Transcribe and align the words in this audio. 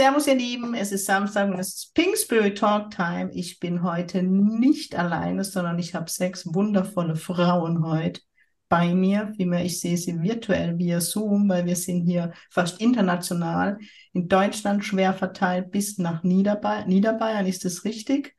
Servus, 0.00 0.26
ihr 0.28 0.34
Lieben. 0.34 0.72
Es 0.72 0.92
ist 0.92 1.04
Samstag 1.04 1.50
und 1.50 1.58
es 1.58 1.74
ist 1.74 1.94
Pink 1.94 2.16
Spirit 2.16 2.56
Talk 2.56 2.90
Time. 2.90 3.28
Ich 3.34 3.60
bin 3.60 3.82
heute 3.82 4.22
nicht 4.22 4.98
alleine, 4.98 5.44
sondern 5.44 5.78
ich 5.78 5.94
habe 5.94 6.08
sechs 6.08 6.46
wundervolle 6.54 7.16
Frauen 7.16 7.84
heute 7.84 8.22
bei 8.70 8.94
mir. 8.94 9.30
Vielmehr, 9.36 9.62
ich 9.62 9.78
sehe 9.78 9.98
sie 9.98 10.18
virtuell 10.22 10.78
via 10.78 11.02
Zoom, 11.02 11.50
weil 11.50 11.66
wir 11.66 11.76
sind 11.76 12.06
hier 12.06 12.32
fast 12.48 12.80
international. 12.80 13.76
In 14.14 14.26
Deutschland 14.26 14.86
schwer 14.86 15.12
verteilt 15.12 15.70
bis 15.70 15.98
nach 15.98 16.22
Niederbayern. 16.22 16.88
Niederbayern, 16.88 17.44
ist 17.44 17.66
das 17.66 17.84
richtig? 17.84 18.34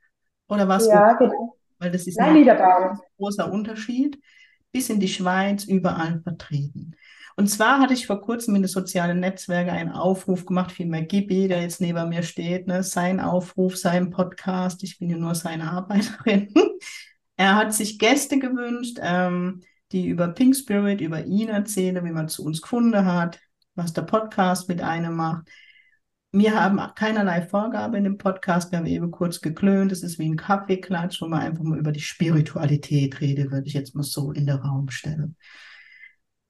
Oder 0.50 0.68
was? 0.68 0.88
Ja, 0.88 1.14
genau. 1.14 1.58
Weil 1.78 1.92
das 1.92 2.08
ist 2.08 2.18
Nein, 2.18 2.50
ein 2.50 3.00
großer 3.20 3.54
Unterschied. 3.54 4.20
Bis 4.72 4.90
in 4.90 5.00
die 5.00 5.08
Schweiz, 5.08 5.66
überall 5.66 6.22
vertreten. 6.24 6.96
Und 7.36 7.48
zwar 7.48 7.80
hatte 7.80 7.94
ich 7.94 8.08
vor 8.08 8.22
kurzem 8.22 8.56
in 8.56 8.62
den 8.62 8.70
sozialen 8.70 9.20
Netzwerken 9.20 9.72
einen 9.72 9.92
Aufruf 9.92 10.46
gemacht, 10.46 10.72
vielmehr 10.72 11.04
Gibi, 11.04 11.48
der 11.48 11.62
jetzt 11.62 11.82
neben 11.82 12.10
mir 12.10 12.24
steht, 12.24 12.68
ne, 12.68 12.84
sein 12.84 13.20
Aufruf, 13.20 13.78
sein 13.78 14.10
Podcast, 14.10 14.84
ich 14.84 15.00
bin 15.00 15.10
ja 15.10 15.18
nur 15.18 15.36
seine 15.36 15.72
Arbeiterin. 15.72 16.54
er 17.38 17.56
hat 17.56 17.74
sich 17.74 18.00
Gäste 18.00 18.40
gewünscht, 18.40 19.00
ähm, 19.02 19.62
die 19.92 20.08
über 20.08 20.28
Pink 20.30 20.56
Spirit, 20.56 21.02
über 21.02 21.26
ihn 21.26 21.50
erzählen, 21.50 22.04
wie 22.06 22.12
man 22.12 22.30
zu 22.30 22.44
uns 22.46 22.62
gefunden 22.62 23.06
hat, 23.06 23.40
was 23.76 23.94
der 23.94 24.04
Podcast 24.04 24.70
mit 24.70 24.82
einem 24.82 25.16
macht. 25.16 25.48
Wir 26.34 26.56
haben 26.56 26.80
keinerlei 26.96 27.42
Vorgabe 27.42 27.98
in 27.98 28.06
dem 28.06 28.18
Podcast. 28.18 28.72
Wir 28.72 28.80
haben 28.80 28.86
eben 28.86 29.12
kurz 29.12 29.42
geklönt. 29.42 29.92
Es 29.92 30.02
ist 30.02 30.18
wie 30.18 30.30
ein 30.30 30.38
Kaffeeklatsch, 30.38 31.22
wo 31.22 31.28
man 31.28 31.42
einfach 31.42 31.64
mal 31.64 31.78
über 31.78 31.92
die 31.92 32.00
Spiritualität 32.00 33.20
redet, 33.20 33.52
würde 33.52 33.68
ich 33.68 33.74
jetzt 33.74 33.96
mal 33.96 34.04
so 34.04 34.32
in 34.32 34.46
den 34.46 34.56
Raum 34.56 34.90
stellen. 34.90 35.36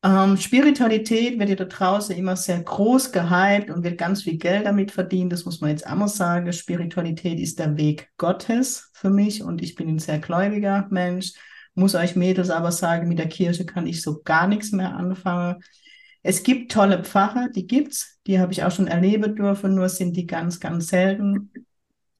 Ähm, 0.03 0.37
Spiritualität 0.37 1.37
wird 1.37 1.49
ja 1.49 1.55
da 1.55 1.65
draußen 1.65 2.15
immer 2.15 2.35
sehr 2.35 2.59
groß 2.61 3.11
gehypt 3.11 3.69
und 3.69 3.83
wird 3.83 3.99
ganz 3.99 4.23
viel 4.23 4.37
Geld 4.37 4.65
damit 4.65 4.91
verdient. 4.91 5.31
Das 5.31 5.45
muss 5.45 5.61
man 5.61 5.69
jetzt 5.69 5.87
mal 5.87 6.07
sagen. 6.07 6.51
Spiritualität 6.51 7.39
ist 7.39 7.59
der 7.59 7.77
Weg 7.77 8.09
Gottes 8.17 8.89
für 8.93 9.11
mich 9.11 9.43
und 9.43 9.61
ich 9.61 9.75
bin 9.75 9.89
ein 9.89 9.99
sehr 9.99 10.17
gläubiger 10.17 10.87
Mensch. 10.89 11.33
Muss 11.75 11.95
euch 11.95 12.15
Mädels 12.15 12.49
aber 12.49 12.71
sagen, 12.71 13.07
mit 13.07 13.19
der 13.19 13.29
Kirche 13.29 13.65
kann 13.65 13.85
ich 13.85 14.01
so 14.01 14.21
gar 14.23 14.47
nichts 14.47 14.71
mehr 14.71 14.95
anfangen. 14.95 15.63
Es 16.23 16.43
gibt 16.43 16.71
tolle 16.71 17.03
Pfarrer, 17.03 17.49
die 17.49 17.67
gibt's, 17.67 18.19
die 18.27 18.39
habe 18.39 18.51
ich 18.53 18.63
auch 18.63 18.71
schon 18.71 18.87
erleben 18.87 19.35
dürfen, 19.35 19.75
nur 19.75 19.89
sind 19.89 20.15
die 20.15 20.27
ganz, 20.27 20.59
ganz 20.59 20.87
selten. 20.87 21.51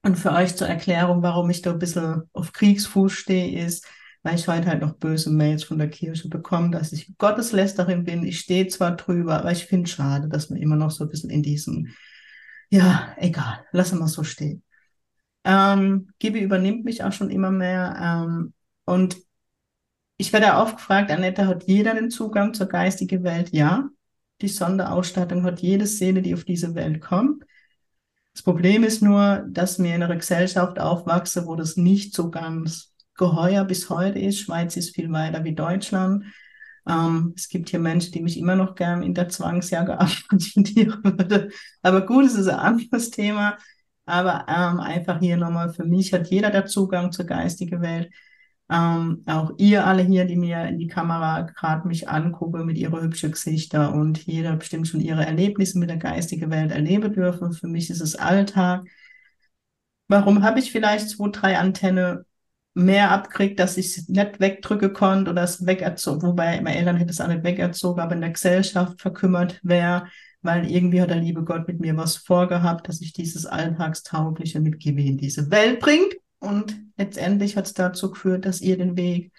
Und 0.02 0.16
für 0.16 0.32
euch 0.32 0.56
zur 0.56 0.68
Erklärung, 0.68 1.22
warum 1.22 1.50
ich 1.50 1.62
da 1.62 1.72
ein 1.72 1.78
bisschen 1.78 2.22
auf 2.32 2.52
Kriegsfuß 2.52 3.12
stehe, 3.12 3.64
ist, 3.64 3.86
weil 4.22 4.36
ich 4.36 4.48
heute 4.48 4.68
halt 4.68 4.80
noch 4.80 4.94
böse 4.94 5.30
Mails 5.30 5.64
von 5.64 5.78
der 5.78 5.90
Kirche 5.90 6.28
bekomme, 6.28 6.70
dass 6.70 6.92
ich 6.92 7.16
Gotteslästerin 7.18 8.04
bin. 8.04 8.24
Ich 8.24 8.40
stehe 8.40 8.68
zwar 8.68 8.96
drüber, 8.96 9.40
aber 9.40 9.52
ich 9.52 9.66
finde 9.66 9.84
es 9.84 9.90
schade, 9.90 10.28
dass 10.28 10.48
man 10.50 10.60
immer 10.60 10.76
noch 10.76 10.90
so 10.90 11.04
ein 11.04 11.10
bisschen 11.10 11.30
in 11.30 11.42
diesem, 11.42 11.88
ja, 12.70 13.14
egal, 13.16 13.64
lassen 13.72 13.98
wir 13.98 14.08
so 14.08 14.22
stehen. 14.22 14.62
Ähm, 15.44 16.08
Gibi 16.18 16.40
übernimmt 16.40 16.84
mich 16.84 17.02
auch 17.02 17.12
schon 17.12 17.30
immer 17.30 17.50
mehr. 17.50 17.96
Ähm, 18.00 18.52
und 18.84 19.16
ich 20.16 20.32
werde 20.32 20.56
auch 20.56 20.76
gefragt, 20.76 21.10
Annette, 21.10 21.46
hat 21.48 21.64
jeder 21.64 21.94
den 21.94 22.10
Zugang 22.10 22.54
zur 22.54 22.66
geistigen 22.66 23.24
Welt? 23.24 23.50
Ja. 23.52 23.88
Die 24.40 24.48
Sonderausstattung 24.48 25.44
hat 25.44 25.60
jede 25.60 25.86
Seele, 25.86 26.22
die 26.22 26.34
auf 26.34 26.44
diese 26.44 26.74
Welt 26.74 27.00
kommt. 27.00 27.44
Das 28.32 28.42
Problem 28.42 28.82
ist 28.82 29.02
nur, 29.02 29.44
dass 29.48 29.78
wir 29.80 29.94
in 29.94 30.02
einer 30.02 30.16
Gesellschaft 30.16 30.78
aufwachsen, 30.78 31.46
wo 31.46 31.54
das 31.54 31.76
nicht 31.76 32.14
so 32.14 32.30
ganz 32.30 32.91
geheuer 33.22 33.64
bis 33.64 33.88
heute 33.88 34.18
ist. 34.18 34.40
Schweiz 34.40 34.76
ist 34.76 34.94
viel 34.94 35.12
weiter 35.12 35.44
wie 35.44 35.54
Deutschland. 35.54 36.24
Ähm, 36.88 37.34
es 37.36 37.48
gibt 37.48 37.68
hier 37.70 37.78
Menschen, 37.78 38.12
die 38.12 38.20
mich 38.20 38.36
immer 38.36 38.56
noch 38.56 38.74
gern 38.74 39.02
in 39.04 39.14
der 39.14 39.28
Zwangsjacke 39.28 40.00
akzeptieren 40.00 41.00
würde. 41.04 41.50
Aber 41.82 42.04
gut, 42.04 42.24
es 42.24 42.34
ist 42.34 42.48
ein 42.48 42.58
anderes 42.58 43.10
Thema. 43.10 43.58
Aber 44.06 44.46
ähm, 44.48 44.80
einfach 44.80 45.20
hier 45.20 45.36
nochmal, 45.36 45.72
für 45.72 45.84
mich 45.84 46.12
hat 46.12 46.28
jeder 46.28 46.50
der 46.50 46.66
Zugang 46.66 47.12
zur 47.12 47.26
geistigen 47.26 47.80
Welt. 47.80 48.10
Ähm, 48.68 49.22
auch 49.26 49.52
ihr 49.58 49.86
alle 49.86 50.02
hier, 50.02 50.24
die 50.24 50.36
mir 50.36 50.66
in 50.66 50.78
die 50.78 50.88
Kamera 50.88 51.42
gerade 51.42 51.86
mich 51.86 52.08
angucken 52.08 52.66
mit 52.66 52.78
ihrer 52.78 53.02
hübschen 53.02 53.30
Gesichter 53.32 53.92
und 53.94 54.26
jeder 54.26 54.56
bestimmt 54.56 54.88
schon 54.88 55.00
ihre 55.00 55.24
Erlebnisse 55.24 55.78
mit 55.78 55.90
der 55.90 55.98
geistigen 55.98 56.50
Welt 56.50 56.72
erleben 56.72 57.12
dürfen. 57.12 57.52
Für 57.52 57.68
mich 57.68 57.90
ist 57.90 58.00
es 58.00 58.16
Alltag. 58.16 58.84
Warum 60.08 60.42
habe 60.42 60.58
ich 60.58 60.72
vielleicht 60.72 61.10
zwei, 61.10 61.28
drei 61.30 61.58
Antenne 61.58 62.24
mehr 62.74 63.10
abkriegt, 63.10 63.60
dass 63.60 63.76
ich 63.76 63.98
es 63.98 64.08
nicht 64.08 64.40
wegdrücken 64.40 64.92
konnte 64.92 65.30
oder 65.30 65.42
es 65.42 65.66
wegerzogen, 65.66 66.22
wobei 66.22 66.60
meine 66.60 66.76
Eltern 66.78 66.96
hätten 66.96 67.10
es 67.10 67.20
auch 67.20 67.28
nicht 67.28 67.44
wegerzogen, 67.44 68.02
aber 68.02 68.14
in 68.14 68.22
der 68.22 68.30
Gesellschaft 68.30 69.00
verkümmert 69.00 69.60
wäre, 69.62 70.06
weil 70.40 70.70
irgendwie 70.70 71.00
hat 71.00 71.10
der 71.10 71.16
liebe 71.16 71.44
Gott 71.44 71.68
mit 71.68 71.80
mir 71.80 71.96
was 71.96 72.16
vorgehabt, 72.16 72.88
dass 72.88 73.00
ich 73.00 73.12
dieses 73.12 73.46
Alltagstaugliche 73.46 74.60
mit 74.60 74.84
in 74.84 75.18
diese 75.18 75.50
Welt 75.50 75.80
bringt. 75.80 76.14
Und 76.40 76.80
letztendlich 76.96 77.56
hat 77.56 77.66
es 77.66 77.74
dazu 77.74 78.10
geführt, 78.10 78.44
dass 78.44 78.60
ihr 78.60 78.76
den 78.76 78.96
Weg 78.96 79.32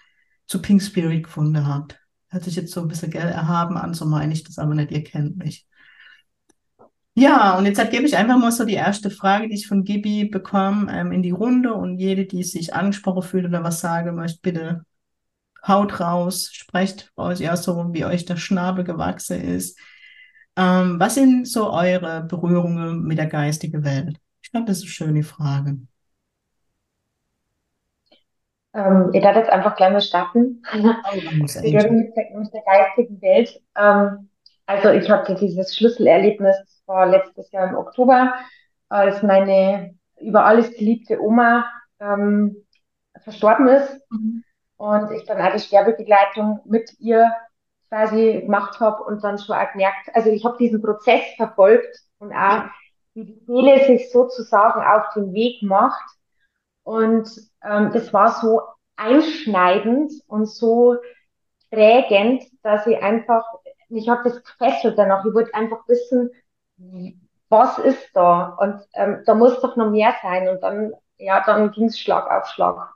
zu 0.46 0.62
Pink 0.62 0.82
Spirit 0.82 1.24
gefunden 1.24 1.66
habt. 1.66 1.98
Hört 2.28 2.44
sich 2.44 2.56
jetzt 2.56 2.72
so 2.72 2.80
ein 2.80 2.88
bisschen 2.88 3.10
Geld 3.10 3.30
erhaben 3.30 3.76
an, 3.76 3.92
so 3.92 4.06
meine 4.06 4.32
ich 4.32 4.44
das 4.44 4.58
aber 4.58 4.74
nicht, 4.74 4.90
ihr 4.90 5.04
kennt 5.04 5.36
mich. 5.36 5.66
Ja, 7.16 7.56
und 7.56 7.66
jetzt 7.66 7.80
gebe 7.90 8.06
ich 8.06 8.16
einfach 8.16 8.38
mal 8.38 8.50
so 8.50 8.64
die 8.64 8.74
erste 8.74 9.08
Frage, 9.10 9.48
die 9.48 9.54
ich 9.54 9.68
von 9.68 9.84
Gibi 9.84 10.24
bekomme, 10.24 10.92
ähm, 10.92 11.12
in 11.12 11.22
die 11.22 11.30
Runde 11.30 11.72
und 11.74 11.98
jede, 11.98 12.26
die 12.26 12.42
sich 12.42 12.74
angesprochen 12.74 13.22
fühlt 13.22 13.44
oder 13.46 13.62
was 13.62 13.80
sagen 13.80 14.16
möchte, 14.16 14.40
bitte 14.42 14.84
haut 15.66 16.00
raus, 16.00 16.50
sprecht 16.52 17.12
aus, 17.16 17.40
ja, 17.40 17.56
so 17.56 17.92
wie 17.94 18.04
euch 18.04 18.24
der 18.24 18.36
Schnabel 18.36 18.84
gewachsen 18.84 19.40
ist. 19.40 19.78
Ähm, 20.56 21.00
was 21.00 21.14
sind 21.14 21.48
so 21.48 21.72
eure 21.72 22.24
Berührungen 22.24 23.02
mit 23.02 23.18
der 23.18 23.26
geistigen 23.26 23.84
Welt? 23.84 24.18
Ich 24.42 24.50
glaube, 24.50 24.66
das 24.66 24.78
ist 24.78 24.84
eine 24.84 24.90
schöne 24.90 25.22
Frage. 25.22 25.78
Ähm, 28.74 29.10
ich 29.12 29.22
werde 29.22 29.40
jetzt 29.40 29.50
einfach 29.50 29.76
gleich 29.76 29.92
mal 29.92 30.00
starten. 30.00 30.62
Oh, 30.74 30.80
Berührung 31.62 31.96
mit 31.96 32.16
der, 32.16 32.38
mit 32.38 32.52
der 32.52 32.62
geistigen 32.62 33.22
Welt. 33.22 33.62
Ähm, 33.76 34.28
also 34.66 34.90
ich 34.90 35.10
hatte 35.10 35.34
dieses 35.34 35.76
Schlüsselerlebnis 35.76 36.56
war 36.86 37.06
letztes 37.06 37.50
Jahr 37.52 37.68
im 37.68 37.76
Oktober, 37.76 38.34
als 38.88 39.22
meine 39.22 39.94
über 40.20 40.44
alles 40.44 40.70
geliebte 40.76 41.20
Oma 41.20 41.66
ähm, 42.00 42.56
verstorben 43.22 43.68
ist 43.68 44.00
mhm. 44.10 44.44
und 44.76 45.10
ich 45.12 45.24
dann 45.24 45.40
auch 45.40 45.52
die 45.52 45.60
Sterbebegleitung 45.60 46.60
mit 46.64 46.90
ihr 46.98 47.32
quasi 47.88 48.40
gemacht 48.42 48.80
habe 48.80 49.04
und 49.04 49.22
dann 49.22 49.38
schon 49.38 49.56
auch 49.56 49.72
gemerkt, 49.72 50.10
also 50.14 50.30
ich 50.30 50.44
habe 50.44 50.56
diesen 50.58 50.82
Prozess 50.82 51.22
verfolgt 51.36 51.96
und 52.18 52.32
auch 52.32 52.64
wie 53.14 53.24
die 53.24 53.44
Seele 53.46 53.84
sich 53.86 54.10
sozusagen 54.10 54.80
auf 54.82 55.12
den 55.14 55.32
Weg 55.32 55.62
macht 55.62 56.02
und 56.82 57.28
ähm, 57.62 57.90
das 57.92 58.12
war 58.12 58.40
so 58.40 58.62
einschneidend 58.96 60.12
und 60.26 60.46
so 60.46 60.96
prägend, 61.70 62.44
dass 62.62 62.86
ich 62.86 63.02
einfach, 63.02 63.44
ich 63.88 64.08
habe 64.08 64.22
das 64.24 64.42
gefesselt 64.42 64.98
danach, 64.98 65.24
ich 65.24 65.34
wollte 65.34 65.54
einfach 65.54 65.86
wissen, 65.88 66.30
was 67.48 67.78
ist 67.78 68.10
da? 68.14 68.56
Und 68.60 68.80
ähm, 68.94 69.22
da 69.26 69.34
muss 69.34 69.60
doch 69.60 69.76
noch 69.76 69.90
mehr 69.90 70.14
sein. 70.22 70.48
Und 70.48 70.62
dann, 70.62 70.92
ja, 71.18 71.42
dann 71.44 71.70
ging 71.70 71.86
es 71.86 71.98
Schlag 71.98 72.30
auf 72.30 72.48
Schlag. 72.48 72.90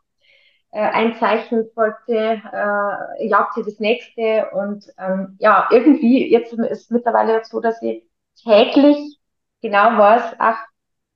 Äh, 0.71 0.81
ein 0.81 1.15
Zeichen 1.17 1.69
folgte, 1.75 2.15
äh, 2.53 3.27
jagte 3.27 3.63
das 3.65 3.79
nächste. 3.79 4.51
Und 4.53 4.87
ähm, 4.99 5.37
ja, 5.39 5.69
irgendwie, 5.71 6.31
jetzt 6.31 6.53
ist 6.53 6.91
mittlerweile 6.91 7.35
jetzt 7.35 7.51
so, 7.51 7.61
dass 7.61 7.81
ich 7.83 8.05
täglich 8.43 9.19
genau 9.63 9.99
weiß, 9.99 10.35
ach, 10.39 10.59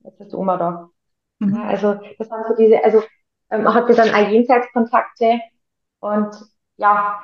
jetzt 0.00 0.20
ist 0.20 0.34
Oma 0.34 0.56
da. 0.56 0.88
Mhm. 1.38 1.56
Ja, 1.56 1.64
also 1.64 2.00
das 2.18 2.30
waren 2.30 2.44
so 2.48 2.56
diese, 2.56 2.82
also 2.84 3.02
ähm, 3.50 3.72
hatte 3.72 3.94
dann 3.94 4.14
auch 4.14 4.28
Jenseitskontakte 4.28 5.40
und 6.00 6.34
ja, 6.76 7.22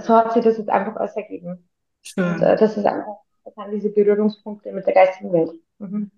so 0.00 0.14
hat 0.14 0.32
sich 0.32 0.44
das 0.44 0.58
jetzt 0.58 0.70
einfach 0.70 0.96
alles 0.96 1.16
ergeben. 1.16 1.68
Schön. 2.02 2.34
Und, 2.34 2.42
äh, 2.42 2.56
das 2.56 2.76
ist 2.76 2.86
einfach 2.86 3.18
das 3.44 3.54
sind 3.54 3.72
diese 3.72 3.90
Berührungspunkte 3.90 4.72
mit 4.72 4.86
der 4.86 4.94
geistigen 4.94 5.32
Welt. 5.32 5.52
Mhm. 5.78 6.10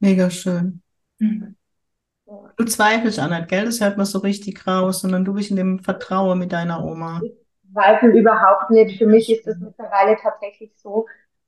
Mega 0.00 0.30
schön. 0.30 0.82
Mhm. 1.18 1.56
Du 2.56 2.64
zweifelst 2.64 3.18
an 3.18 3.46
gell? 3.46 3.64
Das 3.64 3.80
hört 3.80 3.96
man 3.96 4.04
so 4.04 4.18
richtig 4.18 4.66
raus, 4.66 5.00
sondern 5.00 5.24
du 5.24 5.32
bist 5.32 5.50
in 5.50 5.56
dem 5.56 5.78
Vertrauen 5.78 6.38
mit 6.38 6.52
deiner 6.52 6.84
Oma. 6.84 7.20
Ich 7.24 7.32
zweifle 7.72 8.10
überhaupt 8.10 8.70
nicht. 8.70 8.98
Für 8.98 9.06
mich 9.06 9.32
ist 9.32 9.46
das 9.46 9.56
mittlerweile 9.58 10.16
tatsächlich 10.16 10.72
so, 10.76 11.06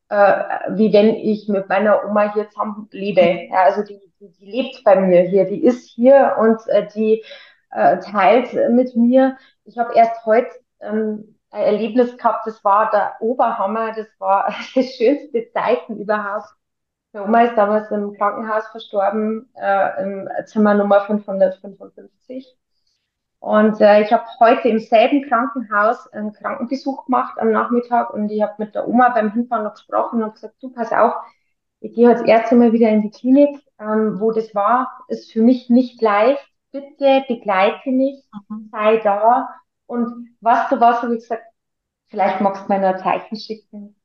äh, 0.09 0.43
wie 0.71 0.93
wenn 0.93 1.15
ich 1.15 1.49
mit 1.49 1.69
meiner 1.69 2.05
Oma 2.05 2.33
hier 2.33 2.49
zusammen 2.49 2.89
lebe. 2.93 3.49
Ja, 3.51 3.65
also 3.65 3.83
die, 3.83 4.01
die, 4.21 4.31
die 4.33 4.51
lebt 4.51 4.83
bei 4.85 4.99
mir 4.99 5.23
hier, 5.23 5.45
die 5.45 5.63
ist 5.63 5.87
hier 5.91 6.37
und 6.41 6.67
äh, 6.69 6.89
die 6.95 7.23
äh, 7.71 7.99
teilt 8.01 8.53
mit 8.71 8.97
mir. 8.97 9.37
Ich 9.65 9.79
habe 9.79 9.95
erst 9.95 10.25
heute 10.27 10.51
ähm, 10.81 11.37
ein 11.51 11.63
Erlebnis 11.63 12.17
gehabt, 12.17 12.47
das 12.47 12.65
war 12.65 12.91
der 12.91 13.15
Oberhammer, 13.21 13.93
das 13.93 14.09
war 14.19 14.55
das 14.75 14.87
schönste 14.97 15.51
Zeichen 15.53 15.99
überhaupt. 15.99 16.49
Meine 17.13 17.27
Oma 17.27 17.43
ist 17.43 17.57
damals 17.57 17.91
im 17.91 18.13
Krankenhaus 18.17 18.67
verstorben, 18.69 19.51
äh, 19.55 20.03
im 20.03 20.29
Zimmer 20.47 20.75
Nummer 20.75 21.01
555. 21.01 22.57
Und 23.41 23.81
äh, 23.81 24.03
ich 24.03 24.13
habe 24.13 24.25
heute 24.39 24.69
im 24.69 24.79
selben 24.79 25.23
Krankenhaus 25.27 26.07
einen 26.13 26.33
Krankenbesuch 26.33 27.07
gemacht 27.07 27.39
am 27.39 27.51
Nachmittag 27.53 28.11
und 28.11 28.31
ich 28.31 28.43
habe 28.43 28.55
mit 28.59 28.75
der 28.75 28.87
Oma 28.87 29.09
beim 29.09 29.33
Hinfahren 29.33 29.65
noch 29.65 29.75
gesprochen 29.75 30.23
und 30.23 30.35
gesagt, 30.35 30.57
du 30.63 30.71
pass 30.71 30.93
auf, 30.93 31.15
ich 31.81 31.95
gehe 31.95 32.09
als 32.11 32.21
Ärzte 32.23 32.55
mal 32.55 32.73
wieder 32.73 32.91
in 32.91 33.01
die 33.03 33.11
Klinik, 33.11 33.59
ähm, 33.81 34.21
wo 34.21 34.31
das 34.31 34.55
war, 34.55 35.05
ist 35.09 35.33
für 35.33 35.41
mich 35.41 35.71
nicht 35.71 36.03
leicht. 36.03 36.47
Bitte 36.73 37.25
begleite 37.29 37.91
mich, 37.91 38.25
mhm. 38.49 38.69
sei 38.71 38.99
da. 38.99 39.49
Und 39.87 40.37
was 40.41 40.69
du 40.69 40.81
was, 40.81 41.03
habe 41.03 41.15
ich 41.15 41.21
gesagt, 41.23 41.45
vielleicht 42.09 42.41
magst 42.41 42.69
du 42.69 42.73
mir 42.73 42.87
ein 42.87 42.99
Zeichen 42.99 43.37
schicken. 43.37 43.97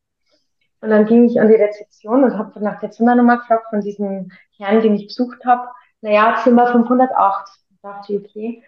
Und 0.82 0.90
dann 0.90 1.06
ging 1.06 1.26
ich 1.26 1.40
an 1.40 1.48
die 1.48 1.56
Rezeption 1.56 2.24
und 2.24 2.38
habe 2.38 2.60
nach 2.64 2.80
der 2.80 2.92
Zimmernummer 2.92 3.38
gefragt 3.38 3.68
von 3.70 3.82
diesem 3.82 4.32
Herrn, 4.58 4.82
den 4.82 4.96
ich 4.96 5.08
besucht 5.08 5.44
habe. 5.46 5.68
Naja, 6.02 6.40
Zimmer 6.44 6.68
508. 6.68 7.48
Da 7.82 7.94
dachte 7.94 8.14
ich, 8.14 8.20
okay 8.20 8.64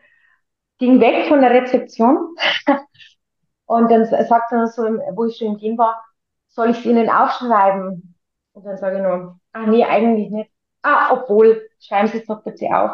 ging 0.77 0.99
weg 0.99 1.27
von 1.27 1.41
der 1.41 1.51
Rezeption 1.51 2.35
und 3.65 3.91
dann 3.91 4.05
sagt 4.05 4.51
er 4.51 4.67
so, 4.67 4.83
wo 4.83 5.25
ich 5.25 5.37
schon 5.37 5.47
im 5.47 5.57
Gehen 5.57 5.77
war, 5.77 6.03
soll 6.47 6.71
ich 6.71 6.79
es 6.79 6.85
Ihnen 6.85 7.09
aufschreiben? 7.09 8.15
Und 8.53 8.65
dann 8.65 8.77
sage 8.77 8.97
ich 8.97 9.03
nur, 9.03 9.39
ah 9.53 9.65
nee, 9.67 9.83
eigentlich 9.83 10.29
nicht. 10.31 10.51
Ah, 10.81 11.11
obwohl, 11.11 11.69
schreiben 11.79 12.07
Sie 12.07 12.19
es 12.19 12.25
doch 12.25 12.43
bitte 12.43 12.67
auf. 12.67 12.91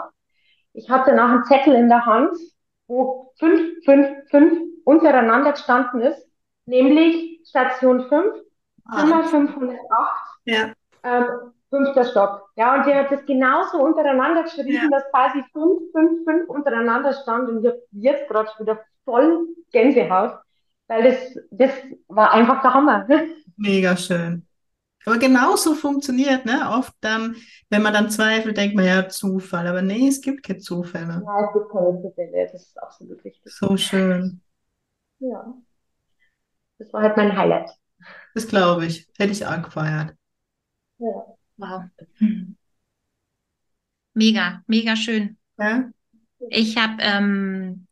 Ich 0.73 0.89
hatte 0.89 1.13
nach 1.13 1.29
einem 1.29 1.43
Zettel 1.45 1.75
in 1.75 1.89
der 1.89 2.05
Hand, 2.05 2.35
wo 2.87 3.31
5, 3.39 3.85
5, 3.85 4.29
5 4.29 4.59
untereinander 4.83 5.53
gestanden 5.53 6.01
ist, 6.01 6.27
nämlich 6.65 7.41
Station 7.47 8.07
5, 8.07 8.35
Zimmer 8.97 9.23
ah. 9.23 9.27
508. 9.27 9.79
Ja. 10.45 10.73
Ähm, 11.03 11.25
fünfter 11.69 12.05
Stock. 12.05 12.49
Ja, 12.55 12.75
und 12.75 12.85
der 12.85 13.03
hat 13.03 13.11
das 13.11 13.25
genauso 13.25 13.79
untereinander 13.79 14.43
geschrieben, 14.43 14.73
ja. 14.73 14.87
dass 14.91 15.09
quasi 15.09 15.43
fünf, 15.51 15.91
fünf, 15.91 16.23
fünf 16.23 16.49
untereinander 16.49 17.13
stand 17.13 17.49
und 17.49 17.63
ich 17.63 17.71
habe 17.71 17.81
jetzt 17.91 18.29
gerade 18.29 18.49
wieder 18.59 18.79
voll 19.05 19.47
Gänsehaut, 19.71 20.37
weil 20.87 21.03
das, 21.03 21.39
das 21.51 21.71
war 22.07 22.31
einfach 22.31 22.61
der 22.61 22.73
Hammer. 22.73 23.07
Mega 23.57 23.97
schön. 23.97 24.45
Aber 25.05 25.17
genauso 25.17 25.75
funktioniert, 25.75 26.45
ne? 26.45 26.69
Oft 26.69 26.93
dann, 27.01 27.35
wenn 27.69 27.81
man 27.81 27.93
dann 27.93 28.09
zweifelt, 28.09 28.57
denkt 28.57 28.75
man 28.75 28.85
ja 28.85 29.09
Zufall. 29.09 29.67
Aber 29.67 29.81
nee, 29.81 30.07
es 30.07 30.21
gibt 30.21 30.43
keine 30.43 30.59
Zufälle. 30.59 31.21
Ja, 31.25 31.45
es 31.45 31.53
gibt 31.53 31.71
keine 31.71 32.01
Zufälle. 32.01 32.49
Das 32.51 32.61
ist 32.61 32.81
absolut 32.81 33.23
richtig. 33.23 33.53
So 33.53 33.75
schön. 33.75 34.41
Ja. 35.19 35.53
Das 36.77 36.91
war 36.93 37.03
halt 37.03 37.17
mein 37.17 37.37
Highlight. 37.37 37.69
Das 38.33 38.47
glaube 38.47 38.85
ich. 38.85 39.07
Hätte 39.17 39.31
ich 39.31 39.45
auch 39.45 39.61
gefeiert. 39.61 40.15
Ja. 40.97 41.35
Wow. 41.57 41.83
Mega, 44.13 44.61
mega 44.67 44.95
schön. 44.95 45.37
Ja? 45.57 45.89
Ich 46.49 46.77
habe 46.77 46.97
ähm, 46.99 47.87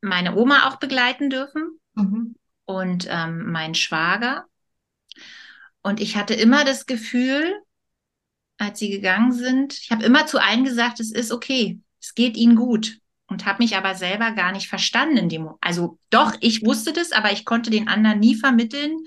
meine 0.00 0.36
Oma 0.36 0.68
auch 0.68 0.76
begleiten 0.76 1.30
dürfen 1.30 1.78
mhm. 1.94 2.34
und 2.64 3.06
ähm, 3.10 3.50
meinen 3.50 3.74
Schwager. 3.74 4.46
Und 5.82 6.00
ich 6.00 6.16
hatte 6.16 6.34
immer 6.34 6.64
das 6.64 6.86
Gefühl, 6.86 7.54
als 8.58 8.78
sie 8.78 8.90
gegangen 8.90 9.32
sind, 9.32 9.78
ich 9.78 9.90
habe 9.90 10.04
immer 10.04 10.26
zu 10.26 10.38
allen 10.38 10.64
gesagt, 10.64 11.00
es 11.00 11.10
ist 11.10 11.32
okay, 11.32 11.80
es 12.00 12.14
geht 12.14 12.36
ihnen 12.36 12.56
gut. 12.56 12.98
Und 13.26 13.46
habe 13.46 13.62
mich 13.62 13.76
aber 13.76 13.94
selber 13.94 14.32
gar 14.32 14.50
nicht 14.50 14.68
verstanden 14.68 15.16
in 15.16 15.28
dem 15.28 15.48
Also 15.60 15.98
doch, 16.10 16.34
ich 16.40 16.64
wusste 16.66 16.92
das, 16.92 17.12
aber 17.12 17.30
ich 17.30 17.44
konnte 17.44 17.70
den 17.70 17.86
anderen 17.86 18.18
nie 18.18 18.34
vermitteln, 18.34 18.98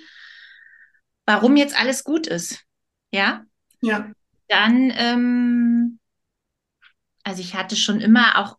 warum 1.25 1.57
jetzt 1.57 1.77
alles 1.77 2.05
gut 2.05 2.27
ist. 2.27 2.63
Ja? 3.11 3.43
Ja. 3.81 4.09
Dann, 4.47 4.93
ähm, 4.95 5.99
also 7.23 7.41
ich 7.41 7.53
hatte 7.53 7.75
schon 7.75 7.99
immer 7.99 8.37
auch 8.37 8.57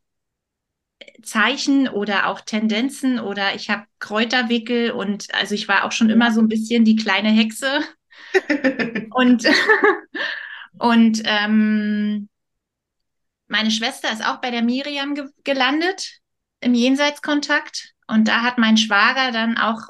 Zeichen 1.23 1.89
oder 1.89 2.29
auch 2.29 2.41
Tendenzen 2.41 3.19
oder 3.19 3.55
ich 3.55 3.71
habe 3.71 3.87
Kräuterwickel 3.99 4.91
und 4.91 5.33
also 5.35 5.55
ich 5.55 5.67
war 5.67 5.85
auch 5.85 5.93
schon 5.93 6.11
immer 6.11 6.33
so 6.33 6.41
ein 6.41 6.49
bisschen 6.49 6.85
die 6.85 6.97
kleine 6.97 7.31
Hexe. 7.31 7.81
und 9.11 9.47
und 10.79 11.23
ähm, 11.25 12.29
meine 13.47 13.71
Schwester 13.71 14.13
ist 14.13 14.27
auch 14.27 14.41
bei 14.41 14.51
der 14.51 14.63
Miriam 14.63 15.15
ge 15.15 15.27
gelandet 15.45 16.21
im 16.61 16.75
Jenseitskontakt 16.75 17.95
und 18.07 18.29
da 18.29 18.43
hat 18.43 18.59
mein 18.59 18.77
Schwager 18.77 19.31
dann 19.33 19.59
auch 19.59 19.81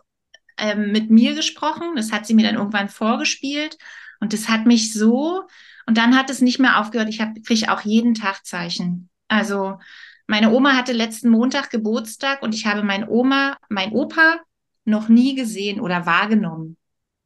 ähm, 0.58 0.92
mit 0.92 1.10
mir 1.10 1.34
gesprochen. 1.34 1.96
Das 1.96 2.12
hat 2.12 2.26
sie 2.26 2.34
mir 2.34 2.44
dann 2.44 2.56
irgendwann 2.56 2.88
vorgespielt 2.88 3.78
und 4.20 4.32
das 4.32 4.48
hat 4.48 4.66
mich 4.66 4.92
so, 4.92 5.46
und 5.86 5.98
dann 5.98 6.16
hat 6.16 6.30
es 6.30 6.40
nicht 6.40 6.58
mehr 6.58 6.80
aufgehört. 6.80 7.08
Ich 7.08 7.20
kriege 7.44 7.72
auch 7.72 7.82
jeden 7.82 8.14
Tag 8.14 8.44
Zeichen. 8.44 9.10
Also 9.28 9.78
meine 10.26 10.50
Oma 10.50 10.74
hatte 10.74 10.92
letzten 10.92 11.28
Montag 11.28 11.70
Geburtstag 11.70 12.42
und 12.42 12.54
ich 12.54 12.66
habe 12.66 12.82
mein 12.82 13.06
Oma, 13.08 13.56
mein 13.68 13.92
Opa 13.92 14.40
noch 14.84 15.08
nie 15.08 15.34
gesehen 15.34 15.80
oder 15.80 16.06
wahrgenommen. 16.06 16.76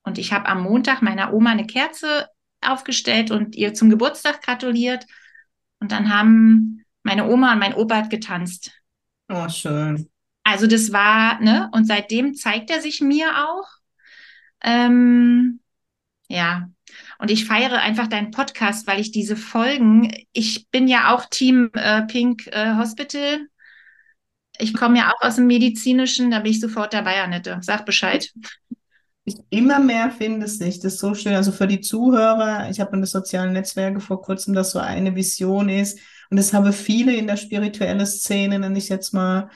Und 0.08 0.16
ich 0.16 0.32
habe 0.32 0.48
am 0.48 0.62
Montag 0.62 1.02
meiner 1.02 1.34
Oma 1.34 1.50
eine 1.50 1.66
Kerze 1.66 2.28
aufgestellt 2.62 3.30
und 3.30 3.54
ihr 3.54 3.74
zum 3.74 3.90
Geburtstag 3.90 4.40
gratuliert. 4.42 5.04
Und 5.80 5.92
dann 5.92 6.12
haben 6.12 6.82
meine 7.02 7.28
Oma 7.28 7.52
und 7.52 7.58
mein 7.58 7.74
Opa 7.74 7.96
hat 7.96 8.10
getanzt. 8.10 8.72
Oh, 9.28 9.48
schön. 9.50 10.08
Also 10.44 10.66
das 10.66 10.92
war, 10.94 11.38
ne, 11.40 11.68
und 11.72 11.86
seitdem 11.86 12.34
zeigt 12.34 12.70
er 12.70 12.80
sich 12.80 13.02
mir 13.02 13.46
auch. 13.46 13.66
Ähm, 14.62 15.60
ja, 16.28 16.70
und 17.18 17.30
ich 17.30 17.44
feiere 17.44 17.82
einfach 17.82 18.06
deinen 18.06 18.30
Podcast, 18.30 18.86
weil 18.86 19.00
ich 19.00 19.12
diese 19.12 19.36
Folgen, 19.36 20.10
ich 20.32 20.70
bin 20.70 20.88
ja 20.88 21.14
auch 21.14 21.26
Team 21.26 21.70
äh, 21.74 22.02
Pink 22.06 22.46
äh, 22.46 22.76
Hospital. 22.76 23.46
Ich 24.58 24.72
komme 24.72 24.98
ja 25.00 25.12
auch 25.12 25.20
aus 25.20 25.36
dem 25.36 25.46
Medizinischen, 25.46 26.30
da 26.30 26.38
bin 26.40 26.52
ich 26.52 26.60
sofort 26.60 26.94
dabei, 26.94 27.22
Annette. 27.22 27.58
Sag 27.60 27.84
Bescheid. 27.84 28.32
Ich 29.28 29.36
immer 29.50 29.78
mehr 29.78 30.10
finde 30.10 30.46
es 30.46 30.58
nicht. 30.58 30.82
Das 30.82 30.94
ist 30.94 31.00
so 31.00 31.14
schön. 31.14 31.34
Also 31.34 31.52
für 31.52 31.66
die 31.66 31.80
Zuhörer, 31.80 32.70
ich 32.70 32.80
habe 32.80 32.94
in 32.94 33.02
den 33.02 33.06
sozialen 33.06 33.52
Netzwerken 33.52 34.00
vor 34.00 34.22
kurzem, 34.22 34.54
dass 34.54 34.70
so 34.70 34.78
eine 34.78 35.14
Vision 35.14 35.68
ist. 35.68 35.98
Und 36.30 36.38
das 36.38 36.54
habe 36.54 36.72
viele 36.72 37.14
in 37.14 37.26
der 37.26 37.36
spirituellen 37.36 38.04
Szene, 38.06 38.58
nenne 38.58 38.78
ich 38.78 38.88
jetzt 38.88 39.12
mal, 39.12 39.50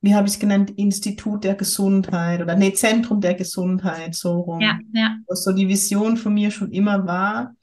wie 0.00 0.14
habe 0.14 0.26
ich 0.26 0.34
es 0.34 0.40
genannt, 0.40 0.70
Institut 0.76 1.44
der 1.44 1.54
Gesundheit 1.54 2.40
oder 2.40 2.56
nee, 2.56 2.72
Zentrum 2.72 3.20
der 3.20 3.34
Gesundheit, 3.34 4.14
so 4.14 4.40
rum. 4.40 4.60
Ja, 4.60 4.78
ja. 4.92 5.16
Was 5.26 5.44
so 5.44 5.52
die 5.52 5.68
Vision 5.68 6.16
von 6.16 6.34
mir 6.34 6.50
schon 6.50 6.72
immer 6.72 7.06
war, 7.06 7.54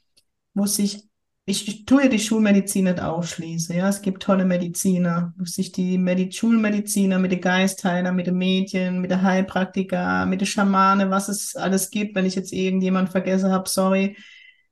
wo 0.54 0.66
sich, 0.66 1.04
ich 1.48 1.84
tue 1.86 2.02
ja 2.02 2.08
die 2.08 2.18
Schulmedizin 2.18 2.84
nicht 2.84 3.00
ausschließen, 3.00 3.76
ja, 3.76 3.88
es 3.88 4.02
gibt 4.02 4.22
tolle 4.22 4.44
Mediziner, 4.44 5.32
sich 5.44 5.70
die 5.70 5.96
Medi 5.96 6.32
Schulmediziner 6.32 7.20
mit 7.20 7.30
den 7.30 7.40
Geistheiler, 7.40 8.10
mit 8.10 8.26
den 8.26 8.36
Medien, 8.36 9.00
mit 9.00 9.12
den 9.12 9.22
Heilpraktiker, 9.22 10.26
mit 10.26 10.40
den 10.40 10.46
Schamane, 10.46 11.08
was 11.10 11.28
es 11.28 11.54
alles 11.54 11.90
gibt, 11.90 12.16
wenn 12.16 12.26
ich 12.26 12.34
jetzt 12.34 12.52
irgendjemand 12.52 13.10
vergessen 13.10 13.52
habe, 13.52 13.68
sorry, 13.68 14.16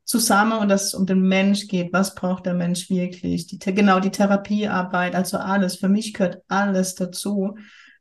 zusammen 0.04 0.59
und 0.59 0.69
dass 0.69 0.87
es 0.87 0.95
um 0.95 1.07
den 1.07 1.23
Mensch 1.23 1.69
geht. 1.69 1.93
Was 1.93 2.16
braucht 2.16 2.47
der 2.47 2.54
Mensch 2.54 2.90
wirklich? 2.90 3.47
Die, 3.47 3.59
genau, 3.59 4.00
die 4.00 4.11
Therapiearbeit, 4.11 5.14
also 5.14 5.38
alles. 5.38 5.76
Für 5.76 5.88
mich 5.88 6.12
gehört 6.12 6.43
alles 6.49 6.97
dazu. 6.97 7.57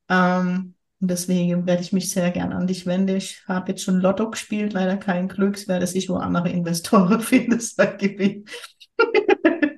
Ähm, 0.09 0.72
und 1.03 1.09
deswegen 1.09 1.67
werde 1.67 1.81
ich 1.81 1.91
mich 1.91 2.11
sehr 2.11 2.31
gern 2.31 2.53
an 2.53 2.65
dich 2.65 2.85
wenden. 2.85 3.17
Ich 3.17 3.43
habe 3.45 3.73
jetzt 3.73 3.83
schon 3.83 3.99
Lotto 3.99 4.31
gespielt, 4.31 4.71
leider 4.71 4.95
kein 4.95 5.27
Glück, 5.27 5.67
werde 5.67 5.85
ich 5.93 6.07
wo 6.07 6.15
andere 6.15 6.49
Investoren 6.49 7.19
finde, 7.19 7.57
das 7.57 7.75
Gewinn. 7.75 8.45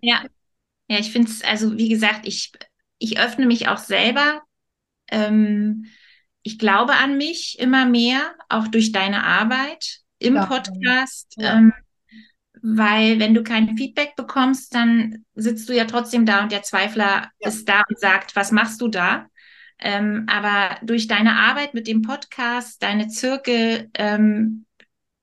ja. 0.03 0.24
Ja, 0.88 1.00
ich 1.00 1.12
finde 1.12 1.32
es, 1.32 1.44
also 1.44 1.75
wie 1.79 1.89
gesagt, 1.89 2.27
ich, 2.27 2.51
ich 3.00 3.17
öffne 3.17 3.48
mich 3.48 3.67
auch 3.67 3.79
selber. 3.79 4.44
Ähm, 5.10 5.88
ich 6.44 6.60
glaube 6.60 6.94
an 6.94 7.17
mich 7.17 7.58
immer 7.58 7.88
mehr, 7.88 8.36
auch 8.48 8.67
durch 8.67 8.91
deine 8.91 9.24
Arbeit 9.24 10.01
im 10.20 10.36
ja. 10.36 10.46
Podcast. 10.46 11.34
Ja. 11.38 11.55
Ähm, 11.55 11.74
weil 12.62 13.17
wenn 13.17 13.34
du 13.34 13.41
kein 13.41 13.75
Feedback 13.75 14.15
bekommst, 14.15 14.75
dann 14.75 15.25
sitzt 15.34 15.67
du 15.70 15.74
ja 15.74 15.86
trotzdem 15.86 16.27
da 16.27 16.44
und 16.44 16.51
der 16.51 16.62
Zweifler 16.62 17.32
ja. 17.39 17.50
ist 17.50 17.67
da 17.67 17.82
und 17.89 18.00
sagt, 18.00 18.36
was 18.36 18.51
machst 18.51 18.79
du 18.79 18.89
da? 18.89 19.25
Ähm, 19.79 20.25
aber 20.29 20.77
durch 20.84 21.08
deine 21.08 21.36
Arbeit 21.36 21.74
mit 21.74 21.88
dem 21.88 22.01
Podcast, 22.01 22.82
deine 22.82 23.08
Zirkel, 23.08 23.89
ähm, 23.94 24.65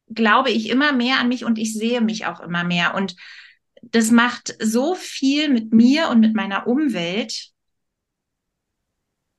glaube 0.08 0.50
ich 0.50 0.68
immer 0.68 0.92
mehr 0.92 1.18
an 1.20 1.28
mich 1.28 1.44
und 1.44 1.58
ich 1.58 1.72
sehe 1.72 2.00
mich 2.00 2.26
auch 2.26 2.40
immer 2.40 2.64
mehr. 2.64 2.94
Und 2.94 3.16
das 3.82 4.10
macht 4.10 4.56
so 4.60 4.94
viel 4.94 5.48
mit 5.48 5.72
mir 5.72 6.08
und 6.08 6.20
mit 6.20 6.34
meiner 6.34 6.66
Umwelt. 6.66 7.50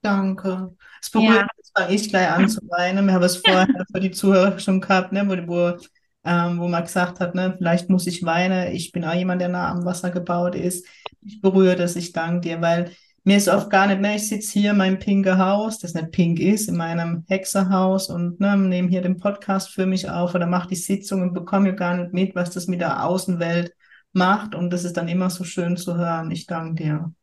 Danke. 0.01 0.75
Es 1.01 1.09
berührt 1.09 1.47
ja. 1.77 1.89
ich 1.89 2.09
gleich 2.09 2.29
anzuweinen. 2.29 3.05
Wir 3.05 3.13
haben 3.13 3.23
es 3.23 3.37
vorher 3.37 3.67
für 3.91 3.99
die 3.99 4.11
Zuhörer 4.11 4.59
schon 4.59 4.81
gehabt, 4.81 5.13
ne, 5.13 5.27
wo, 5.27 5.47
wo 5.47 5.77
ähm, 6.25 6.59
wo 6.59 6.67
man 6.67 6.83
gesagt 6.83 7.19
hat, 7.19 7.35
ne, 7.35 7.55
vielleicht 7.57 7.89
muss 7.89 8.07
ich 8.07 8.23
weinen. 8.23 8.73
Ich 8.73 8.91
bin 8.91 9.03
auch 9.03 9.13
jemand, 9.13 9.41
der 9.41 9.49
nah 9.49 9.69
am 9.69 9.85
Wasser 9.85 10.09
gebaut 10.09 10.55
ist. 10.55 10.87
Ich 11.21 11.41
berühre 11.41 11.75
das, 11.75 11.95
ich 11.95 12.13
danke 12.13 12.41
dir, 12.41 12.61
weil 12.61 12.91
mir 13.23 13.37
ist 13.37 13.47
oft 13.47 13.69
gar 13.69 13.87
nicht 13.87 14.01
mehr, 14.01 14.15
ich 14.15 14.27
sitze 14.27 14.59
hier 14.59 14.71
in 14.71 14.77
meinem 14.77 14.99
pinke 14.99 15.37
Haus, 15.37 15.79
das 15.79 15.93
nicht 15.93 16.11
pink 16.11 16.39
ist, 16.39 16.67
in 16.67 16.75
meinem 16.75 17.23
Hexerhaus 17.27 18.09
und 18.09 18.39
ne, 18.39 18.57
nehme 18.57 18.89
hier 18.89 19.01
den 19.01 19.17
Podcast 19.17 19.69
für 19.69 19.85
mich 19.85 20.09
auf 20.09 20.35
oder 20.35 20.45
mache 20.45 20.69
die 20.69 20.75
Sitzung 20.75 21.21
und 21.21 21.33
bekomme 21.33 21.73
gar 21.73 21.95
nicht 21.95 22.13
mit, 22.13 22.35
was 22.35 22.51
das 22.51 22.67
mit 22.67 22.81
der 22.81 23.05
Außenwelt 23.05 23.73
macht. 24.11 24.55
Und 24.55 24.71
das 24.71 24.83
ist 24.83 24.97
dann 24.97 25.07
immer 25.07 25.29
so 25.29 25.43
schön 25.43 25.77
zu 25.77 25.95
hören. 25.95 26.31
Ich 26.31 26.47
danke 26.47 26.83
dir. 26.83 27.13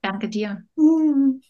Danke 0.00 0.28
dir. 0.28 0.62
Mhm. 0.76 1.42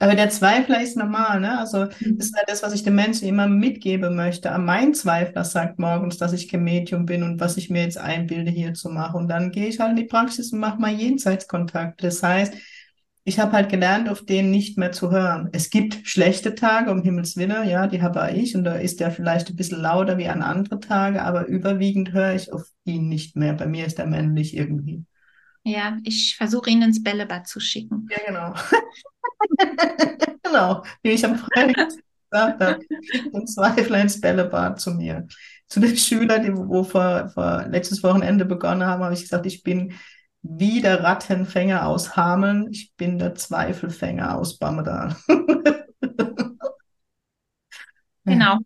Aber 0.00 0.14
der 0.14 0.30
Zweifler 0.30 0.80
ist 0.80 0.96
normal, 0.96 1.40
ne? 1.40 1.58
Also 1.58 1.86
mhm. 1.86 2.18
das 2.18 2.26
ist 2.28 2.36
halt 2.36 2.48
das, 2.48 2.62
was 2.62 2.72
ich 2.72 2.84
den 2.84 2.94
Menschen 2.94 3.26
immer 3.26 3.48
mitgeben 3.48 4.14
möchte. 4.14 4.56
Mein 4.58 4.94
Zweifler 4.94 5.44
sagt 5.44 5.78
morgens, 5.80 6.18
dass 6.18 6.32
ich 6.32 6.48
kein 6.48 6.62
Medium 6.62 7.04
bin 7.04 7.24
und 7.24 7.40
was 7.40 7.56
ich 7.56 7.68
mir 7.68 7.82
jetzt 7.82 7.98
einbilde, 7.98 8.50
hier 8.50 8.74
zu 8.74 8.90
machen. 8.90 9.16
Und 9.16 9.28
dann 9.28 9.50
gehe 9.50 9.66
ich 9.66 9.80
halt 9.80 9.90
in 9.90 9.96
die 9.96 10.04
Praxis 10.04 10.52
und 10.52 10.60
mache 10.60 10.80
mal 10.80 10.92
Jenseitskontakt. 10.92 12.04
Das 12.04 12.22
heißt, 12.22 12.54
ich 13.24 13.38
habe 13.40 13.52
halt 13.52 13.68
gelernt, 13.68 14.08
auf 14.08 14.24
den 14.24 14.50
nicht 14.50 14.78
mehr 14.78 14.92
zu 14.92 15.10
hören. 15.10 15.50
Es 15.52 15.68
gibt 15.68 16.06
schlechte 16.08 16.54
Tage, 16.54 16.90
um 16.90 17.02
Himmels 17.02 17.36
Willen, 17.36 17.68
ja, 17.68 17.86
die 17.86 18.00
habe 18.00 18.30
ich 18.34 18.54
und 18.56 18.64
da 18.64 18.76
ist 18.76 19.00
der 19.00 19.10
vielleicht 19.10 19.50
ein 19.50 19.56
bisschen 19.56 19.82
lauter 19.82 20.16
wie 20.16 20.28
an 20.28 20.40
andere 20.40 20.80
Tage, 20.80 21.22
aber 21.22 21.46
überwiegend 21.46 22.12
höre 22.12 22.34
ich 22.34 22.52
auf 22.52 22.70
ihn 22.84 23.08
nicht 23.08 23.36
mehr. 23.36 23.52
Bei 23.52 23.66
mir 23.66 23.84
ist 23.84 23.98
er 23.98 24.06
männlich 24.06 24.56
irgendwie. 24.56 25.04
Ja, 25.64 25.98
ich 26.04 26.36
versuche 26.38 26.70
ihn 26.70 26.80
ins 26.80 27.02
Bällebad 27.02 27.46
zu 27.46 27.60
schicken. 27.60 28.06
Ja, 28.10 28.18
genau. 28.26 28.54
genau, 30.42 30.82
wie 31.02 31.10
ich 31.10 31.24
am 31.24 31.36
Freitag 31.36 31.88
gesagt 32.30 32.60
habe, 32.60 32.80
den 33.32 33.46
Zweifler 33.46 34.00
ins 34.00 34.20
Bällebad 34.20 34.80
zu 34.80 34.92
mir. 34.92 35.26
Zu 35.68 35.80
den 35.80 35.96
Schülern, 35.96 36.42
die 36.42 36.54
wo 36.54 36.84
vor, 36.84 37.28
vor 37.30 37.66
letztes 37.68 38.02
Wochenende 38.02 38.44
begonnen 38.44 38.86
haben, 38.86 39.02
habe 39.02 39.14
ich 39.14 39.22
gesagt, 39.22 39.46
ich 39.46 39.62
bin 39.62 39.94
wie 40.42 40.80
der 40.80 41.02
Rattenfänger 41.02 41.86
aus 41.86 42.16
Hameln, 42.16 42.68
ich 42.70 42.92
bin 42.96 43.18
der 43.18 43.34
Zweifelfänger 43.34 44.36
aus 44.36 44.58
Bamedal. 44.58 45.16
genau. 48.24 48.58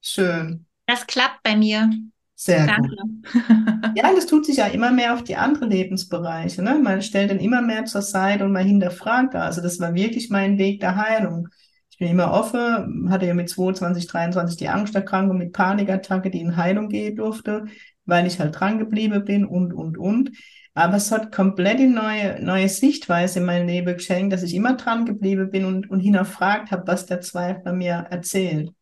Schön. 0.00 0.66
Das 0.86 1.06
klappt 1.06 1.42
bei 1.42 1.56
mir. 1.56 1.90
Sehr 2.44 2.66
Danke. 2.66 2.96
gut. 2.96 3.92
ja, 3.94 4.12
das 4.12 4.26
tut 4.26 4.44
sich 4.46 4.56
ja 4.56 4.66
immer 4.66 4.90
mehr 4.90 5.14
auf 5.14 5.22
die 5.22 5.36
anderen 5.36 5.70
Lebensbereiche. 5.70 6.60
Ne? 6.60 6.80
Man 6.82 7.00
stellt 7.00 7.30
dann 7.30 7.38
immer 7.38 7.62
mehr 7.62 7.84
zur 7.84 8.02
Seite 8.02 8.44
und 8.44 8.50
man 8.50 8.66
hinterfragt 8.66 9.34
da. 9.34 9.42
Also 9.42 9.60
das 9.60 9.78
war 9.78 9.94
wirklich 9.94 10.28
mein 10.28 10.58
Weg 10.58 10.80
der 10.80 10.96
Heilung. 10.96 11.46
Ich 11.88 11.98
bin 11.98 12.08
immer 12.08 12.32
offen, 12.32 13.08
hatte 13.10 13.26
ja 13.26 13.34
mit 13.34 13.48
22, 13.48 14.08
23 14.08 14.56
die 14.56 14.68
Angsterkrankung 14.68 15.38
mit 15.38 15.52
Panikattacke, 15.52 16.30
die 16.30 16.40
in 16.40 16.56
Heilung 16.56 16.88
gehen 16.88 17.14
durfte, 17.14 17.66
weil 18.06 18.26
ich 18.26 18.40
halt 18.40 18.58
dran 18.58 18.80
geblieben 18.80 19.24
bin 19.24 19.44
und, 19.44 19.72
und, 19.72 19.96
und. 19.96 20.32
Aber 20.74 20.96
es 20.96 21.12
hat 21.12 21.30
komplett 21.30 21.78
eine 21.78 21.90
neue, 21.90 22.44
neue 22.44 22.68
Sichtweise 22.68 23.38
in 23.38 23.44
mein 23.44 23.68
Leben 23.68 23.94
geschenkt, 23.94 24.32
dass 24.32 24.42
ich 24.42 24.54
immer 24.54 24.74
dran 24.74 25.06
geblieben 25.06 25.48
bin 25.48 25.64
und, 25.64 25.88
und 25.88 26.00
hinterfragt 26.00 26.72
habe, 26.72 26.88
was 26.88 27.06
der 27.06 27.20
Zweifler 27.20 27.72
mir 27.72 28.06
erzählt. 28.10 28.72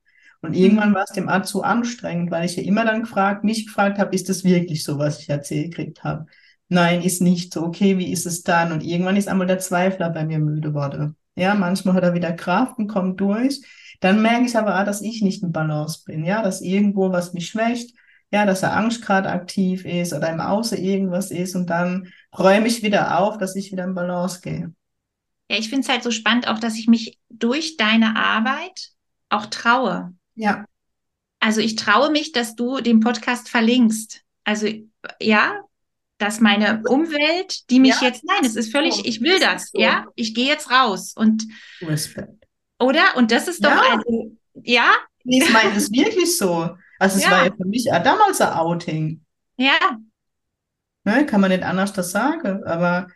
Und 0.42 0.54
irgendwann 0.54 0.94
war 0.94 1.04
es 1.04 1.12
dem 1.12 1.28
Arzt 1.28 1.50
zu 1.50 1.62
anstrengend, 1.62 2.30
weil 2.30 2.47
ich 2.47 2.56
ja 2.56 2.62
immer 2.62 2.85
dann 2.85 3.02
gefragt, 3.02 3.44
mich 3.44 3.66
gefragt 3.66 3.99
habe, 3.99 4.14
ist 4.14 4.28
das 4.28 4.42
wirklich 4.42 4.85
so, 4.85 4.99
was 4.99 5.20
ich 5.20 5.28
erzählt 5.28 5.75
gekriegt 5.75 6.02
habe? 6.02 6.26
Nein, 6.68 7.02
ist 7.02 7.20
nicht 7.20 7.52
so. 7.52 7.64
Okay, 7.64 7.99
wie 7.99 8.12
ist 8.12 8.26
es 8.26 8.42
dann? 8.42 8.73
Und 8.73 8.82
irgendwann 8.82 9.16
ist 9.16 9.28
einmal 9.28 9.47
der 9.47 9.59
Zweifler 9.59 10.09
bei 10.11 10.25
mir 10.25 10.38
müde 10.38 10.73
worden. 10.73 11.16
Ja, 11.35 11.54
manchmal 11.54 11.94
hat 11.94 12.04
er 12.04 12.14
wieder 12.14 12.32
Kraft 12.32 12.78
und 12.78 12.88
kommt 12.88 13.20
durch. 13.20 13.61
Dann 14.00 14.23
merke 14.23 14.47
ich 14.47 14.56
aber 14.56 14.80
auch, 14.80 14.85
dass 14.85 15.02
ich 15.02 15.20
nicht 15.20 15.42
in 15.42 15.52
Balance 15.52 16.02
bin. 16.06 16.25
Ja, 16.25 16.42
dass 16.42 16.62
irgendwo 16.62 17.12
was 17.12 17.35
mich 17.35 17.49
schwächt. 17.49 17.94
Ja, 18.32 18.47
dass 18.47 18.62
er 18.62 18.76
Angst 18.76 19.02
gerade 19.02 19.28
aktiv 19.28 19.85
ist 19.85 20.12
oder 20.12 20.30
im 20.30 20.40
Außen 20.40 20.78
irgendwas 20.78 21.30
ist. 21.32 21.56
Und 21.56 21.68
dann 21.68 22.09
räume 22.38 22.68
ich 22.68 22.82
wieder 22.82 23.18
auf, 23.18 23.37
dass 23.38 23.56
ich 23.56 23.73
wieder 23.73 23.85
in 23.85 23.94
Balance 23.94 24.40
gehe. 24.40 24.73
Ja, 25.50 25.59
ich 25.59 25.68
finde 25.68 25.82
es 25.82 25.88
halt 25.88 26.04
so 26.04 26.12
spannend 26.12 26.47
auch, 26.47 26.61
dass 26.61 26.76
ich 26.76 26.87
mich 26.87 27.18
durch 27.28 27.76
deine 27.76 28.16
Arbeit 28.16 28.90
auch 29.28 29.47
traue. 29.47 30.14
Ja. 30.40 30.64
Also 31.38 31.61
ich 31.61 31.76
traue 31.76 32.11
mich, 32.11 32.32
dass 32.32 32.56
du 32.56 32.80
den 32.80 33.00
Podcast 33.00 33.49
verlinkst. 33.49 34.23
Also 34.44 34.68
ja, 35.20 35.61
dass 36.18 36.40
meine 36.40 36.82
Umwelt, 36.87 37.70
die 37.70 37.80
mich 37.80 38.00
ja, 38.00 38.09
jetzt, 38.09 38.25
nein, 38.25 38.44
es 38.44 38.56
ist 38.56 38.73
völlig, 38.73 39.06
ich 39.06 39.20
will 39.20 39.38
das, 39.38 39.70
so. 39.70 39.80
ja, 39.80 40.06
ich 40.16 40.35
gehe 40.35 40.47
jetzt 40.47 40.70
raus 40.70 41.12
und 41.14 41.44
Respekt. 41.80 42.47
Oder? 42.78 43.16
Und 43.16 43.30
das 43.30 43.49
ist 43.49 43.64
doch 43.64 43.70
ja. 43.70 43.97
also, 43.97 44.37
ja. 44.62 44.92
Nee, 45.25 45.42
ich 45.42 45.52
meine 45.52 45.76
es 45.76 45.90
wirklich 45.92 46.37
so. 46.37 46.70
Also 46.99 47.16
es 47.16 47.25
ja. 47.25 47.30
war 47.30 47.47
ja 47.47 47.52
für 47.54 47.66
mich 47.66 47.90
auch 47.92 48.02
damals 48.02 48.40
ein 48.40 48.52
Outing. 48.52 49.25
Ja. 49.56 49.99
Ne, 51.04 51.25
kann 51.25 51.40
man 51.40 51.50
nicht 51.50 51.62
anders 51.62 51.92
das 51.92 52.11
sagen. 52.11 52.64
Aber 52.64 53.09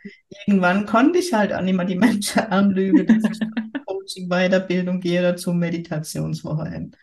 irgendwann 0.45 0.85
konnte 0.85 1.19
ich 1.19 1.33
halt 1.33 1.53
auch 1.53 1.61
nicht 1.61 1.75
mehr 1.75 1.85
die 1.85 1.95
Menschen 1.99 2.41
anlügen, 2.41 3.05
dass 3.05 3.31
ich 3.31 3.39
Coaching, 3.85 4.29
Weiterbildung 4.29 4.99
gehe 4.99 5.19
oder 5.19 5.35
zum 5.35 5.59
Meditationswochenende. 5.59 6.97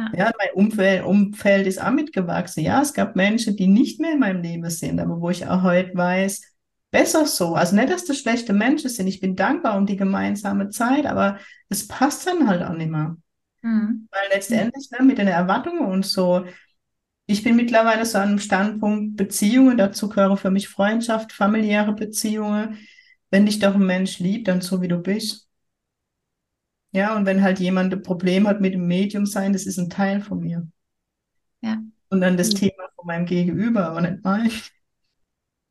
Ja. 0.00 0.26
ja, 0.26 0.32
mein 0.38 0.48
Umfeld, 0.54 1.04
Umfeld 1.04 1.66
ist 1.66 1.82
auch 1.82 1.90
mitgewachsen. 1.90 2.64
Ja, 2.64 2.80
es 2.80 2.94
gab 2.94 3.16
Menschen, 3.16 3.56
die 3.56 3.66
nicht 3.66 4.00
mehr 4.00 4.12
in 4.12 4.20
meinem 4.20 4.42
Leben 4.42 4.68
sind, 4.70 5.00
aber 5.00 5.20
wo 5.20 5.30
ich 5.30 5.46
auch 5.46 5.62
heute 5.62 5.94
weiß, 5.94 6.42
besser 6.90 7.26
so. 7.26 7.54
Also 7.54 7.76
nicht, 7.76 7.90
dass 7.90 8.04
das 8.04 8.18
schlechte 8.18 8.52
Menschen 8.52 8.90
sind. 8.90 9.06
Ich 9.06 9.20
bin 9.20 9.36
dankbar 9.36 9.76
um 9.76 9.86
die 9.86 9.96
gemeinsame 9.96 10.70
Zeit, 10.70 11.06
aber 11.06 11.38
es 11.68 11.86
passt 11.86 12.26
dann 12.26 12.48
halt 12.48 12.62
auch 12.62 12.74
nicht 12.74 12.90
mehr. 12.90 13.16
Mhm. 13.62 14.08
Weil 14.10 14.28
letztendlich 14.32 14.90
ne, 14.90 15.04
mit 15.04 15.18
den 15.18 15.28
Erwartungen 15.28 15.86
und 15.86 16.06
so, 16.06 16.46
ich 17.26 17.44
bin 17.44 17.56
mittlerweile 17.56 18.04
so 18.06 18.18
an 18.18 18.30
einem 18.30 18.38
Standpunkt 18.38 19.16
Beziehungen, 19.16 19.76
dazu 19.76 20.08
gehören 20.08 20.36
für 20.36 20.50
mich 20.50 20.68
Freundschaft, 20.68 21.32
familiäre 21.32 21.92
Beziehungen. 21.92 22.78
Wenn 23.30 23.46
dich 23.46 23.60
doch 23.60 23.76
ein 23.76 23.86
Mensch 23.86 24.18
liebt, 24.18 24.48
dann 24.48 24.60
so 24.60 24.82
wie 24.82 24.88
du 24.88 24.98
bist. 24.98 25.49
Ja, 26.92 27.16
und 27.16 27.24
wenn 27.24 27.42
halt 27.42 27.60
jemand 27.60 27.92
ein 27.92 28.02
Problem 28.02 28.48
hat 28.48 28.60
mit 28.60 28.74
dem 28.74 28.86
Medium 28.86 29.26
sein, 29.26 29.52
das 29.52 29.66
ist 29.66 29.78
ein 29.78 29.90
Teil 29.90 30.20
von 30.20 30.40
mir. 30.40 30.66
Ja. 31.60 31.82
Und 32.08 32.20
dann 32.20 32.36
das 32.36 32.52
mhm. 32.52 32.56
Thema 32.56 32.88
von 32.96 33.06
meinem 33.06 33.26
Gegenüber, 33.26 33.86
aber 33.86 34.00
nicht 34.00 34.24
mein. 34.24 34.50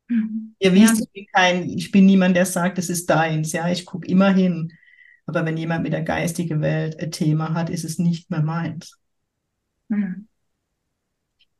Mhm. 0.07 0.55
Ihr 0.59 0.73
wisst, 0.73 0.97
ja. 0.97 1.03
ich 1.03 1.11
bin 1.11 1.25
kein, 1.33 1.69
ich 1.69 1.91
bin 1.91 2.05
niemand, 2.05 2.35
der 2.35 2.45
sagt, 2.45 2.77
das 2.77 2.89
ist 2.89 3.09
deins. 3.09 3.51
Ja, 3.51 3.69
ich 3.69 3.85
gucke 3.85 4.07
immer 4.07 4.33
hin. 4.33 4.71
Aber 5.25 5.45
wenn 5.45 5.57
jemand 5.57 5.83
mit 5.83 5.93
der 5.93 6.01
geistigen 6.01 6.61
Welt 6.61 6.99
ein 6.99 7.11
Thema 7.11 7.53
hat, 7.53 7.69
ist 7.69 7.83
es 7.83 7.99
nicht 7.99 8.31
mehr 8.31 8.41
meins. 8.41 8.97
Mhm. 9.89 10.27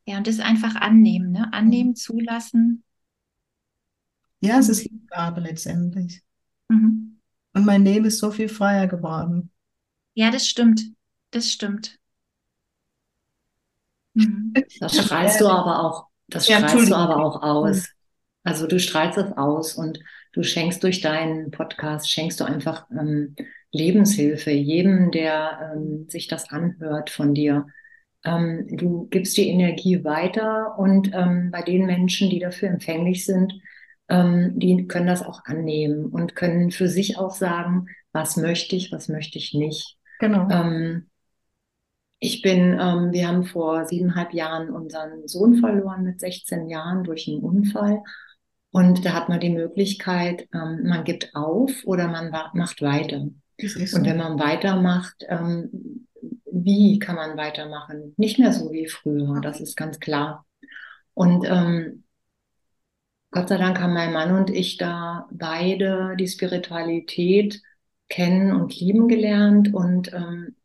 Ja, 0.06 0.18
und 0.18 0.26
das 0.26 0.40
einfach 0.40 0.76
annehmen, 0.76 1.32
ne? 1.32 1.54
Annehmen, 1.54 1.96
zulassen. 1.96 2.84
Ja, 4.42 4.58
es 4.58 4.70
ist 4.70 4.82
Hingabe 4.82 5.42
letztendlich. 5.42 6.24
Mhm. 6.70 7.09
Und 7.54 7.66
mein 7.66 7.84
Leben 7.84 8.06
ist 8.06 8.20
so 8.20 8.32
viel 8.32 8.50
freier 8.50 8.88
geworden. 8.88 9.52
Ja, 10.14 10.32
das 10.32 10.48
stimmt. 10.48 10.82
Das 11.32 11.52
stimmt. 11.52 12.00
Mhm. 14.14 14.54
Das 14.80 14.96
strahlst 14.96 15.42
du 15.42 15.48
aber 15.48 15.84
auch, 15.84 16.08
das 16.28 16.48
ja, 16.48 16.58
strahlst 16.58 16.90
du 16.90 16.96
aber 16.96 17.24
auch 17.24 17.42
aus. 17.42 17.78
Mhm. 17.78 17.94
Also 18.44 18.68
du 18.68 18.80
strahlst 18.80 19.18
es 19.18 19.32
aus 19.38 19.76
und 19.76 20.00
du 20.34 20.44
schenkst 20.44 20.84
durch 20.84 21.02
deinen 21.02 21.52
Podcast, 21.52 22.10
schenkst 22.10 22.40
du 22.40 22.46
einfach 22.46 22.88
ähm, 22.92 23.36
Lebenshilfe 23.72 24.52
jedem, 24.52 25.12
der 25.12 25.74
ähm, 25.76 26.08
sich 26.10 26.28
das 26.28 26.50
anhört 26.50 27.10
von 27.10 27.34
dir. 27.34 27.68
Ähm, 28.24 28.66
du 28.70 29.08
gibst 29.10 29.38
die 29.38 29.48
Energie 29.50 30.04
weiter 30.04 30.78
und 30.78 31.12
ähm, 31.14 31.52
bei 31.52 31.62
den 31.62 31.86
Menschen, 31.86 32.30
die 32.30 32.40
dafür 32.40 32.70
empfänglich 32.70 33.26
sind, 33.26 33.54
ähm, 34.10 34.58
die 34.58 34.88
können 34.88 35.08
das 35.08 35.24
auch 35.24 35.46
annehmen 35.46 36.06
und 36.08 36.36
können 36.36 36.72
für 36.72 36.88
sich 36.88 37.18
auch 37.18 37.32
sagen, 37.32 37.88
was 38.12 38.38
möchte 38.38 38.76
ich, 38.76 38.92
was 38.92 39.08
möchte 39.08 39.38
ich 39.38 39.54
nicht. 39.54 39.98
Genau. 40.20 40.50
Ähm, 40.50 41.10
ich 42.20 42.42
bin, 42.42 42.78
ähm, 42.80 43.14
wir 43.14 43.28
haben 43.28 43.46
vor 43.46 43.86
siebeneinhalb 43.86 44.34
Jahren 44.34 44.70
unseren 44.72 45.28
Sohn 45.28 45.56
verloren 45.56 46.04
mit 46.04 46.20
16 46.20 46.70
Jahren 46.70 47.04
durch 47.04 47.28
einen 47.28 47.40
Unfall. 47.40 48.02
Und 48.72 49.06
da 49.06 49.14
hat 49.14 49.30
man 49.30 49.40
die 49.40 49.50
Möglichkeit, 49.50 50.48
ähm, 50.54 50.84
man 50.84 51.04
gibt 51.06 51.34
auf 51.34 51.72
oder 51.86 52.08
man 52.08 52.30
macht 52.54 52.82
weiter. 52.82 53.28
So. 53.62 53.98
Und 53.98 54.06
wenn 54.06 54.18
man 54.18 54.40
weitermacht, 54.40 55.26
ähm, 55.28 56.08
wie 56.52 57.00
kann 57.00 57.16
man 57.16 57.38
weitermachen? 57.38 58.14
Nicht 58.18 58.38
mehr 58.40 58.54
so 58.54 58.72
wie 58.72 58.88
früher, 58.88 59.40
das 59.42 59.62
ist 59.62 59.76
ganz 59.76 60.00
klar. 60.00 60.46
Und 61.14 61.46
ähm, 61.48 62.04
Gott 63.32 63.50
sei 63.50 63.58
Dank 63.58 63.80
haben 63.80 63.94
mein 63.94 64.14
Mann 64.14 64.36
und 64.36 64.50
ich 64.50 64.78
da 64.78 65.28
beide 65.32 66.16
die 66.18 66.28
Spiritualität 66.28 67.62
kennen 68.10 68.52
und 68.54 68.80
lieben 68.80 69.08
gelernt 69.08 69.74
und 69.74 70.12
ähm, 70.14 70.56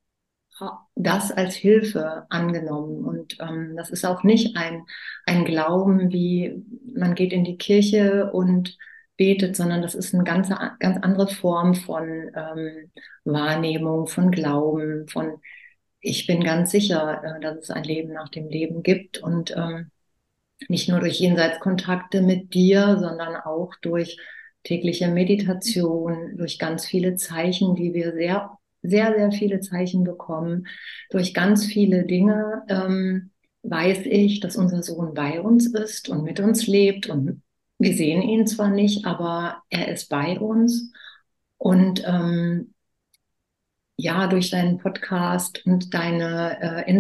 das 0.94 1.32
als 1.32 1.54
Hilfe 1.54 2.26
angenommen. 2.30 3.04
Und 3.04 3.36
ähm, 3.40 3.74
das 3.76 3.90
ist 3.90 4.04
auch 4.06 4.22
nicht 4.22 4.56
ein, 4.56 4.84
ein 5.26 5.44
Glauben, 5.44 6.12
wie 6.12 6.64
man 6.94 7.14
geht 7.14 7.32
in 7.32 7.44
die 7.44 7.58
Kirche 7.58 8.30
und 8.32 8.76
betet, 9.16 9.56
sondern 9.56 9.82
das 9.82 9.94
ist 9.94 10.14
eine 10.14 10.24
ganz, 10.24 10.48
ganz 10.78 10.98
andere 11.02 11.28
Form 11.28 11.74
von 11.74 12.30
ähm, 12.34 12.90
Wahrnehmung, 13.24 14.06
von 14.06 14.30
Glauben, 14.30 15.08
von 15.08 15.40
ich 16.00 16.26
bin 16.26 16.44
ganz 16.44 16.70
sicher, 16.70 17.22
äh, 17.24 17.40
dass 17.40 17.58
es 17.58 17.70
ein 17.70 17.84
Leben 17.84 18.12
nach 18.12 18.28
dem 18.28 18.48
Leben 18.48 18.82
gibt 18.82 19.18
und 19.18 19.52
ähm, 19.56 19.90
nicht 20.68 20.88
nur 20.88 21.00
durch 21.00 21.20
Jenseitskontakte 21.20 22.22
mit 22.22 22.54
dir, 22.54 22.98
sondern 23.00 23.36
auch 23.36 23.74
durch 23.82 24.18
tägliche 24.62 25.08
Meditation, 25.08 26.36
durch 26.36 26.58
ganz 26.58 26.86
viele 26.86 27.16
Zeichen, 27.16 27.74
die 27.74 27.92
wir 27.92 28.12
sehr, 28.12 28.58
sehr, 28.82 29.14
sehr 29.14 29.32
viele 29.32 29.60
Zeichen 29.60 30.04
bekommen, 30.04 30.66
durch 31.10 31.34
ganz 31.34 31.66
viele 31.66 32.04
Dinge 32.04 32.62
ähm, 32.68 33.30
weiß 33.62 34.00
ich, 34.04 34.40
dass 34.40 34.56
unser 34.56 34.82
Sohn 34.82 35.14
bei 35.14 35.40
uns 35.40 35.66
ist 35.66 36.08
und 36.08 36.22
mit 36.22 36.40
uns 36.40 36.66
lebt. 36.66 37.08
Und 37.08 37.42
wir 37.78 37.94
sehen 37.94 38.22
ihn 38.22 38.46
zwar 38.46 38.70
nicht, 38.70 39.06
aber 39.06 39.62
er 39.70 39.88
ist 39.88 40.08
bei 40.08 40.38
uns. 40.38 40.92
Und 41.56 42.02
ähm, 42.06 42.74
ja, 43.96 44.26
durch 44.26 44.50
deinen 44.50 44.78
Podcast 44.78 45.64
und 45.66 45.94
deine 45.94 46.58
äh, 46.60 46.90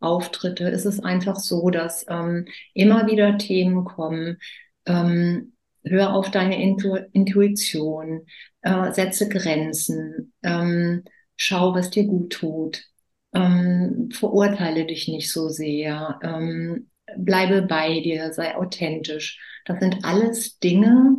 Instagram-Auftritte 0.00 0.68
ist 0.68 0.84
es 0.84 1.00
einfach 1.00 1.36
so, 1.36 1.70
dass 1.70 2.06
ähm, 2.08 2.46
immer 2.74 3.06
wieder 3.06 3.38
Themen 3.38 3.84
kommen. 3.84 4.38
Ähm, 4.86 5.52
hör 5.84 6.14
auf 6.14 6.30
deine 6.30 6.60
Intu 6.60 6.96
Intuition, 7.12 8.26
äh, 8.62 8.92
setze 8.92 9.28
Grenzen, 9.28 10.32
ähm, 10.42 11.04
schau, 11.36 11.74
was 11.74 11.90
dir 11.90 12.04
gut 12.04 12.32
tut, 12.32 12.84
ähm, 13.32 14.10
verurteile 14.12 14.86
dich 14.86 15.08
nicht 15.08 15.32
so 15.32 15.48
sehr, 15.48 16.18
ähm, 16.22 16.90
bleibe 17.16 17.62
bei 17.62 18.00
dir, 18.00 18.32
sei 18.32 18.56
authentisch. 18.56 19.40
Das 19.64 19.80
sind 19.80 20.04
alles 20.04 20.58
Dinge, 20.58 21.16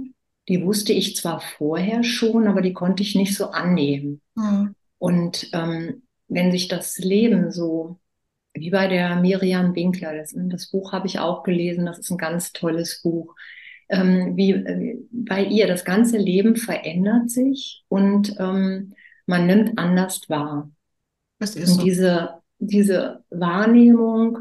die 0.47 0.63
wusste 0.63 0.93
ich 0.93 1.15
zwar 1.15 1.39
vorher 1.39 2.03
schon, 2.03 2.47
aber 2.47 2.61
die 2.61 2.73
konnte 2.73 3.03
ich 3.03 3.15
nicht 3.15 3.35
so 3.35 3.51
annehmen. 3.51 4.21
Mhm. 4.35 4.75
Und 4.97 5.49
ähm, 5.53 6.03
wenn 6.27 6.51
sich 6.51 6.67
das 6.67 6.97
Leben 6.97 7.51
so, 7.51 7.99
wie 8.59 8.69
bei 8.69 8.87
der 8.87 9.15
Miriam 9.17 9.75
Winkler, 9.75 10.15
das, 10.15 10.33
das 10.35 10.69
Buch 10.69 10.91
habe 10.91 11.07
ich 11.07 11.19
auch 11.19 11.43
gelesen, 11.43 11.85
das 11.85 11.99
ist 11.99 12.11
ein 12.11 12.17
ganz 12.17 12.51
tolles 12.51 13.01
Buch, 13.01 13.35
ähm, 13.89 14.35
wie 14.35 14.51
äh, 14.51 14.97
bei 15.11 15.43
ihr 15.43 15.67
das 15.67 15.85
ganze 15.85 16.17
Leben 16.17 16.55
verändert 16.55 17.29
sich 17.29 17.83
und 17.87 18.35
ähm, 18.39 18.93
man 19.25 19.45
nimmt 19.45 19.77
anders 19.77 20.29
wahr. 20.29 20.71
Das 21.39 21.55
ist 21.55 21.69
und 21.69 21.75
so. 21.75 21.83
diese, 21.83 22.29
diese 22.59 23.23
Wahrnehmung, 23.29 24.39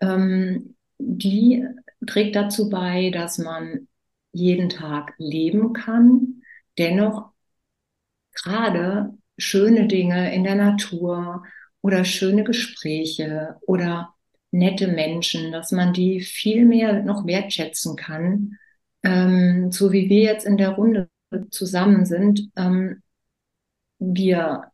ähm, 0.00 0.76
die 0.98 1.66
trägt 2.06 2.36
dazu 2.36 2.68
bei, 2.68 3.10
dass 3.10 3.38
man 3.38 3.88
jeden 4.32 4.68
Tag 4.68 5.14
leben 5.18 5.72
kann, 5.72 6.42
dennoch 6.78 7.30
gerade 8.34 9.14
schöne 9.38 9.86
Dinge 9.86 10.34
in 10.34 10.44
der 10.44 10.54
Natur 10.54 11.42
oder 11.82 12.04
schöne 12.04 12.44
Gespräche 12.44 13.56
oder 13.62 14.14
nette 14.50 14.88
Menschen, 14.88 15.52
dass 15.52 15.72
man 15.72 15.92
die 15.92 16.20
viel 16.20 16.64
mehr 16.64 17.02
noch 17.02 17.26
wertschätzen 17.26 17.96
kann, 17.96 18.56
ähm, 19.02 19.70
so 19.72 19.92
wie 19.92 20.08
wir 20.08 20.22
jetzt 20.22 20.46
in 20.46 20.56
der 20.56 20.70
Runde 20.70 21.08
zusammen 21.50 22.04
sind. 22.04 22.50
Ähm, 22.56 23.02
wir 23.98 24.64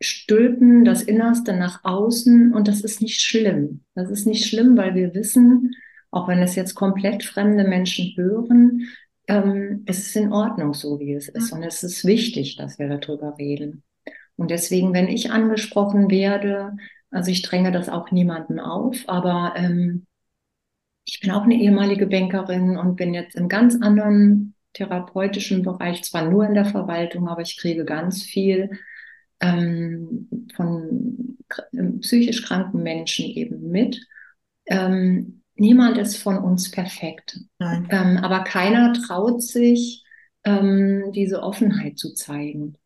stülpen 0.00 0.84
das 0.84 1.02
Innerste 1.02 1.54
nach 1.54 1.84
außen 1.84 2.54
und 2.54 2.68
das 2.68 2.82
ist 2.82 3.02
nicht 3.02 3.20
schlimm. 3.20 3.84
Das 3.94 4.10
ist 4.10 4.26
nicht 4.26 4.46
schlimm, 4.46 4.76
weil 4.76 4.94
wir 4.94 5.14
wissen, 5.14 5.74
auch 6.10 6.28
wenn 6.28 6.38
es 6.40 6.54
jetzt 6.54 6.74
komplett 6.74 7.24
fremde 7.24 7.64
Menschen 7.64 8.14
hören, 8.16 8.88
ähm, 9.26 9.82
es 9.86 9.98
ist 9.98 10.16
in 10.16 10.32
Ordnung 10.32 10.74
so, 10.74 11.00
wie 11.00 11.14
es 11.14 11.28
ist. 11.28 11.52
Und 11.52 11.62
es 11.62 11.82
ist 11.82 12.04
wichtig, 12.04 12.56
dass 12.56 12.78
wir 12.78 12.88
darüber 12.88 13.36
reden. 13.38 13.82
Und 14.38 14.50
deswegen, 14.50 14.94
wenn 14.94 15.08
ich 15.08 15.32
angesprochen 15.32 16.10
werde, 16.10 16.76
also 17.10 17.30
ich 17.30 17.42
dränge 17.42 17.72
das 17.72 17.88
auch 17.88 18.10
niemandem 18.12 18.60
auf, 18.60 18.96
aber 19.08 19.54
ähm, 19.56 20.06
ich 21.04 21.20
bin 21.20 21.30
auch 21.32 21.42
eine 21.42 21.56
ehemalige 21.56 22.06
Bankerin 22.06 22.76
und 22.76 22.96
bin 22.96 23.14
jetzt 23.14 23.34
im 23.34 23.48
ganz 23.48 23.76
anderen 23.80 24.54
therapeutischen 24.74 25.62
Bereich, 25.62 26.04
zwar 26.04 26.30
nur 26.30 26.46
in 26.46 26.54
der 26.54 26.66
Verwaltung, 26.66 27.28
aber 27.28 27.42
ich 27.42 27.56
kriege 27.56 27.84
ganz 27.84 28.22
viel 28.22 28.70
ähm, 29.40 30.28
von 30.54 31.36
psychisch 32.00 32.44
kranken 32.44 32.82
Menschen 32.82 33.24
eben 33.26 33.70
mit. 33.70 34.00
Ähm, 34.66 35.42
niemand 35.54 35.98
ist 35.98 36.16
von 36.16 36.38
uns 36.38 36.70
perfekt. 36.70 37.40
Ähm, 37.60 38.18
aber 38.18 38.44
keiner 38.44 38.92
traut 38.92 39.42
sich, 39.42 40.04
ähm, 40.44 41.10
diese 41.12 41.42
Offenheit 41.42 41.98
zu 41.98 42.14
zeigen. 42.14 42.76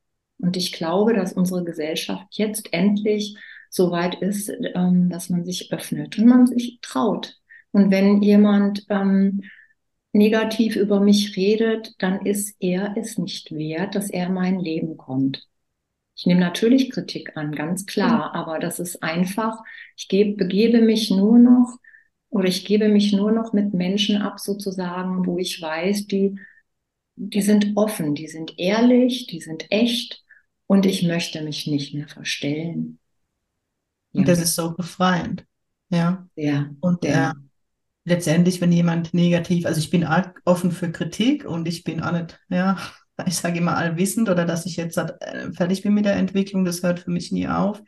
Und 0.42 0.56
ich 0.56 0.72
glaube, 0.72 1.14
dass 1.14 1.32
unsere 1.32 1.64
Gesellschaft 1.64 2.26
jetzt 2.32 2.72
endlich 2.72 3.36
so 3.70 3.90
weit 3.90 4.20
ist, 4.20 4.52
ähm, 4.74 5.08
dass 5.08 5.30
man 5.30 5.44
sich 5.44 5.72
öffnet 5.72 6.18
und 6.18 6.26
man 6.26 6.46
sich 6.46 6.78
traut. 6.82 7.38
Und 7.70 7.90
wenn 7.90 8.20
jemand 8.22 8.84
ähm, 8.90 9.44
negativ 10.12 10.76
über 10.76 11.00
mich 11.00 11.36
redet, 11.36 11.94
dann 11.98 12.26
ist 12.26 12.56
er 12.60 12.96
es 12.98 13.18
nicht 13.18 13.52
wert, 13.52 13.94
dass 13.94 14.10
er 14.10 14.26
in 14.26 14.34
mein 14.34 14.58
Leben 14.60 14.96
kommt. 14.96 15.48
Ich 16.14 16.26
nehme 16.26 16.40
natürlich 16.40 16.90
Kritik 16.90 17.36
an, 17.36 17.52
ganz 17.54 17.86
klar, 17.86 18.34
aber 18.34 18.58
das 18.58 18.78
ist 18.78 19.02
einfach, 19.02 19.58
ich 19.96 20.08
gebe, 20.08 20.36
begebe 20.36 20.82
mich 20.82 21.10
nur 21.10 21.38
noch 21.38 21.78
oder 22.28 22.48
ich 22.48 22.64
gebe 22.64 22.88
mich 22.88 23.12
nur 23.12 23.32
noch 23.32 23.52
mit 23.52 23.74
Menschen 23.74 24.20
ab, 24.20 24.40
sozusagen, 24.40 25.24
wo 25.24 25.38
ich 25.38 25.62
weiß, 25.62 26.08
die, 26.08 26.38
die 27.16 27.42
sind 27.42 27.72
offen, 27.76 28.14
die 28.14 28.28
sind 28.28 28.58
ehrlich, 28.58 29.26
die 29.28 29.40
sind 29.40 29.66
echt 29.70 30.21
und 30.72 30.86
ich 30.86 31.02
möchte 31.02 31.42
mich 31.42 31.66
nicht 31.66 31.92
mehr 31.92 32.08
verstellen. 32.08 32.98
Ja. 34.12 34.20
Und 34.20 34.28
das 34.28 34.40
ist 34.40 34.54
so 34.54 34.72
befreiend. 34.72 35.44
Ja. 35.90 36.26
Ja. 36.34 36.70
Und 36.80 37.04
ja. 37.04 37.32
Äh, 37.32 37.34
letztendlich, 38.06 38.58
wenn 38.62 38.72
jemand 38.72 39.12
negativ, 39.12 39.66
also 39.66 39.78
ich 39.78 39.90
bin 39.90 40.08
offen 40.46 40.72
für 40.72 40.90
Kritik 40.90 41.44
und 41.44 41.68
ich 41.68 41.84
bin 41.84 42.02
auch 42.02 42.12
nicht, 42.12 42.40
ja, 42.48 42.78
ich 43.26 43.36
sage 43.36 43.58
immer 43.58 43.76
allwissend 43.76 44.30
oder 44.30 44.46
dass 44.46 44.64
ich 44.64 44.76
jetzt 44.76 44.96
äh, 44.96 45.52
fertig 45.52 45.82
bin 45.82 45.92
mit 45.92 46.06
der 46.06 46.16
Entwicklung, 46.16 46.64
das 46.64 46.82
hört 46.82 47.00
für 47.00 47.10
mich 47.10 47.30
nie 47.32 47.48
auf. 47.48 47.82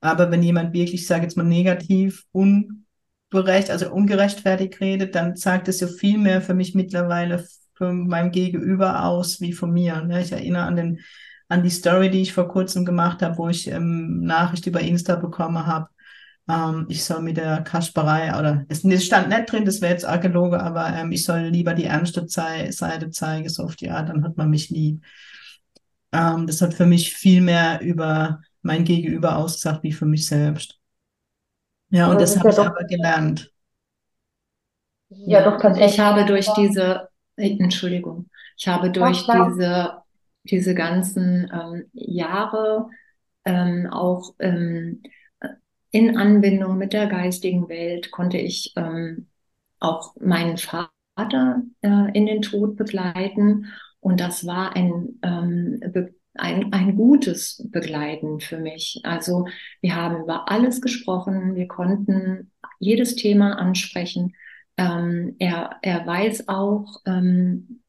Aber 0.00 0.30
wenn 0.30 0.42
jemand 0.42 0.72
wirklich, 0.72 1.06
sage 1.06 1.24
jetzt 1.24 1.36
mal, 1.36 1.44
negativ, 1.44 2.24
un 2.32 2.86
berecht, 3.28 3.68
also 3.68 3.92
ungerechtfertigt 3.92 4.80
redet, 4.80 5.14
dann 5.14 5.36
zeigt 5.36 5.68
es 5.68 5.80
ja 5.80 5.86
viel 5.86 6.16
mehr 6.16 6.40
für 6.40 6.54
mich 6.54 6.74
mittlerweile 6.74 7.46
von 7.74 8.08
meinem 8.08 8.30
Gegenüber 8.30 9.04
aus 9.04 9.42
wie 9.42 9.52
von 9.52 9.70
mir. 9.70 10.00
Ne? 10.00 10.22
Ich 10.22 10.32
erinnere 10.32 10.62
an 10.62 10.76
den 10.76 11.00
an 11.48 11.62
die 11.62 11.70
Story, 11.70 12.10
die 12.10 12.22
ich 12.22 12.32
vor 12.32 12.48
kurzem 12.48 12.84
gemacht 12.84 13.22
habe, 13.22 13.38
wo 13.38 13.48
ich 13.48 13.68
ähm, 13.68 14.20
Nachricht 14.22 14.66
über 14.66 14.80
Insta 14.80 15.16
bekommen 15.16 15.66
habe. 15.66 15.88
Ähm, 16.48 16.86
ich 16.88 17.04
soll 17.04 17.22
mit 17.22 17.36
der 17.36 17.62
Kasperei, 17.62 18.36
oder 18.38 18.64
es, 18.68 18.84
es 18.84 19.04
stand 19.04 19.28
nicht 19.28 19.50
drin, 19.50 19.64
das 19.64 19.80
wäre 19.80 19.92
jetzt 19.92 20.04
Archäologe, 20.04 20.60
aber 20.60 20.88
ähm, 20.94 21.12
ich 21.12 21.24
soll 21.24 21.40
lieber 21.40 21.74
die 21.74 21.84
ernste 21.84 22.26
Zei 22.26 22.70
Seite 22.70 23.10
zeigen, 23.10 23.48
so 23.48 23.64
auf 23.64 23.76
die 23.76 23.90
Art, 23.90 24.08
dann 24.08 24.24
hat 24.24 24.36
man 24.36 24.50
mich 24.50 24.70
lieb. 24.70 25.04
Ähm, 26.12 26.46
das 26.46 26.60
hat 26.62 26.74
für 26.74 26.86
mich 26.86 27.14
viel 27.14 27.40
mehr 27.40 27.80
über 27.80 28.40
mein 28.62 28.84
Gegenüber 28.84 29.36
ausgesagt, 29.36 29.82
wie 29.82 29.92
für 29.92 30.06
mich 30.06 30.26
selbst. 30.26 30.78
Ja, 31.90 32.10
und 32.10 32.20
das, 32.20 32.34
das 32.34 32.40
habe 32.40 32.50
ich 32.50 32.58
aber 32.58 32.84
gelernt. 32.84 33.52
Ja, 35.08 35.48
doch. 35.48 35.62
Ich 35.76 36.00
habe 36.00 36.24
durch 36.24 36.48
diese, 36.54 37.08
Entschuldigung, 37.36 38.28
ich 38.56 38.66
habe 38.66 38.90
durch 38.90 39.24
diese, 39.24 39.98
diese 40.50 40.74
ganzen 40.74 41.50
ähm, 41.52 41.84
Jahre 41.92 42.88
ähm, 43.44 43.88
auch 43.90 44.34
ähm, 44.38 45.02
in 45.90 46.16
Anbindung 46.16 46.78
mit 46.78 46.92
der 46.92 47.06
geistigen 47.06 47.68
Welt 47.68 48.10
konnte 48.10 48.38
ich 48.38 48.72
ähm, 48.76 49.28
auch 49.80 50.14
meinen 50.20 50.56
Vater 50.58 51.62
äh, 51.82 52.12
in 52.12 52.26
den 52.26 52.42
Tod 52.42 52.76
begleiten. 52.76 53.66
Und 54.00 54.20
das 54.20 54.46
war 54.46 54.76
ein 54.76 55.18
ähm, 55.22 55.80
ein, 56.38 56.72
ein 56.72 56.96
gutes 56.96 57.66
Begleiten 57.70 58.40
für 58.40 58.58
mich. 58.58 59.00
Also 59.04 59.46
wir 59.80 59.96
haben 59.96 60.22
über 60.22 60.50
alles 60.50 60.80
gesprochen, 60.80 61.54
wir 61.54 61.68
konnten 61.68 62.52
jedes 62.78 63.16
Thema 63.16 63.58
ansprechen. 63.58 64.34
Ähm, 64.76 65.36
er, 65.38 65.78
er 65.82 66.06
weiß 66.06 66.48
auch, 66.48 67.00
ähm, 67.06 67.82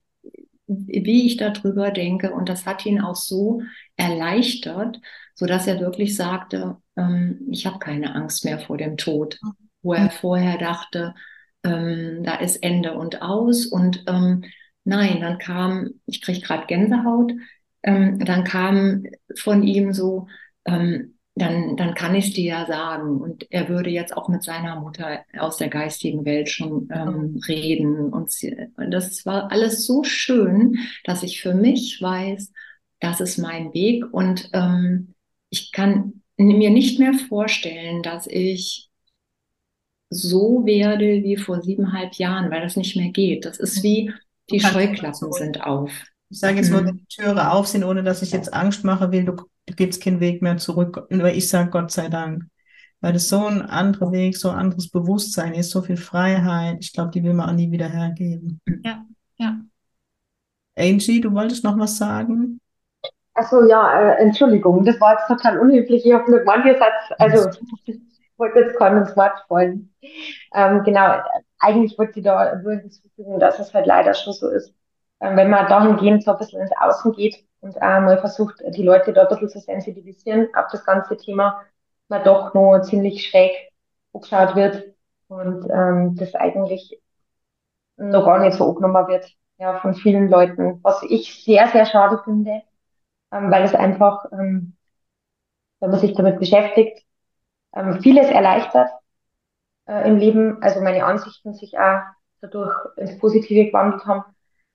wie 0.67 1.25
ich 1.25 1.37
darüber 1.37 1.91
denke. 1.91 2.33
Und 2.33 2.49
das 2.49 2.65
hat 2.65 2.85
ihn 2.85 3.01
auch 3.01 3.15
so 3.15 3.61
erleichtert, 3.95 4.99
so 5.35 5.45
dass 5.45 5.67
er 5.67 5.79
wirklich 5.79 6.15
sagte, 6.15 6.77
ähm, 6.97 7.47
ich 7.51 7.65
habe 7.65 7.79
keine 7.79 8.15
Angst 8.15 8.45
mehr 8.45 8.59
vor 8.59 8.77
dem 8.77 8.97
Tod, 8.97 9.39
wo 9.81 9.93
er 9.93 10.09
vorher 10.09 10.57
dachte, 10.57 11.15
ähm, 11.63 12.23
da 12.23 12.35
ist 12.35 12.57
Ende 12.57 12.93
und 12.93 13.21
aus. 13.21 13.65
Und 13.65 14.03
ähm, 14.07 14.43
nein, 14.83 15.21
dann 15.21 15.37
kam, 15.37 15.89
ich 16.05 16.21
kriege 16.21 16.41
gerade 16.41 16.67
Gänsehaut, 16.67 17.33
ähm, 17.83 18.19
dann 18.19 18.43
kam 18.43 19.03
von 19.35 19.63
ihm 19.63 19.93
so, 19.93 20.27
ähm, 20.65 21.16
dann, 21.37 21.77
dann 21.77 21.93
kann 21.93 22.15
ich 22.15 22.27
es 22.27 22.33
dir 22.33 22.45
ja 22.45 22.65
sagen. 22.65 23.21
Und 23.21 23.51
er 23.51 23.69
würde 23.69 23.89
jetzt 23.89 24.15
auch 24.15 24.29
mit 24.29 24.43
seiner 24.43 24.79
Mutter 24.79 25.21
aus 25.37 25.57
der 25.57 25.69
geistigen 25.69 26.25
Welt 26.25 26.49
schon 26.49 26.89
ähm, 26.93 27.39
reden. 27.47 28.11
Und 28.11 28.31
das 28.89 29.25
war 29.25 29.51
alles 29.51 29.85
so 29.85 30.03
schön, 30.03 30.77
dass 31.03 31.23
ich 31.23 31.41
für 31.41 31.53
mich 31.53 32.01
weiß, 32.01 32.51
das 32.99 33.21
ist 33.21 33.37
mein 33.37 33.73
Weg. 33.73 34.05
Und 34.11 34.49
ähm, 34.53 35.13
ich 35.49 35.71
kann 35.71 36.23
mir 36.37 36.69
nicht 36.69 36.99
mehr 36.99 37.13
vorstellen, 37.13 38.03
dass 38.03 38.27
ich 38.27 38.89
so 40.09 40.65
werde 40.65 41.23
wie 41.23 41.37
vor 41.37 41.61
siebeneinhalb 41.61 42.13
Jahren, 42.15 42.51
weil 42.51 42.61
das 42.61 42.77
nicht 42.77 42.95
mehr 42.95 43.09
geht. 43.09 43.45
Das 43.45 43.57
ist 43.57 43.83
wie 43.83 44.13
die 44.49 44.59
Scheuklappen 44.59 45.31
sind 45.33 45.61
auf. 45.61 45.91
Ich 46.29 46.39
sage 46.39 46.57
jetzt, 46.57 46.73
wo 46.73 46.81
mhm. 46.81 46.97
die 46.97 47.05
Türe 47.05 47.51
auf 47.51 47.67
sind, 47.67 47.83
ohne 47.83 48.03
dass 48.03 48.21
ich 48.21 48.31
jetzt 48.31 48.53
Angst 48.53 48.83
mache 48.83 49.11
will, 49.11 49.25
du, 49.25 49.33
du 49.33 49.73
gibst 49.75 50.03
keinen 50.03 50.19
Weg 50.19 50.41
mehr 50.41 50.57
zurück. 50.57 51.07
Aber 51.09 51.33
ich 51.33 51.49
sage 51.49 51.69
Gott 51.69 51.91
sei 51.91 52.09
Dank. 52.09 52.43
Weil 52.99 53.13
das 53.13 53.29
so 53.29 53.45
ein 53.45 53.61
anderer 53.61 54.11
Weg, 54.11 54.37
so 54.37 54.49
ein 54.49 54.57
anderes 54.57 54.89
Bewusstsein 54.89 55.53
ist, 55.53 55.69
so 55.69 55.81
viel 55.83 55.97
Freiheit. 55.97 56.77
Ich 56.79 56.93
glaube, 56.93 57.11
die 57.11 57.23
will 57.23 57.33
man 57.33 57.49
auch 57.49 57.53
nie 57.53 57.71
wieder 57.71 57.87
hergeben. 57.87 58.59
Ja, 58.83 59.05
ja. 59.37 59.59
Angie, 60.75 61.21
du 61.21 61.31
wolltest 61.31 61.63
noch 61.63 61.77
was 61.77 61.97
sagen? 61.97 62.59
Achso, 63.35 63.67
ja, 63.67 64.13
äh, 64.13 64.23
Entschuldigung, 64.23 64.83
das 64.83 64.99
war 64.99 65.13
jetzt 65.13 65.27
total 65.27 65.59
unhöflich. 65.59 66.05
Ich 66.05 66.11
habe 66.11 66.29
nur 66.29 66.43
manche 66.43 66.75
Satz, 66.77 67.19
also 67.19 67.49
ich 67.85 67.99
wollte 68.35 68.59
jetzt 68.59 68.77
keinen 68.77 69.03
ins 69.03 69.15
Wort 69.15 69.45
fallen. 69.47 69.93
Ähm, 70.55 70.83
genau, 70.83 71.21
eigentlich 71.59 71.97
wollte 71.99 72.13
sie 72.13 72.23
da 72.23 72.55
nur 72.55 72.73
hinzufügen, 72.73 73.39
dass 73.39 73.59
es 73.59 73.73
halt 73.75 73.85
leider 73.85 74.15
schon 74.15 74.33
so 74.33 74.49
ist. 74.49 74.73
Ähm, 75.21 75.37
wenn 75.37 75.49
man 75.49 75.67
dahingehend 75.67 76.23
so 76.23 76.31
ein 76.31 76.37
bisschen 76.37 76.61
ins 76.61 76.71
Außen 76.79 77.11
geht 77.13 77.43
und 77.61 77.75
auch 77.77 77.81
mal 78.01 78.17
versucht, 78.19 78.61
die 78.75 78.83
Leute 78.83 79.13
da 79.13 79.23
ein 79.23 79.29
bisschen 79.29 79.49
zu 79.49 79.59
sensibilisieren 79.59 80.47
auf 80.55 80.65
das 80.71 80.85
ganze 80.85 81.17
Thema, 81.17 81.61
man 82.09 82.23
doch 82.23 82.53
nur 82.53 82.81
ziemlich 82.83 83.27
schräg 83.27 83.51
angeschaut 84.13 84.55
wird 84.55 84.95
und 85.27 85.67
ähm, 85.69 86.15
das 86.15 86.35
eigentlich 86.35 86.99
noch 87.97 88.25
gar 88.25 88.39
nicht 88.39 88.57
so 88.57 88.69
angenommen 88.69 89.07
wird 89.07 89.25
ja, 89.57 89.79
von 89.79 89.93
vielen 89.95 90.29
Leuten, 90.29 90.79
was 90.83 91.01
ich 91.03 91.43
sehr, 91.43 91.67
sehr 91.67 91.85
schade 91.85 92.21
finde, 92.23 92.61
ähm, 93.31 93.51
weil 93.51 93.63
es 93.63 93.75
einfach, 93.75 94.25
ähm, 94.31 94.77
wenn 95.79 95.91
man 95.91 95.99
sich 95.99 96.13
damit 96.15 96.39
beschäftigt, 96.39 97.03
ähm, 97.75 98.01
vieles 98.01 98.27
erleichtert 98.29 98.89
äh, 99.87 100.07
im 100.07 100.17
Leben, 100.17 100.61
also 100.61 100.81
meine 100.81 101.05
Ansichten 101.05 101.53
sich 101.53 101.77
auch 101.77 102.01
dadurch 102.41 102.75
ins 102.97 103.17
Positive 103.19 103.67
gewandelt 103.67 104.05
haben. 104.05 104.23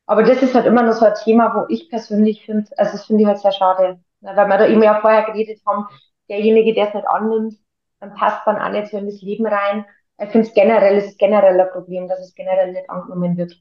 Aber 0.07 0.23
das 0.23 0.43
ist 0.43 0.55
halt 0.55 0.67
immer 0.67 0.83
noch 0.83 0.95
so 0.95 1.07
ein 1.07 1.15
Thema, 1.23 1.55
wo 1.55 1.73
ich 1.73 1.89
persönlich 1.89 2.45
finde, 2.45 2.71
also 2.77 2.93
das 2.93 3.07
finde 3.07 3.23
ich 3.23 3.29
halt 3.29 3.39
sehr 3.39 3.53
schade, 3.53 4.01
ne, 4.21 4.33
weil 4.35 4.49
wir 4.49 4.59
da 4.59 4.67
eben 4.67 4.83
ja 4.83 5.01
vorher 5.01 5.25
geredet 5.25 5.61
haben, 5.67 5.87
derjenige, 6.29 6.75
der 6.75 6.89
es 6.89 6.95
nicht 6.95 7.07
annimmt, 7.07 7.55
dann 8.01 8.15
passt 8.15 8.47
dann 8.47 8.61
auch 8.61 8.71
nicht 8.71 8.91
so 8.91 8.99
in 8.99 9.07
das 9.07 9.23
Leben 9.23 9.47
rein. 9.47 9.85
Ich 10.19 10.31
finde 10.31 10.49
es 10.49 10.55
generell, 10.55 10.97
es 10.99 11.07
ist 11.07 11.19
generell 11.19 11.61
ein 11.61 11.71
Problem, 11.71 12.09
dass 12.09 12.21
es 12.21 12.35
generell 12.35 12.73
nicht 12.73 12.91
angenommen 12.91 13.37
wird. 13.37 13.57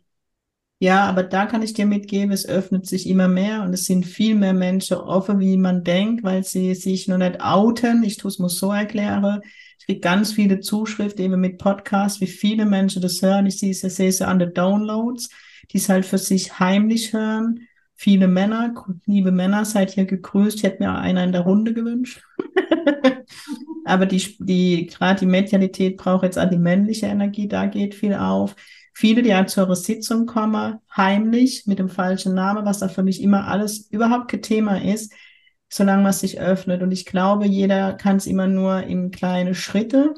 Ja, 0.80 1.06
aber 1.06 1.22
da 1.22 1.46
kann 1.46 1.62
ich 1.62 1.74
dir 1.74 1.86
mitgeben, 1.86 2.32
es 2.32 2.48
öffnet 2.48 2.88
sich 2.88 3.08
immer 3.08 3.28
mehr 3.28 3.62
und 3.62 3.72
es 3.72 3.86
sind 3.86 4.04
viel 4.04 4.34
mehr 4.34 4.54
Menschen 4.54 4.98
offen, 4.98 5.40
wie 5.40 5.56
man 5.56 5.84
denkt, 5.84 6.24
weil 6.24 6.44
sie 6.44 6.74
sich 6.74 7.08
noch 7.08 7.20
nicht 7.20 7.40
outen. 7.40 8.04
Ich 8.04 8.18
tue 8.18 8.30
es 8.30 8.40
mal 8.40 8.50
so 8.50 8.72
erklären. 8.72 9.42
Ich 9.78 9.86
kriege 9.86 10.00
ganz 10.00 10.34
viele 10.34 10.60
Zuschriften 10.60 11.24
eben 11.24 11.40
mit 11.40 11.60
Podcasts, 11.60 12.20
wie 12.20 12.26
viele 12.26 12.66
Menschen 12.66 13.04
das 13.04 13.22
hören. 13.22 13.46
Ich 13.46 13.60
sehe, 13.60 13.76
sehe 13.76 14.12
sie 14.12 14.26
an 14.26 14.40
den 14.40 14.56
Downloads, 14.56 15.30
die 15.72 15.78
es 15.78 15.90
halt 15.90 16.06
für 16.06 16.18
sich 16.18 16.60
heimlich 16.60 17.14
hören. 17.14 17.68
Viele 17.96 18.28
Männer, 18.28 18.74
liebe 19.06 19.32
Männer, 19.32 19.66
seid 19.66 19.92
hier 19.92 20.06
gegrüßt. 20.06 20.58
Ich 20.58 20.64
hätte 20.64 20.84
mir 20.84 20.94
einer 20.94 21.24
in 21.24 21.32
der 21.32 21.42
Runde 21.42 21.74
gewünscht. 21.74 22.24
aber 23.86 24.06
die, 24.06 24.36
die, 24.40 24.88
gerade 24.88 25.20
die 25.20 25.26
Medialität 25.26 25.98
braucht 25.98 26.24
jetzt 26.24 26.40
auch 26.40 26.50
die 26.50 26.58
männliche 26.58 27.08
Energie, 27.08 27.48
da 27.48 27.66
geht 27.66 27.96
viel 27.96 28.16
auf 28.16 28.56
viele, 28.94 29.22
die 29.22 29.34
halt 29.34 29.50
zu 29.50 29.64
einer 29.64 29.76
Sitzung 29.76 30.26
kommen, 30.26 30.80
heimlich 30.96 31.66
mit 31.66 31.80
dem 31.80 31.90
falschen 31.90 32.34
Namen, 32.34 32.66
was 32.66 32.80
da 32.80 32.88
für 32.88 33.04
mich 33.04 33.22
immer 33.22 33.48
alles 33.48 33.90
überhaupt 33.90 34.30
kein 34.30 34.42
Thema 34.42 34.82
ist, 34.82 35.14
solange 35.70 36.04
man 36.04 36.14
sich 36.14 36.40
öffnet. 36.40 36.82
Und 36.82 36.92
ich 36.92 37.06
glaube, 37.06 37.48
jeder 37.48 37.94
kann 37.94 38.18
es 38.18 38.28
immer 38.28 38.48
nur 38.48 38.84
in 38.84 39.12
kleine 39.12 39.56
Schritte. 39.56 40.14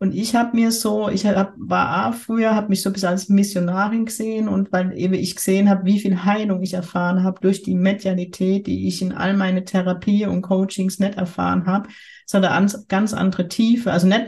Und 0.00 0.14
ich 0.14 0.36
habe 0.36 0.56
mir 0.56 0.70
so, 0.70 1.08
ich 1.08 1.26
hab, 1.26 1.54
war 1.56 2.08
auch 2.08 2.14
früher, 2.14 2.54
habe 2.54 2.68
mich 2.68 2.82
so 2.82 2.92
bisschen 2.92 3.08
als 3.08 3.28
Missionarin 3.28 4.06
gesehen 4.06 4.48
und 4.48 4.70
weil 4.70 4.96
eben 4.96 5.14
ich 5.14 5.34
gesehen 5.34 5.68
habe, 5.68 5.84
wie 5.86 5.98
viel 5.98 6.24
Heilung 6.24 6.62
ich 6.62 6.74
erfahren 6.74 7.24
habe 7.24 7.40
durch 7.40 7.62
die 7.62 7.74
Medialität, 7.74 8.68
die 8.68 8.86
ich 8.86 9.02
in 9.02 9.12
all 9.12 9.36
meine 9.36 9.64
Therapie 9.64 10.24
und 10.26 10.42
Coachings 10.42 11.00
nicht 11.00 11.16
erfahren 11.16 11.66
habe, 11.66 11.88
sondern 12.26 12.70
ganz 12.86 13.12
andere 13.12 13.48
Tiefe. 13.48 13.90
Also 13.90 14.06
nicht, 14.06 14.26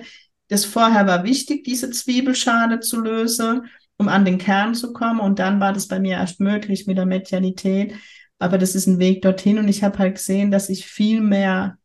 das 0.49 0.65
vorher 0.65 1.07
war 1.07 1.23
wichtig, 1.23 1.63
diese 1.63 1.91
Zwiebelschale 1.93 2.81
zu 2.81 3.01
lösen, 3.01 3.67
um 3.97 4.09
an 4.09 4.25
den 4.25 4.39
Kern 4.39 4.75
zu 4.75 4.93
kommen. 4.93 5.21
Und 5.21 5.39
dann 5.39 5.61
war 5.61 5.73
das 5.73 5.87
bei 5.87 6.01
mir 6.01 6.17
erst 6.17 6.41
möglich 6.41 6.89
mit 6.89 6.99
der 6.99 7.07
Medialität. 7.07 7.95
Aber 8.41 8.59
das 8.59 8.75
ist 8.75 8.89
ein 8.89 8.99
Weg 8.99 9.23
dorthin. 9.23 9.59
Und 9.59 9.69
ich 9.69 9.85
habe 9.85 9.99
halt 9.99 10.17
gesehen, 10.17 10.51
dass 10.51 10.69
ich 10.69 10.87
viel 10.87 11.21
mehr 11.21 11.79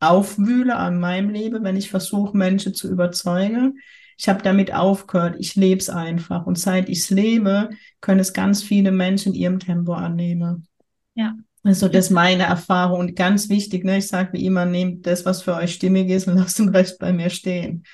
aufwühle 0.00 0.76
an 0.76 0.98
meinem 0.98 1.30
Leben, 1.30 1.62
wenn 1.62 1.76
ich 1.76 1.90
versuche, 1.90 2.36
Menschen 2.36 2.74
zu 2.74 2.90
überzeugen. 2.90 3.78
Ich 4.18 4.28
habe 4.28 4.42
damit 4.42 4.74
aufgehört. 4.74 5.36
Ich 5.38 5.54
lebe 5.56 5.80
es 5.80 5.88
einfach. 5.88 6.46
Und 6.46 6.58
seit 6.58 6.88
ich 6.88 6.98
es 7.00 7.10
lebe, 7.10 7.70
können 8.00 8.20
es 8.20 8.32
ganz 8.32 8.62
viele 8.62 8.92
Menschen 8.92 9.34
in 9.34 9.40
ihrem 9.40 9.58
Tempo 9.60 9.92
annehmen. 9.92 10.66
Ja. 11.14 11.34
Also 11.62 11.88
das 11.88 12.06
ist 12.06 12.10
meine 12.10 12.44
Erfahrung 12.44 13.00
und 13.00 13.16
ganz 13.16 13.50
wichtig, 13.50 13.84
ne? 13.84 13.98
Ich 13.98 14.08
sage 14.08 14.32
wie 14.32 14.46
immer, 14.46 14.64
nehmt 14.64 15.06
das, 15.06 15.26
was 15.26 15.42
für 15.42 15.54
euch 15.54 15.74
stimmig 15.74 16.08
ist 16.08 16.26
und 16.26 16.36
lasst 16.38 16.58
den 16.58 16.70
Rest 16.70 16.98
bei 16.98 17.12
mir 17.12 17.28
stehen. 17.28 17.84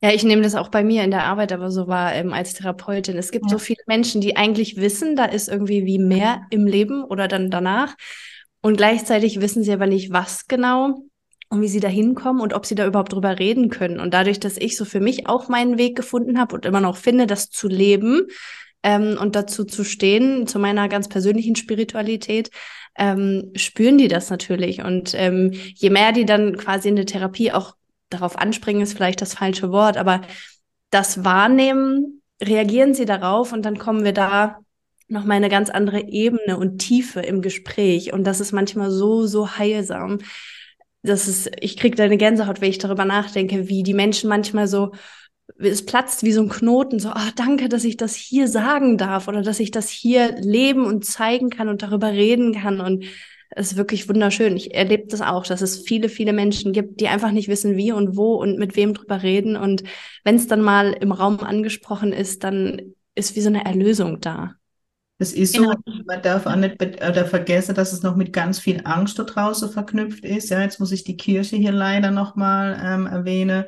Ja, 0.00 0.10
ich 0.10 0.22
nehme 0.22 0.42
das 0.42 0.54
auch 0.54 0.68
bei 0.68 0.84
mir 0.84 1.02
in 1.02 1.10
der 1.10 1.24
Arbeit, 1.24 1.52
aber 1.52 1.70
so 1.70 1.88
war 1.88 2.14
ähm, 2.14 2.32
als 2.32 2.52
Therapeutin. 2.52 3.16
Es 3.16 3.30
gibt 3.30 3.46
ja. 3.46 3.50
so 3.50 3.58
viele 3.58 3.82
Menschen, 3.86 4.20
die 4.20 4.36
eigentlich 4.36 4.76
wissen, 4.76 5.16
da 5.16 5.24
ist 5.24 5.48
irgendwie 5.48 5.86
wie 5.86 5.98
mehr 5.98 6.42
im 6.50 6.66
Leben 6.66 7.02
oder 7.02 7.26
dann 7.26 7.50
danach. 7.50 7.96
Und 8.60 8.76
gleichzeitig 8.76 9.40
wissen 9.40 9.64
sie 9.64 9.72
aber 9.72 9.86
nicht, 9.86 10.12
was 10.12 10.46
genau 10.46 11.04
und 11.48 11.60
wie 11.60 11.68
sie 11.68 11.80
da 11.80 11.88
hinkommen 11.88 12.42
und 12.42 12.54
ob 12.54 12.66
sie 12.66 12.74
da 12.74 12.86
überhaupt 12.86 13.12
drüber 13.12 13.38
reden 13.38 13.70
können. 13.70 14.00
Und 14.00 14.14
dadurch, 14.14 14.40
dass 14.40 14.56
ich 14.56 14.76
so 14.76 14.84
für 14.84 15.00
mich 15.00 15.28
auch 15.28 15.48
meinen 15.48 15.78
Weg 15.78 15.96
gefunden 15.96 16.38
habe 16.38 16.54
und 16.54 16.66
immer 16.66 16.80
noch 16.80 16.96
finde, 16.96 17.26
das 17.26 17.50
zu 17.50 17.68
leben 17.68 18.26
ähm, 18.82 19.16
und 19.20 19.36
dazu 19.36 19.64
zu 19.64 19.84
stehen, 19.84 20.46
zu 20.46 20.58
meiner 20.58 20.88
ganz 20.88 21.08
persönlichen 21.08 21.56
Spiritualität, 21.56 22.50
ähm, 22.96 23.50
spüren 23.56 23.98
die 23.98 24.08
das 24.08 24.30
natürlich. 24.30 24.82
Und 24.82 25.14
ähm, 25.14 25.52
je 25.52 25.90
mehr 25.90 26.12
die 26.12 26.24
dann 26.24 26.56
quasi 26.56 26.88
in 26.88 26.96
der 26.96 27.06
Therapie 27.06 27.52
auch 27.52 27.74
darauf 28.10 28.38
anspringen 28.38 28.82
ist 28.82 28.94
vielleicht 28.94 29.20
das 29.20 29.34
falsche 29.34 29.70
Wort, 29.70 29.96
aber 29.96 30.20
das 30.90 31.24
Wahrnehmen, 31.24 32.22
reagieren 32.42 32.94
sie 32.94 33.04
darauf 33.04 33.52
und 33.52 33.64
dann 33.64 33.78
kommen 33.78 34.04
wir 34.04 34.12
da 34.12 34.58
noch 35.08 35.24
mal 35.24 35.34
eine 35.34 35.48
ganz 35.48 35.70
andere 35.70 36.00
Ebene 36.08 36.56
und 36.56 36.78
Tiefe 36.78 37.20
im 37.20 37.42
Gespräch 37.42 38.12
und 38.12 38.24
das 38.24 38.40
ist 38.40 38.52
manchmal 38.52 38.90
so 38.90 39.26
so 39.26 39.56
heilsam. 39.56 40.18
Das 41.04 41.28
ist, 41.28 41.50
ich 41.60 41.76
kriege 41.76 41.96
da 41.96 42.04
eine 42.04 42.16
Gänsehaut, 42.16 42.60
wenn 42.60 42.70
ich 42.70 42.78
darüber 42.78 43.04
nachdenke, 43.04 43.68
wie 43.68 43.82
die 43.82 43.94
Menschen 43.94 44.28
manchmal 44.28 44.66
so, 44.66 44.92
es 45.58 45.84
platzt 45.84 46.22
wie 46.22 46.32
so 46.32 46.40
ein 46.40 46.48
Knoten, 46.48 46.98
so, 46.98 47.10
ah, 47.10 47.30
danke, 47.36 47.68
dass 47.68 47.84
ich 47.84 47.98
das 47.98 48.14
hier 48.14 48.48
sagen 48.48 48.96
darf 48.96 49.28
oder 49.28 49.42
dass 49.42 49.60
ich 49.60 49.70
das 49.70 49.90
hier 49.90 50.34
leben 50.40 50.86
und 50.86 51.04
zeigen 51.04 51.50
kann 51.50 51.68
und 51.68 51.82
darüber 51.82 52.10
reden 52.10 52.54
kann 52.54 52.80
und 52.80 53.04
es 53.56 53.72
ist 53.72 53.76
wirklich 53.76 54.08
wunderschön. 54.08 54.56
Ich 54.56 54.74
erlebe 54.74 55.06
das 55.06 55.20
auch, 55.20 55.46
dass 55.46 55.62
es 55.62 55.78
viele, 55.78 56.08
viele 56.08 56.32
Menschen 56.32 56.72
gibt, 56.72 57.00
die 57.00 57.08
einfach 57.08 57.30
nicht 57.30 57.48
wissen, 57.48 57.76
wie 57.76 57.92
und 57.92 58.16
wo 58.16 58.34
und 58.34 58.58
mit 58.58 58.74
wem 58.74 58.94
drüber 58.94 59.22
reden. 59.22 59.56
Und 59.56 59.84
wenn 60.24 60.36
es 60.36 60.48
dann 60.48 60.60
mal 60.60 60.92
im 60.92 61.12
Raum 61.12 61.38
angesprochen 61.40 62.12
ist, 62.12 62.42
dann 62.42 62.94
ist 63.14 63.36
wie 63.36 63.40
so 63.40 63.48
eine 63.48 63.64
Erlösung 63.64 64.20
da. 64.20 64.56
Das 65.18 65.32
ist 65.32 65.54
so, 65.54 65.62
genau. 65.62 66.02
man 66.06 66.22
darf 66.22 66.46
auch 66.46 66.56
nicht 66.56 66.82
oder 66.82 67.24
vergessen, 67.24 67.74
dass 67.74 67.92
es 67.92 68.02
noch 68.02 68.16
mit 68.16 68.32
ganz 68.32 68.58
viel 68.58 68.80
Angst 68.84 69.18
da 69.18 69.22
draußen 69.22 69.70
verknüpft 69.70 70.24
ist. 70.24 70.50
Ja, 70.50 70.60
jetzt 70.60 70.80
muss 70.80 70.90
ich 70.90 71.04
die 71.04 71.16
Kirche 71.16 71.56
hier 71.56 71.72
leider 71.72 72.10
nochmal 72.10 72.78
ähm, 72.82 73.06
erwähnen 73.06 73.64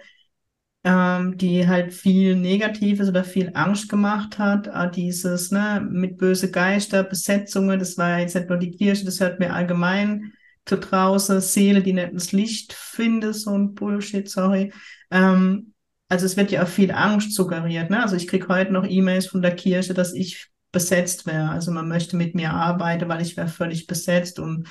ähm, 0.87 1.37
die 1.37 1.67
halt 1.67 1.93
viel 1.93 2.37
Negatives 2.37 3.09
oder 3.09 3.25
viel 3.25 3.51
Angst 3.55 3.89
gemacht 3.89 4.39
hat. 4.39 4.69
Äh, 4.69 4.89
dieses 4.89 5.51
ne, 5.51 5.85
mit 5.91 6.17
böse 6.17 6.53
Geister, 6.53 7.03
Besetzungen, 7.03 7.81
das 7.81 7.99
war 7.99 8.21
jetzt 8.21 8.37
nicht 8.37 8.49
nur 8.49 8.59
die 8.59 8.71
Kirche, 8.71 9.05
das 9.05 9.19
hört 9.19 9.41
mir 9.41 9.53
allgemein 9.53 10.33
zu 10.65 10.79
draußen, 10.79 11.41
Seele, 11.41 11.83
die 11.83 11.93
nicht 11.93 12.13
ins 12.13 12.31
Licht 12.31 12.73
findet, 12.73 13.35
so 13.35 13.59
ein 13.59 13.75
Bullshit, 13.75 14.31
sorry. 14.31 14.73
Ähm, 15.11 15.73
also 16.09 16.25
es 16.25 16.37
wird 16.37 16.53
ja 16.53 16.63
auch 16.63 16.69
viel 16.69 16.93
Angst 16.93 17.35
suggeriert. 17.35 17.91
Ne? 17.91 18.01
Also 18.01 18.15
ich 18.15 18.29
kriege 18.29 18.47
heute 18.47 18.73
noch 18.73 18.87
E-Mails 18.87 19.27
von 19.27 19.43
der 19.43 19.57
Kirche, 19.57 19.93
dass 19.93 20.15
ich 20.15 20.51
besetzt 20.77 21.27
wäre. 21.27 21.49
Also 21.49 21.73
man 21.73 21.89
möchte 21.89 22.19
mit 22.19 22.35
mir 22.35 22.51
arbeiten, 22.51 23.09
weil 23.09 23.23
ich 23.23 23.35
wäre 23.39 23.49
völlig 23.49 23.87
besetzt 23.87 24.39
und 24.39 24.69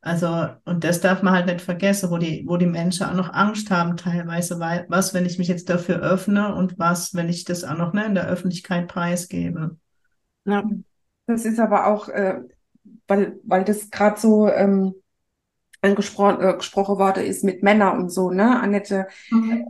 also, 0.00 0.46
und 0.64 0.84
das 0.84 1.00
darf 1.00 1.22
man 1.22 1.34
halt 1.34 1.46
nicht 1.46 1.60
vergessen, 1.60 2.10
wo 2.10 2.16
die, 2.16 2.44
wo 2.46 2.56
die 2.56 2.66
Menschen 2.66 3.04
auch 3.04 3.14
noch 3.14 3.34
Angst 3.34 3.70
haben 3.70 3.98
teilweise, 3.98 4.58
weil, 4.58 4.86
was, 4.88 5.12
wenn 5.12 5.26
ich 5.26 5.38
mich 5.38 5.48
jetzt 5.48 5.68
dafür 5.68 6.00
öffne 6.00 6.54
und 6.54 6.78
was, 6.78 7.14
wenn 7.14 7.28
ich 7.28 7.44
das 7.44 7.64
auch 7.64 7.76
noch 7.76 7.92
ne, 7.92 8.06
in 8.06 8.14
der 8.14 8.28
Öffentlichkeit 8.28 8.88
preisgebe. 8.88 9.76
Ja, 10.46 10.64
das 11.26 11.44
ist 11.44 11.58
aber 11.58 11.88
auch, 11.88 12.08
äh, 12.08 12.40
weil, 13.08 13.40
weil 13.44 13.64
das 13.64 13.90
gerade 13.90 14.18
so 14.18 14.48
ähm, 14.48 14.94
angesprochen 15.82 16.40
äh, 16.40 16.54
gesprochen 16.54 16.96
worden 16.96 17.24
ist 17.24 17.44
mit 17.44 17.62
Männern 17.62 17.98
und 17.98 18.10
so, 18.10 18.30
ne, 18.30 18.58
Annette. 18.58 19.06
Mhm. 19.30 19.66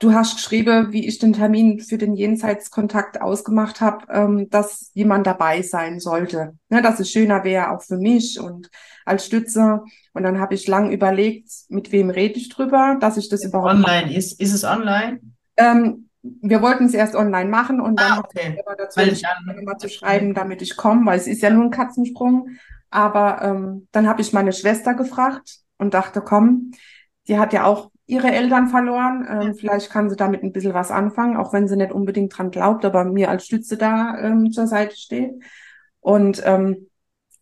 Du 0.00 0.14
hast 0.14 0.36
geschrieben, 0.36 0.92
wie 0.92 1.06
ich 1.06 1.18
den 1.18 1.34
Termin 1.34 1.78
für 1.78 1.98
den 1.98 2.14
Jenseitskontakt 2.14 3.20
ausgemacht 3.20 3.80
habe, 3.80 4.06
ähm, 4.10 4.50
dass 4.50 4.90
jemand 4.94 5.26
dabei 5.26 5.62
sein 5.62 6.00
sollte. 6.00 6.56
Ne, 6.68 6.82
dass 6.82 6.98
es 6.98 7.10
schöner 7.10 7.44
wäre, 7.44 7.70
auch 7.70 7.82
für 7.82 7.98
mich 7.98 8.40
und 8.40 8.70
als 9.04 9.26
Stütze. 9.26 9.82
Und 10.12 10.24
dann 10.24 10.40
habe 10.40 10.54
ich 10.54 10.66
lang 10.66 10.90
überlegt, 10.90 11.50
mit 11.68 11.92
wem 11.92 12.10
rede 12.10 12.38
ich 12.38 12.48
drüber, 12.48 12.96
dass 13.00 13.16
ich 13.16 13.28
das 13.28 13.44
überhaupt. 13.44 13.74
Online 13.74 14.12
ist, 14.14 14.40
ist 14.40 14.54
es 14.54 14.64
online? 14.64 15.20
Ähm, 15.56 16.08
wir 16.22 16.62
wollten 16.62 16.86
es 16.86 16.94
erst 16.94 17.14
online 17.14 17.48
machen 17.48 17.80
und 17.80 18.00
dann 18.00 18.12
ah, 18.12 18.18
okay. 18.18 18.58
dazu 18.76 19.00
ich 19.00 19.22
mal 19.64 19.78
zu 19.78 19.88
schreiben, 19.88 20.34
damit 20.34 20.60
ich 20.60 20.76
komme, 20.76 21.06
weil 21.06 21.18
es 21.18 21.26
ist 21.26 21.42
ja 21.42 21.50
nur 21.50 21.64
ein 21.64 21.70
Katzensprung. 21.70 22.48
Aber 22.90 23.40
ähm, 23.42 23.86
dann 23.92 24.08
habe 24.08 24.20
ich 24.20 24.32
meine 24.32 24.52
Schwester 24.52 24.94
gefragt 24.94 25.60
und 25.78 25.94
dachte, 25.94 26.20
komm, 26.20 26.72
die 27.28 27.38
hat 27.38 27.52
ja 27.52 27.64
auch 27.64 27.89
ihre 28.10 28.30
Eltern 28.32 28.68
verloren. 28.68 29.26
Ähm. 29.28 29.54
Vielleicht 29.54 29.90
kann 29.90 30.10
sie 30.10 30.16
damit 30.16 30.42
ein 30.42 30.52
bisschen 30.52 30.74
was 30.74 30.90
anfangen, 30.90 31.36
auch 31.36 31.52
wenn 31.52 31.68
sie 31.68 31.76
nicht 31.76 31.92
unbedingt 31.92 32.36
dran 32.36 32.50
glaubt, 32.50 32.84
aber 32.84 33.04
mir 33.04 33.30
als 33.30 33.46
Stütze 33.46 33.76
da 33.76 34.18
ähm, 34.18 34.50
zur 34.50 34.66
Seite 34.66 34.96
steht. 34.96 35.32
Und 36.00 36.42
ähm, 36.44 36.88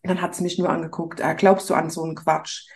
dann 0.03 0.21
hat 0.21 0.35
sie 0.35 0.43
mich 0.43 0.57
nur 0.57 0.69
angeguckt, 0.69 1.19
äh, 1.19 1.35
glaubst 1.35 1.69
du 1.69 1.73
an 1.73 1.89
so 1.89 2.03
einen 2.03 2.15
Quatsch? 2.15 2.67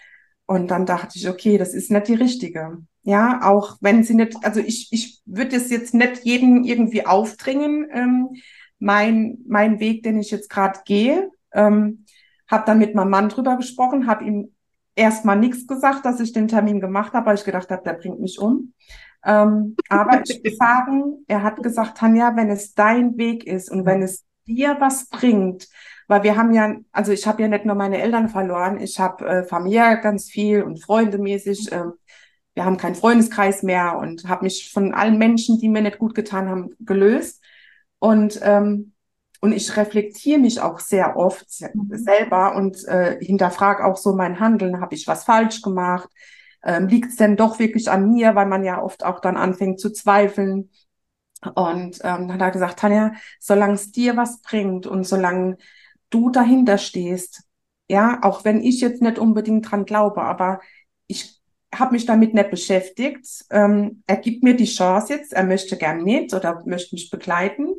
Und 0.45 0.71
dann 0.71 0.86
dachte 0.86 1.17
ich, 1.17 1.29
okay, 1.29 1.58
das 1.58 1.73
ist 1.73 1.91
nicht 1.91 2.08
die 2.08 2.15
richtige. 2.15 2.79
Ja, 3.03 3.41
auch 3.43 3.77
wenn 3.82 4.03
sie 4.03 4.15
nicht, 4.15 4.36
also 4.43 4.60
ich, 4.60 4.89
ich 4.91 5.21
würde 5.25 5.56
es 5.56 5.69
jetzt 5.69 5.93
nicht 5.93 6.23
jeden 6.23 6.63
irgendwie 6.63 7.06
aufdringen, 7.06 7.88
ähm, 7.91 8.29
mein, 8.79 9.38
mein 9.47 9.79
Weg, 9.79 10.03
den 10.03 10.19
ich 10.19 10.32
jetzt 10.32 10.49
gerade 10.49 10.79
gehe. 10.86 11.29
Ähm, 11.53 12.06
habe 12.47 12.65
dann 12.65 12.79
mit 12.79 12.95
meinem 12.95 13.10
Mann 13.10 13.29
drüber 13.29 13.58
gesprochen, 13.58 14.08
habe 14.08 14.25
ihm 14.25 14.53
erstmal 14.95 15.38
nichts 15.38 15.67
gesagt, 15.67 16.06
dass 16.06 16.19
ich 16.19 16.34
den 16.34 16.47
Termin 16.47 16.79
gemacht 16.79 17.13
habe, 17.13 17.27
weil 17.27 17.36
ich 17.36 17.43
gedacht 17.43 17.69
habe, 17.69 17.84
der 17.84 17.93
bringt 17.93 18.19
mich 18.19 18.39
um. 18.39 18.73
Ähm, 19.25 19.75
aber 19.89 20.21
ich 20.25 20.41
muss 20.43 20.58
sagen, 20.58 21.23
er 21.27 21.43
hat 21.43 21.62
gesagt, 21.63 21.97
Tanja, 21.97 22.36
wenn 22.36 22.49
es 22.49 22.73
dein 22.73 23.17
Weg 23.17 23.45
ist 23.45 23.71
und 23.71 23.86
wenn 23.86 24.01
es 24.01 24.25
dir 24.45 24.75
was 24.79 25.08
bringt, 25.10 25.67
weil 26.08 26.23
wir 26.23 26.36
haben 26.36 26.53
ja, 26.53 26.75
also 26.91 27.12
ich 27.12 27.25
habe 27.25 27.41
ja 27.41 27.47
nicht 27.47 27.65
nur 27.65 27.75
meine 27.75 28.01
Eltern 28.01 28.29
verloren, 28.29 28.79
ich 28.79 28.99
habe 28.99 29.25
äh, 29.25 29.43
Familie 29.43 29.99
ganz 30.01 30.29
viel 30.29 30.63
und 30.63 30.84
Freunde 30.84 31.17
mäßig. 31.17 31.71
Äh, 31.71 31.86
wir 32.56 32.65
haben 32.65 32.77
keinen 32.77 32.95
Freundeskreis 32.95 33.63
mehr 33.63 33.97
und 33.97 34.27
habe 34.27 34.43
mich 34.43 34.71
von 34.71 34.93
allen 34.93 35.17
Menschen, 35.17 35.60
die 35.60 35.69
mir 35.69 35.82
nicht 35.82 35.97
gut 35.97 36.13
getan 36.13 36.49
haben, 36.49 36.75
gelöst. 36.79 37.41
Und 37.99 38.39
ähm, 38.43 38.92
und 39.43 39.51
ich 39.51 39.75
reflektiere 39.75 40.39
mich 40.39 40.62
auch 40.62 40.79
sehr 40.79 41.17
oft 41.17 41.45
mhm. 41.73 41.97
selber 41.97 42.56
und 42.56 42.82
äh, 42.88 43.17
hinterfrage 43.19 43.84
auch 43.84 43.97
so 43.97 44.13
mein 44.13 44.39
Handeln. 44.39 44.79
Habe 44.79 44.95
ich 44.95 45.06
was 45.06 45.25
falsch 45.25 45.62
gemacht? 45.62 46.08
Ähm, 46.63 46.88
Liegt 46.88 47.10
es 47.10 47.17
denn 47.17 47.36
doch 47.36 47.60
wirklich 47.60 47.91
an 47.91 48.10
mir, 48.13 48.36
weil 48.36 48.45
man 48.45 48.63
ja 48.63 48.82
oft 48.82 49.03
auch 49.03 49.19
dann 49.19 49.36
anfängt 49.36 49.82
zu 49.82 49.91
zweifeln? 49.91 50.69
Und 51.56 51.99
ähm, 52.03 52.29
dann 52.29 52.34
hat 52.36 52.39
er 52.39 52.51
gesagt, 52.51 52.79
Tanja, 52.79 53.15
solange 53.38 53.73
es 53.73 53.91
dir 53.91 54.15
was 54.15 54.41
bringt 54.41 54.88
und 54.88 55.03
solange 55.03 55.58
du 56.10 56.29
dahinter 56.29 56.77
stehst, 56.77 57.43
ja, 57.89 58.19
auch 58.21 58.45
wenn 58.45 58.62
ich 58.63 58.79
jetzt 58.79 59.01
nicht 59.01 59.19
unbedingt 59.19 59.69
dran 59.69 59.84
glaube, 59.84 60.21
aber 60.21 60.62
ich 61.08 61.41
habe 61.75 61.91
mich 61.91 62.06
damit 62.06 62.34
nicht 62.34 62.49
beschäftigt. 62.49 63.27
Ähm, 63.49 64.03
er 64.08 64.15
gibt 64.15 64.41
mir 64.41 64.56
die 64.56 64.63
Chance 64.63 65.15
jetzt, 65.15 65.34
er 65.34 65.43
möchte 65.43 65.75
gern 65.75 66.01
mit 66.01 66.34
oder 66.34 66.63
möchte 66.65 66.95
mich 66.95 67.10
begleiten 67.10 67.73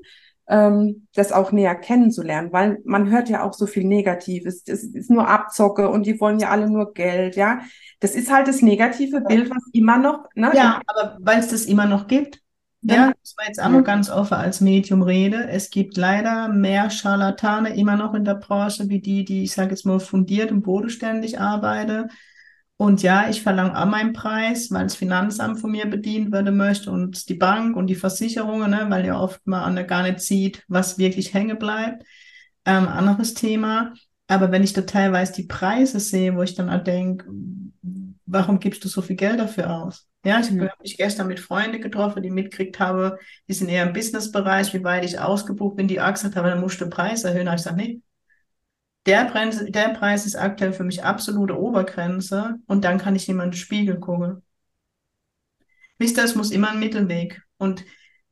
ähm, 0.46 1.06
das 1.14 1.32
auch 1.32 1.52
näher 1.52 1.74
kennenzulernen, 1.74 2.52
weil 2.52 2.78
man 2.84 3.10
hört 3.10 3.28
ja 3.28 3.42
auch 3.42 3.54
so 3.54 3.66
viel 3.66 3.84
Negatives. 3.84 4.62
Es 4.66 4.84
ist 4.84 5.10
nur 5.10 5.28
Abzocke 5.28 5.88
und 5.88 6.06
die 6.06 6.20
wollen 6.20 6.38
ja 6.38 6.50
alle 6.50 6.68
nur 6.68 6.92
Geld, 6.92 7.36
ja. 7.36 7.60
Das 8.00 8.14
ist 8.14 8.32
halt 8.32 8.48
das 8.48 8.60
negative 8.62 9.22
Bild, 9.22 9.50
was 9.50 9.62
immer 9.72 9.98
noch. 9.98 10.26
Ne? 10.34 10.52
Ja, 10.54 10.80
aber 10.86 11.16
weil 11.20 11.38
es 11.38 11.48
das 11.48 11.64
immer 11.64 11.86
noch 11.86 12.06
gibt. 12.06 12.40
Ja, 12.86 13.12
das 13.22 13.34
war 13.38 13.46
jetzt 13.46 13.62
auch 13.62 13.70
noch 13.70 13.82
ganz 13.82 14.10
offen 14.10 14.34
als 14.34 14.60
Medium 14.60 15.00
rede. 15.00 15.48
Es 15.48 15.70
gibt 15.70 15.96
leider 15.96 16.48
mehr 16.48 16.90
Scharlatane 16.90 17.74
immer 17.74 17.96
noch 17.96 18.12
in 18.12 18.24
der 18.24 18.34
Branche, 18.34 18.90
wie 18.90 19.00
die, 19.00 19.24
die, 19.24 19.44
ich 19.44 19.52
sage 19.52 19.70
jetzt 19.70 19.86
mal, 19.86 20.00
fundiert 20.00 20.52
und 20.52 20.62
bodenständig 20.62 21.40
arbeiten. 21.40 22.10
Und 22.76 23.02
ja, 23.02 23.28
ich 23.30 23.42
verlange 23.42 23.80
auch 23.80 23.86
meinen 23.86 24.12
Preis, 24.12 24.70
weil 24.72 24.82
das 24.84 24.96
Finanzamt 24.96 25.60
von 25.60 25.70
mir 25.70 25.86
bedient 25.86 26.32
werden 26.32 26.56
möchte 26.56 26.90
und 26.90 27.28
die 27.28 27.34
Bank 27.34 27.76
und 27.76 27.86
die 27.86 27.94
Versicherungen, 27.94 28.70
ne, 28.70 28.86
weil 28.88 29.06
ja 29.06 29.18
oft 29.18 29.40
man 29.46 29.86
gar 29.86 30.02
nicht 30.02 30.20
sieht, 30.20 30.64
was 30.66 30.98
wirklich 30.98 31.34
hängen 31.34 31.58
bleibt. 31.58 32.04
Ähm, 32.64 32.88
anderes 32.88 33.34
Thema. 33.34 33.94
Aber 34.26 34.50
wenn 34.50 34.64
ich 34.64 34.72
da 34.72 34.82
teilweise 34.82 35.34
die 35.34 35.44
Preise 35.44 36.00
sehe, 36.00 36.34
wo 36.34 36.42
ich 36.42 36.54
dann 36.54 36.70
auch 36.70 36.82
denke, 36.82 37.26
warum 38.26 38.58
gibst 38.58 38.84
du 38.84 38.88
so 38.88 39.02
viel 39.02 39.16
Geld 39.16 39.38
dafür 39.38 39.70
aus? 39.70 40.08
Ja, 40.24 40.40
ich 40.40 40.50
mhm. 40.50 40.62
habe 40.62 40.82
mich 40.82 40.96
gestern 40.96 41.26
mit 41.26 41.40
Freunden 41.40 41.80
getroffen, 41.80 42.22
die 42.22 42.30
mitgekriegt 42.30 42.80
habe, 42.80 43.18
die 43.46 43.52
sind 43.52 43.68
eher 43.68 43.86
im 43.86 43.92
Businessbereich, 43.92 44.72
wie 44.72 44.82
weit 44.82 45.04
ich 45.04 45.20
ausgebucht 45.20 45.76
bin, 45.76 45.86
die 45.86 46.00
auch 46.00 46.12
gesagt 46.12 46.34
haben, 46.34 46.46
dann 46.46 46.60
musst 46.60 46.80
du 46.80 46.86
den 46.86 46.90
Preis 46.90 47.24
erhöhen. 47.24 47.44
Da 47.44 47.52
habe 47.52 47.58
ich 47.58 47.64
gesagt, 47.64 47.76
nee, 47.76 48.00
der 49.06 49.26
Preis, 49.26 49.64
der 49.68 49.90
Preis 49.90 50.26
ist 50.26 50.36
aktuell 50.36 50.72
für 50.72 50.84
mich 50.84 51.04
absolute 51.04 51.58
Obergrenze 51.58 52.56
und 52.66 52.84
dann 52.84 52.98
kann 52.98 53.16
ich 53.16 53.28
in 53.28 53.36
meinen 53.36 53.52
Spiegel 53.52 54.00
gucken. 54.00 54.42
Wisst 55.98 56.16
ihr, 56.16 56.24
es 56.24 56.34
muss 56.34 56.50
immer 56.50 56.70
ein 56.70 56.80
Mittelweg. 56.80 57.42
Und 57.56 57.84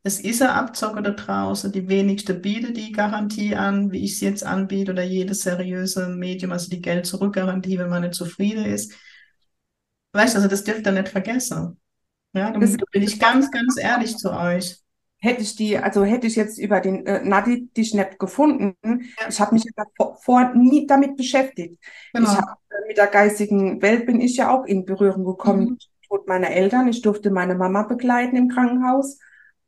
es 0.03 0.19
ist 0.19 0.43
ein 0.43 0.49
Abzocker 0.49 1.01
da 1.01 1.11
draußen, 1.11 1.71
die 1.71 1.89
wenigste 1.89 2.35
bietet 2.35 2.77
die 2.77 2.91
Garantie 2.91 3.55
an, 3.55 3.93
wie 3.93 4.05
ich 4.05 4.15
es 4.15 4.21
jetzt 4.21 4.45
anbiete, 4.45 4.93
oder 4.93 5.05
jedes 5.05 5.43
seriöse 5.43 6.09
Medium, 6.09 6.51
also 6.51 6.69
die 6.69 6.81
Geld-Zurück-Garantie, 6.81 7.79
wenn 7.79 7.89
man 7.89 8.03
nicht 8.03 8.15
zufrieden 8.15 8.65
ist. 8.65 8.95
Weißt 10.13 10.35
du, 10.35 10.39
also 10.39 10.49
das 10.49 10.65
dürft 10.65 10.87
ihr 10.87 10.93
nicht 10.93 11.09
vergessen. 11.09 11.79
Ja, 12.33 12.51
da 12.51 12.59
bin 12.59 13.03
ich 13.03 13.21
ganz, 13.21 13.51
ganz 13.51 13.77
ehrlich 13.79 14.17
zu 14.17 14.33
euch 14.33 14.79
hätte 15.23 15.43
ich 15.43 15.55
die, 15.55 15.79
also 15.79 16.05
hätte 16.05 16.27
ich 16.27 16.35
jetzt 16.35 16.59
über 16.59 16.81
den 16.81 17.07
äh, 17.07 17.25
Nadi 17.25 17.69
die 17.77 17.85
Schnapp 17.85 18.19
gefunden, 18.19 18.75
ja. 18.83 19.29
ich 19.29 19.41
habe 19.41 19.55
mich 19.55 19.65
davor 19.77 20.17
vor 20.17 20.53
nie 20.55 20.87
damit 20.87 21.17
beschäftigt. 21.17 21.79
Genau. 22.13 22.31
Ich 22.31 22.37
hab, 22.37 22.59
äh, 22.71 22.89
mit 22.89 22.97
der 22.99 23.07
geistigen 23.07 23.81
Welt 23.81 24.05
bin 24.05 24.21
ich 24.21 24.37
ja 24.37 24.53
auch 24.53 24.65
in 24.65 24.85
Berührung 24.85 25.25
gekommen. 25.25 25.65
Mhm. 25.65 25.79
Tod 26.09 26.27
meiner 26.27 26.51
Eltern. 26.51 26.89
Ich 26.89 27.03
durfte 27.03 27.31
meine 27.31 27.55
Mama 27.55 27.85
begleiten 27.85 28.37
im 28.37 28.49
Krankenhaus 28.49 29.19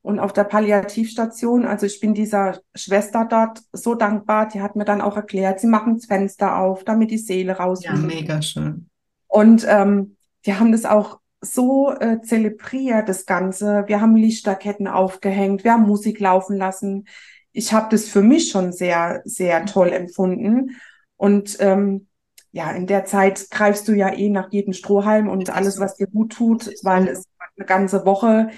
und 0.02 0.18
auf 0.18 0.32
der 0.32 0.44
Palliativstation. 0.44 1.64
Also 1.64 1.86
ich 1.86 2.00
bin 2.00 2.14
dieser 2.14 2.60
Schwester 2.74 3.24
dort 3.24 3.60
so 3.72 3.94
dankbar. 3.94 4.48
Die 4.48 4.60
hat 4.60 4.74
mir 4.74 4.84
dann 4.84 5.00
auch 5.00 5.16
erklärt, 5.16 5.60
sie 5.60 5.68
machen 5.68 5.94
das 5.94 6.06
Fenster 6.06 6.58
auf, 6.58 6.82
damit 6.82 7.12
die 7.12 7.18
Seele 7.18 7.56
raus. 7.56 7.84
Ja, 7.84 7.94
mega 7.94 8.42
schön. 8.42 8.88
Und 9.28 9.64
ähm, 9.68 10.16
die 10.46 10.54
haben 10.54 10.72
das 10.72 10.84
auch 10.84 11.20
so 11.44 11.92
äh, 11.92 12.20
zelebriert, 12.22 13.08
das 13.08 13.26
Ganze. 13.26 13.84
Wir 13.86 14.00
haben 14.00 14.16
Lichterketten 14.16 14.88
aufgehängt, 14.88 15.64
wir 15.64 15.72
haben 15.72 15.86
Musik 15.86 16.20
laufen 16.20 16.56
lassen. 16.56 17.06
Ich 17.52 17.72
habe 17.72 17.88
das 17.90 18.08
für 18.08 18.22
mich 18.22 18.50
schon 18.50 18.72
sehr, 18.72 19.22
sehr 19.24 19.66
toll 19.66 19.90
empfunden. 19.92 20.76
Und 21.16 21.56
ähm, 21.60 22.08
ja, 22.52 22.70
in 22.72 22.86
der 22.86 23.04
Zeit 23.04 23.50
greifst 23.50 23.88
du 23.88 23.92
ja 23.92 24.12
eh 24.12 24.28
nach 24.28 24.52
jedem 24.52 24.72
Strohhalm 24.72 25.28
und 25.28 25.50
alles, 25.50 25.78
was 25.80 25.96
dir 25.96 26.06
gut 26.06 26.32
tut, 26.32 26.70
weil 26.82 27.08
es 27.08 27.24
eine 27.56 27.66
ganze 27.66 28.04
Woche, 28.06 28.50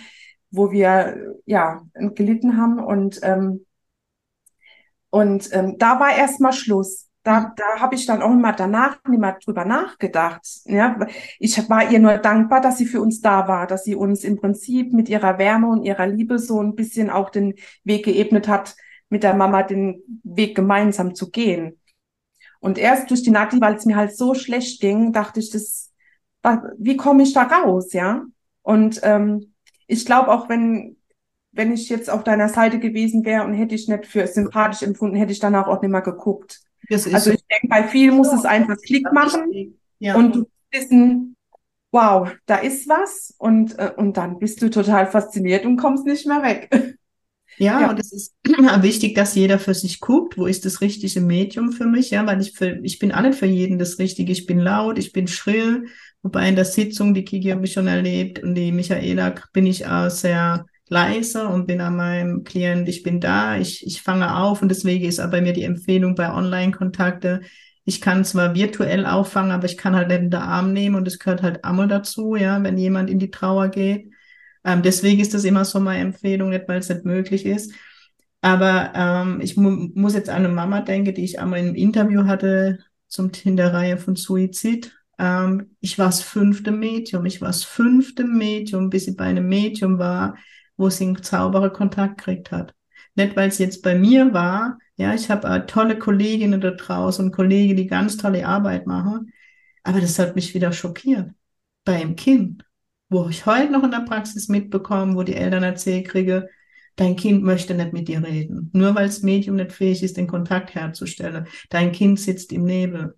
wo 0.50 0.70
wir 0.70 1.34
ja 1.44 1.82
gelitten 1.94 2.56
haben 2.56 2.78
und 2.78 3.20
ähm, 3.22 3.66
und 5.10 5.48
ähm, 5.52 5.76
da 5.78 5.98
war 5.98 6.14
erstmal 6.14 6.52
Schluss 6.52 7.05
da, 7.26 7.52
da 7.56 7.80
habe 7.80 7.96
ich 7.96 8.06
dann 8.06 8.22
auch 8.22 8.30
immer 8.30 8.52
danach 8.52 9.02
nicht 9.08 9.18
mehr 9.18 9.36
drüber 9.44 9.64
nachgedacht. 9.64 10.46
Ja, 10.64 10.96
ich 11.40 11.68
war 11.68 11.90
ihr 11.90 11.98
nur 11.98 12.18
dankbar, 12.18 12.60
dass 12.60 12.78
sie 12.78 12.86
für 12.86 13.00
uns 13.00 13.20
da 13.20 13.48
war, 13.48 13.66
dass 13.66 13.82
sie 13.82 13.96
uns 13.96 14.22
im 14.22 14.36
Prinzip 14.36 14.92
mit 14.92 15.08
ihrer 15.08 15.36
Wärme 15.36 15.66
und 15.66 15.82
ihrer 15.82 16.06
Liebe 16.06 16.38
so 16.38 16.62
ein 16.62 16.76
bisschen 16.76 17.10
auch 17.10 17.30
den 17.30 17.54
Weg 17.82 18.04
geebnet 18.04 18.46
hat, 18.46 18.76
mit 19.08 19.24
der 19.24 19.34
Mama 19.34 19.64
den 19.64 20.02
Weg 20.22 20.54
gemeinsam 20.54 21.16
zu 21.16 21.32
gehen. 21.32 21.80
Und 22.60 22.78
erst 22.78 23.10
durch 23.10 23.24
die 23.24 23.32
Nati, 23.32 23.60
weil 23.60 23.74
es 23.74 23.86
mir 23.86 23.96
halt 23.96 24.16
so 24.16 24.34
schlecht 24.34 24.80
ging, 24.80 25.12
dachte 25.12 25.40
ich, 25.40 25.50
das, 25.50 25.92
wie 26.78 26.96
komme 26.96 27.24
ich 27.24 27.32
da 27.32 27.42
raus, 27.42 27.92
ja? 27.92 28.22
Und 28.62 29.00
ähm, 29.02 29.52
ich 29.88 30.06
glaube 30.06 30.30
auch, 30.30 30.48
wenn 30.48 30.96
wenn 31.50 31.72
ich 31.72 31.88
jetzt 31.88 32.10
auf 32.10 32.22
deiner 32.22 32.50
Seite 32.50 32.78
gewesen 32.78 33.24
wäre 33.24 33.42
und 33.44 33.54
hätte 33.54 33.74
ich 33.74 33.88
nicht 33.88 34.04
für 34.04 34.26
sympathisch 34.26 34.82
empfunden, 34.82 35.16
hätte 35.16 35.32
ich 35.32 35.38
danach 35.38 35.66
auch 35.68 35.80
nicht 35.80 35.90
mehr 35.90 36.02
geguckt 36.02 36.65
also 36.90 37.30
ich 37.30 37.44
denke, 37.46 37.68
bei 37.68 37.84
vielen 37.84 38.16
muss 38.16 38.32
es 38.32 38.44
einfach 38.44 38.76
Klick 38.84 39.12
machen 39.12 39.78
ja. 39.98 40.16
und 40.16 40.36
du 40.36 40.46
wissen, 40.70 41.36
wow, 41.92 42.30
da 42.46 42.56
ist 42.56 42.88
was 42.88 43.34
und, 43.38 43.78
äh, 43.78 43.92
und 43.96 44.16
dann 44.16 44.38
bist 44.38 44.60
du 44.62 44.70
total 44.70 45.06
fasziniert 45.06 45.64
und 45.64 45.76
kommst 45.76 46.06
nicht 46.06 46.26
mehr 46.26 46.42
weg. 46.42 46.96
Ja, 47.58 47.80
ja, 47.80 47.90
und 47.90 47.98
es 47.98 48.12
ist 48.12 48.34
wichtig, 48.82 49.14
dass 49.14 49.34
jeder 49.34 49.58
für 49.58 49.72
sich 49.72 50.00
guckt, 50.00 50.36
wo 50.36 50.46
ist 50.46 50.66
das 50.66 50.82
richtige 50.82 51.22
Medium 51.22 51.72
für 51.72 51.86
mich, 51.86 52.10
ja, 52.10 52.26
weil 52.26 52.40
ich 52.40 52.52
für, 52.52 52.78
ich 52.82 52.98
bin 52.98 53.12
auch 53.12 53.22
nicht 53.22 53.38
für 53.38 53.46
jeden 53.46 53.78
das 53.78 53.98
Richtige. 53.98 54.30
Ich 54.30 54.44
bin 54.44 54.58
laut, 54.58 54.98
ich 54.98 55.12
bin 55.12 55.26
schrill, 55.26 55.86
wobei 56.22 56.48
in 56.48 56.54
der 56.54 56.66
Sitzung, 56.66 57.14
die 57.14 57.24
Kiki 57.24 57.48
habe 57.48 57.64
ich 57.64 57.72
schon 57.72 57.86
erlebt 57.86 58.42
und 58.42 58.54
die 58.56 58.72
Michaela 58.72 59.34
bin 59.54 59.66
ich 59.66 59.86
auch 59.86 60.10
sehr 60.10 60.66
leise 60.88 61.48
und 61.48 61.66
bin 61.66 61.80
an 61.80 61.96
meinem 61.96 62.44
Klient, 62.44 62.88
ich 62.88 63.02
bin 63.02 63.20
da, 63.20 63.56
ich, 63.58 63.86
ich 63.86 64.02
fange 64.02 64.36
auf 64.36 64.62
und 64.62 64.68
deswegen 64.68 65.04
ist 65.04 65.20
aber 65.20 65.32
bei 65.32 65.40
mir 65.40 65.52
die 65.52 65.64
Empfehlung 65.64 66.14
bei 66.14 66.32
Online-Kontakte, 66.32 67.42
ich 67.84 68.00
kann 68.00 68.24
zwar 68.24 68.54
virtuell 68.54 69.06
auffangen, 69.06 69.52
aber 69.52 69.64
ich 69.66 69.76
kann 69.76 69.94
halt 69.94 70.08
nicht 70.08 70.18
in 70.20 70.30
den 70.30 70.40
Arm 70.40 70.72
nehmen 70.72 70.96
und 70.96 71.06
es 71.06 71.20
gehört 71.20 71.42
halt 71.42 71.64
einmal 71.64 71.86
dazu, 71.86 72.34
ja, 72.34 72.62
wenn 72.62 72.76
jemand 72.78 73.08
in 73.08 73.20
die 73.20 73.30
Trauer 73.30 73.68
geht. 73.68 74.10
Ähm, 74.64 74.82
deswegen 74.82 75.20
ist 75.20 75.34
das 75.34 75.44
immer 75.44 75.64
so 75.64 75.78
meine 75.78 76.00
Empfehlung, 76.00 76.50
nicht 76.50 76.66
weil 76.66 76.80
es 76.80 76.88
nicht 76.88 77.04
möglich 77.04 77.46
ist. 77.46 77.72
Aber 78.40 78.92
ähm, 78.94 79.40
ich 79.40 79.56
mu 79.56 79.70
muss 79.94 80.14
jetzt 80.14 80.28
an 80.28 80.44
eine 80.44 80.48
Mama 80.48 80.80
denken, 80.80 81.14
die 81.14 81.24
ich 81.24 81.38
einmal 81.38 81.60
im 81.60 81.76
Interview 81.76 82.24
hatte 82.24 82.80
zum 83.06 83.30
in 83.44 83.56
der 83.56 83.72
Reihe 83.72 83.98
von 83.98 84.16
Suizid. 84.16 84.92
Ähm, 85.18 85.76
ich 85.80 85.98
war 85.98 86.06
das 86.06 86.22
fünfte 86.22 86.72
Medium. 86.72 87.24
Ich 87.24 87.40
war 87.40 87.48
das 87.48 87.62
fünfte 87.62 88.24
Medium, 88.24 88.90
bis 88.90 89.04
sie 89.04 89.14
bei 89.14 89.24
einem 89.24 89.48
Medium 89.48 89.98
war, 89.98 90.36
wo 90.76 90.90
sie 90.90 91.04
einen 91.04 91.22
Zauberer-Kontakt 91.22 92.18
gekriegt 92.18 92.50
hat. 92.52 92.74
Nicht, 93.14 93.34
weil 93.36 93.48
es 93.48 93.58
jetzt 93.58 93.82
bei 93.82 93.94
mir 93.94 94.32
war. 94.34 94.78
Ja, 94.96 95.14
ich 95.14 95.30
habe 95.30 95.48
äh, 95.48 95.66
tolle 95.66 95.98
Kolleginnen 95.98 96.60
da 96.60 96.70
draußen 96.70 97.24
und 97.24 97.32
Kollegen, 97.32 97.76
die 97.76 97.86
ganz 97.86 98.16
tolle 98.16 98.46
Arbeit 98.46 98.86
machen. 98.86 99.32
Aber 99.82 100.00
das 100.00 100.18
hat 100.18 100.36
mich 100.36 100.54
wieder 100.54 100.72
schockiert. 100.72 101.30
Bei 101.84 101.96
einem 101.96 102.16
Kind, 102.16 102.64
wo 103.08 103.28
ich 103.28 103.46
heute 103.46 103.72
noch 103.72 103.84
in 103.84 103.90
der 103.90 104.00
Praxis 104.00 104.48
mitbekomme, 104.48 105.14
wo 105.14 105.22
die 105.22 105.34
Eltern 105.34 105.62
erzählt 105.62 106.08
kriege, 106.08 106.48
dein 106.96 107.16
Kind 107.16 107.42
möchte 107.42 107.74
nicht 107.74 107.92
mit 107.92 108.08
dir 108.08 108.22
reden. 108.22 108.70
Nur 108.72 108.94
weil 108.94 109.06
das 109.06 109.22
Medium 109.22 109.56
nicht 109.56 109.72
fähig 109.72 110.02
ist, 110.02 110.16
den 110.16 110.26
Kontakt 110.26 110.74
herzustellen. 110.74 111.46
Dein 111.70 111.92
Kind 111.92 112.18
sitzt 112.20 112.52
im 112.52 112.64
Nebel. 112.64 113.14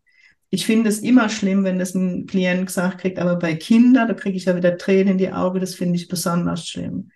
Ich 0.50 0.66
finde 0.66 0.88
es 0.88 1.00
immer 1.00 1.28
schlimm, 1.28 1.64
wenn 1.64 1.78
das 1.78 1.94
ein 1.94 2.26
Klient 2.26 2.66
gesagt 2.66 3.00
kriegt, 3.00 3.18
aber 3.18 3.36
bei 3.36 3.54
Kindern, 3.54 4.08
da 4.08 4.14
kriege 4.14 4.36
ich 4.36 4.46
ja 4.46 4.56
wieder 4.56 4.78
Tränen 4.78 5.12
in 5.12 5.18
die 5.18 5.32
Augen, 5.32 5.60
das 5.60 5.74
finde 5.74 5.96
ich 5.96 6.08
besonders 6.08 6.66
schlimm. 6.66 7.10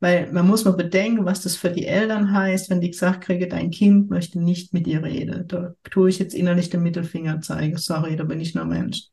Weil 0.00 0.30
man 0.30 0.46
muss 0.46 0.64
mal 0.64 0.72
bedenken, 0.72 1.24
was 1.24 1.40
das 1.40 1.56
für 1.56 1.70
die 1.70 1.86
Eltern 1.86 2.32
heißt, 2.32 2.68
wenn 2.68 2.80
die 2.80 2.90
gesagt 2.90 3.22
kriege, 3.22 3.48
dein 3.48 3.70
Kind 3.70 4.10
möchte 4.10 4.38
nicht 4.38 4.74
mit 4.74 4.86
dir 4.86 5.02
reden. 5.02 5.48
Da 5.48 5.74
tue 5.90 6.10
ich 6.10 6.18
jetzt 6.18 6.34
innerlich 6.34 6.68
den 6.68 6.82
Mittelfinger 6.82 7.40
zeigen. 7.40 7.78
Sorry, 7.78 8.16
da 8.16 8.24
bin 8.24 8.40
ich 8.40 8.54
nur 8.54 8.66
Mensch. 8.66 9.04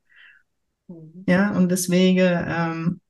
Mhm. 0.88 1.24
Ja, 1.26 1.56
und 1.56 1.70
deswegen 1.70 2.18
ähm, 2.20 3.00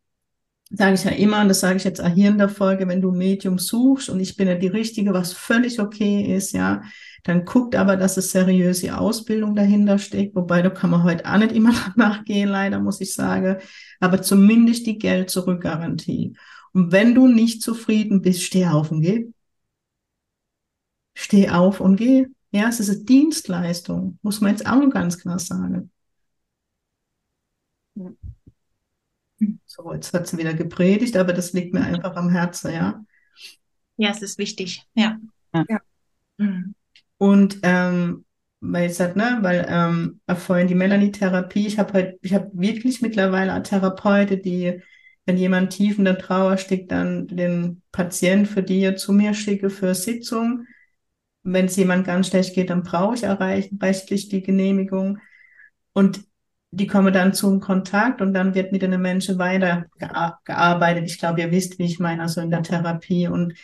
sage 0.70 0.94
ich 0.94 1.04
ja 1.04 1.10
immer, 1.10 1.40
und 1.40 1.48
das 1.48 1.60
sage 1.60 1.76
ich 1.76 1.84
jetzt 1.84 2.02
auch 2.02 2.08
hier 2.08 2.28
in 2.28 2.38
der 2.38 2.48
Folge, 2.48 2.88
wenn 2.88 3.00
du 3.00 3.10
ein 3.10 3.18
Medium 3.18 3.58
suchst 3.58 4.08
und 4.08 4.20
ich 4.20 4.36
bin 4.36 4.48
ja 4.48 4.54
die 4.54 4.68
Richtige, 4.68 5.12
was 5.12 5.32
völlig 5.32 5.80
okay 5.80 6.34
ist, 6.36 6.52
ja, 6.52 6.82
dann 7.24 7.44
guckt 7.44 7.74
aber, 7.74 7.96
dass 7.96 8.16
es 8.16 8.30
seriöse 8.32 8.96
Ausbildung 8.98 9.54
dahinter 9.54 9.98
steckt, 9.98 10.34
wobei 10.34 10.62
da 10.62 10.70
kann 10.70 10.90
man 10.90 11.04
heute 11.04 11.24
auch 11.30 11.38
nicht 11.38 11.52
immer 11.52 11.72
nachgehen, 11.96 12.48
leider 12.48 12.80
muss 12.80 13.00
ich 13.00 13.14
sagen, 13.14 13.56
aber 14.00 14.22
zumindest 14.22 14.86
die 14.86 14.98
Geld-Zurück-Garantie. 14.98 16.34
Und 16.74 16.92
wenn 16.92 17.14
du 17.14 17.28
nicht 17.28 17.62
zufrieden 17.62 18.20
bist, 18.20 18.42
steh 18.42 18.66
auf 18.66 18.90
und 18.90 19.00
geh. 19.00 19.28
Steh 21.14 21.48
auf 21.48 21.80
und 21.80 21.96
geh. 21.96 22.26
Ja, 22.50 22.68
es 22.68 22.80
ist 22.80 22.90
eine 22.90 23.04
Dienstleistung, 23.04 24.18
muss 24.22 24.40
man 24.40 24.50
jetzt 24.50 24.66
auch 24.66 24.90
ganz 24.90 25.18
klar 25.18 25.38
sagen. 25.38 25.90
So, 29.66 29.92
jetzt 29.92 30.12
hat 30.12 30.26
sie 30.26 30.36
wieder 30.38 30.54
gepredigt, 30.54 31.16
aber 31.16 31.32
das 31.32 31.52
liegt 31.52 31.74
mir 31.74 31.82
einfach 31.82 32.16
am 32.16 32.30
Herzen, 32.30 32.72
ja. 32.72 33.04
Ja, 33.96 34.10
es 34.10 34.22
ist 34.22 34.38
wichtig, 34.38 34.82
ja. 34.94 35.18
ja. 35.52 35.80
Mhm. 36.38 36.74
Und 37.18 37.58
ähm, 37.62 38.24
weil 38.60 38.90
ich 38.90 38.96
sag, 38.96 39.14
ne, 39.14 39.38
weil 39.42 39.66
ähm, 39.68 40.20
vorhin 40.36 40.66
die 40.68 40.74
Melanie-Therapie, 40.74 41.66
ich 41.66 41.78
habe 41.78 41.92
halt, 41.92 42.18
ich 42.22 42.34
habe 42.34 42.50
wirklich 42.52 43.02
mittlerweile 43.02 43.52
eine 43.52 43.62
Therapeute, 43.62 44.38
die 44.38 44.80
wenn 45.26 45.36
jemand 45.36 45.72
tief 45.72 45.98
in 45.98 46.04
der 46.04 46.18
Trauer 46.18 46.56
steckt, 46.58 46.92
dann 46.92 47.26
den 47.26 47.82
Patient 47.92 48.46
für 48.46 48.62
die 48.62 48.94
zu 48.94 49.12
mir 49.12 49.34
schicke 49.34 49.70
für 49.70 49.94
Sitzung. 49.94 50.66
Wenn 51.42 51.66
es 51.66 51.76
jemand 51.76 52.06
ganz 52.06 52.28
schlecht 52.28 52.54
geht, 52.54 52.70
dann 52.70 52.82
brauche 52.82 53.14
ich 53.14 53.24
rechtlich 53.82 54.28
die 54.28 54.42
Genehmigung. 54.42 55.18
Und 55.92 56.24
die 56.70 56.86
kommen 56.86 57.12
dann 57.12 57.32
zum 57.32 57.60
Kontakt 57.60 58.20
und 58.20 58.34
dann 58.34 58.54
wird 58.54 58.72
mit 58.72 58.82
den 58.82 59.00
Menschen 59.00 59.38
weiter 59.38 59.86
gearbeitet. 60.44 61.04
Ich 61.06 61.18
glaube, 61.18 61.40
ihr 61.40 61.50
wisst, 61.50 61.78
wie 61.78 61.84
ich 61.84 62.00
meine, 62.00 62.22
also 62.22 62.40
in 62.40 62.50
der 62.50 62.62
Therapie. 62.62 63.28
Und 63.28 63.54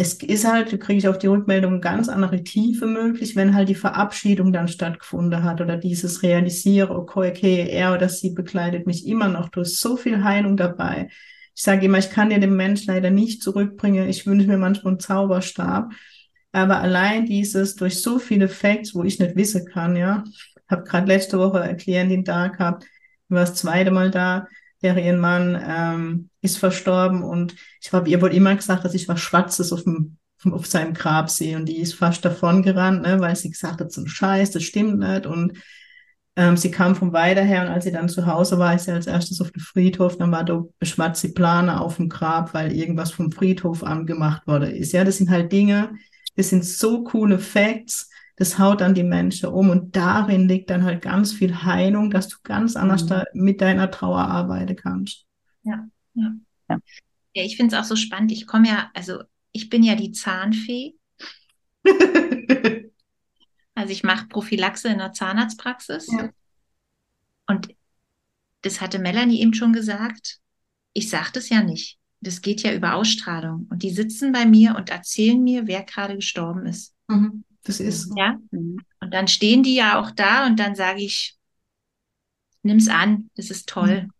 es 0.00 0.14
ist 0.14 0.46
halt, 0.46 0.68
kriege 0.80 0.98
ich 0.98 1.08
auf 1.08 1.18
die 1.18 1.26
Rückmeldung 1.26 1.82
ganz 1.82 2.08
andere 2.08 2.42
Tiefe 2.42 2.86
möglich, 2.86 3.36
wenn 3.36 3.54
halt 3.54 3.68
die 3.68 3.74
Verabschiedung 3.74 4.50
dann 4.50 4.66
stattgefunden 4.66 5.44
hat 5.44 5.60
oder 5.60 5.76
dieses 5.76 6.22
Realisieren, 6.22 6.96
okay, 6.96 7.30
okay, 7.30 7.68
er 7.68 7.92
oder 7.92 8.08
sie 8.08 8.30
begleitet 8.30 8.86
mich 8.86 9.06
immer 9.06 9.28
noch. 9.28 9.50
Du 9.50 9.60
hast 9.60 9.78
so 9.78 9.98
viel 9.98 10.24
Heilung 10.24 10.56
dabei. 10.56 11.10
Ich 11.54 11.62
sage 11.62 11.84
immer, 11.84 11.98
ich 11.98 12.08
kann 12.08 12.30
dir 12.30 12.40
den 12.40 12.56
Mensch 12.56 12.86
leider 12.86 13.10
nicht 13.10 13.42
zurückbringen. 13.42 14.08
Ich 14.08 14.26
wünsche 14.26 14.46
mir 14.46 14.56
manchmal 14.56 14.92
einen 14.92 15.00
Zauberstab. 15.00 15.92
Aber 16.52 16.80
allein 16.80 17.26
dieses 17.26 17.76
durch 17.76 18.00
so 18.00 18.18
viele 18.18 18.48
Facts, 18.48 18.94
wo 18.94 19.04
ich 19.04 19.18
nicht 19.18 19.36
wissen 19.36 19.66
kann, 19.66 19.96
ja, 19.96 20.24
habe 20.66 20.84
gerade 20.84 21.08
letzte 21.08 21.38
Woche 21.38 21.60
eine 21.60 21.76
Klientin 21.76 22.24
da 22.24 22.48
gehabt, 22.48 22.86
war 23.28 23.40
das 23.40 23.54
zweite 23.54 23.90
Mal 23.90 24.10
da, 24.10 24.48
der 24.82 24.96
ihren 24.96 25.20
Mann 25.20 25.60
ähm, 25.66 26.30
ist 26.40 26.58
verstorben 26.58 27.22
und 27.22 27.54
ich 27.80 27.92
habe 27.92 28.08
ihr 28.08 28.20
wohl 28.22 28.32
immer 28.34 28.54
gesagt, 28.54 28.84
dass 28.84 28.94
ich 28.94 29.08
was 29.08 29.20
Schwarzes 29.20 29.72
auf 29.72 29.84
dem 29.84 30.16
auf 30.50 30.66
seinem 30.66 30.94
Grab 30.94 31.28
sehe 31.28 31.56
und 31.56 31.66
die 31.66 31.80
ist 31.80 31.94
fast 31.94 32.24
davon 32.24 32.62
gerannt, 32.62 33.02
ne, 33.02 33.20
weil 33.20 33.36
sie 33.36 33.50
gesagt 33.50 33.80
hat, 33.80 33.92
so 33.92 34.00
ein 34.00 34.06
Scheiß, 34.06 34.52
das 34.52 34.62
stimmt 34.62 34.98
nicht 34.98 35.26
und 35.26 35.52
ähm, 36.36 36.56
sie 36.56 36.70
kam 36.70 36.96
von 36.96 37.12
weiter 37.12 37.42
her 37.42 37.62
und 37.62 37.68
als 37.68 37.84
sie 37.84 37.92
dann 37.92 38.08
zu 38.08 38.24
Hause 38.24 38.58
war, 38.58 38.74
ist 38.74 38.84
sie 38.84 38.92
als 38.92 39.06
erstes 39.06 39.40
auf 39.40 39.50
dem 39.50 39.60
Friedhof, 39.60 40.16
dann 40.16 40.32
war 40.32 40.44
da 40.44 40.62
schwarze 40.82 41.32
Plane 41.32 41.80
auf 41.80 41.96
dem 41.96 42.08
Grab, 42.08 42.54
weil 42.54 42.72
irgendwas 42.72 43.10
vom 43.10 43.32
Friedhof 43.32 43.84
angemacht 43.84 44.46
worden 44.46 44.70
ist. 44.70 44.92
Ja, 44.92 45.04
das 45.04 45.18
sind 45.18 45.28
halt 45.28 45.52
Dinge, 45.52 45.90
das 46.36 46.48
sind 46.48 46.64
so 46.64 47.04
coole 47.04 47.38
Facts, 47.38 48.09
das 48.40 48.58
haut 48.58 48.80
dann 48.80 48.94
die 48.94 49.04
Menschen 49.04 49.50
um 49.50 49.68
und 49.68 49.94
darin 49.94 50.48
liegt 50.48 50.70
dann 50.70 50.82
halt 50.82 51.02
ganz 51.02 51.30
viel 51.30 51.62
Heilung, 51.62 52.10
dass 52.10 52.26
du 52.28 52.38
ganz 52.42 52.74
anders 52.74 53.04
mhm. 53.04 53.08
da 53.08 53.24
mit 53.34 53.60
deiner 53.60 53.90
Trauer 53.90 54.22
arbeiten 54.22 54.76
kannst. 54.76 55.26
Ja, 55.62 55.86
ja. 56.14 56.32
Ja, 56.70 56.78
ja 57.34 57.42
ich 57.44 57.58
finde 57.58 57.76
es 57.76 57.82
auch 57.82 57.84
so 57.86 57.96
spannend. 57.96 58.32
Ich 58.32 58.46
komme 58.46 58.68
ja, 58.68 58.90
also 58.94 59.22
ich 59.52 59.68
bin 59.68 59.82
ja 59.82 59.94
die 59.94 60.12
Zahnfee. 60.12 60.94
also 63.74 63.92
ich 63.92 64.04
mache 64.04 64.26
Prophylaxe 64.28 64.88
in 64.88 64.96
der 64.96 65.12
Zahnarztpraxis. 65.12 66.08
Ja. 66.10 66.30
Und 67.46 67.68
das 68.62 68.80
hatte 68.80 68.98
Melanie 69.00 69.42
eben 69.42 69.52
schon 69.52 69.74
gesagt. 69.74 70.38
Ich 70.94 71.10
sage 71.10 71.28
das 71.34 71.50
ja 71.50 71.62
nicht. 71.62 71.98
Das 72.22 72.40
geht 72.40 72.62
ja 72.62 72.72
über 72.72 72.94
Ausstrahlung. 72.94 73.66
Und 73.68 73.82
die 73.82 73.90
sitzen 73.90 74.32
bei 74.32 74.46
mir 74.46 74.76
und 74.76 74.88
erzählen 74.88 75.42
mir, 75.42 75.66
wer 75.66 75.82
gerade 75.82 76.14
gestorben 76.14 76.64
ist. 76.64 76.94
Mhm. 77.06 77.44
Das 77.64 77.80
ist. 77.80 78.12
Ja. 78.16 78.38
Mhm. 78.50 78.78
Und 79.00 79.12
dann 79.12 79.28
stehen 79.28 79.62
die 79.62 79.74
ja 79.74 80.00
auch 80.00 80.10
da 80.10 80.46
und 80.46 80.58
dann 80.58 80.74
sage 80.74 81.02
ich, 81.02 81.36
nimm's 82.62 82.88
an, 82.88 83.30
das 83.36 83.50
ist 83.50 83.68
toll. 83.68 84.02
Mhm. 84.02 84.12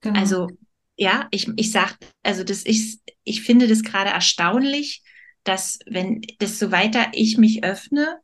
Genau. 0.00 0.20
Also, 0.20 0.48
ja, 0.96 1.28
ich, 1.30 1.48
ich 1.56 1.72
sag, 1.72 1.96
also 2.22 2.44
das 2.44 2.62
ist, 2.62 3.02
ich 3.24 3.42
finde 3.42 3.68
das 3.68 3.82
gerade 3.82 4.10
erstaunlich, 4.10 5.02
dass 5.44 5.78
wenn, 5.86 6.22
desto 6.40 6.70
weiter 6.72 7.08
ich 7.12 7.38
mich 7.38 7.64
öffne, 7.64 8.20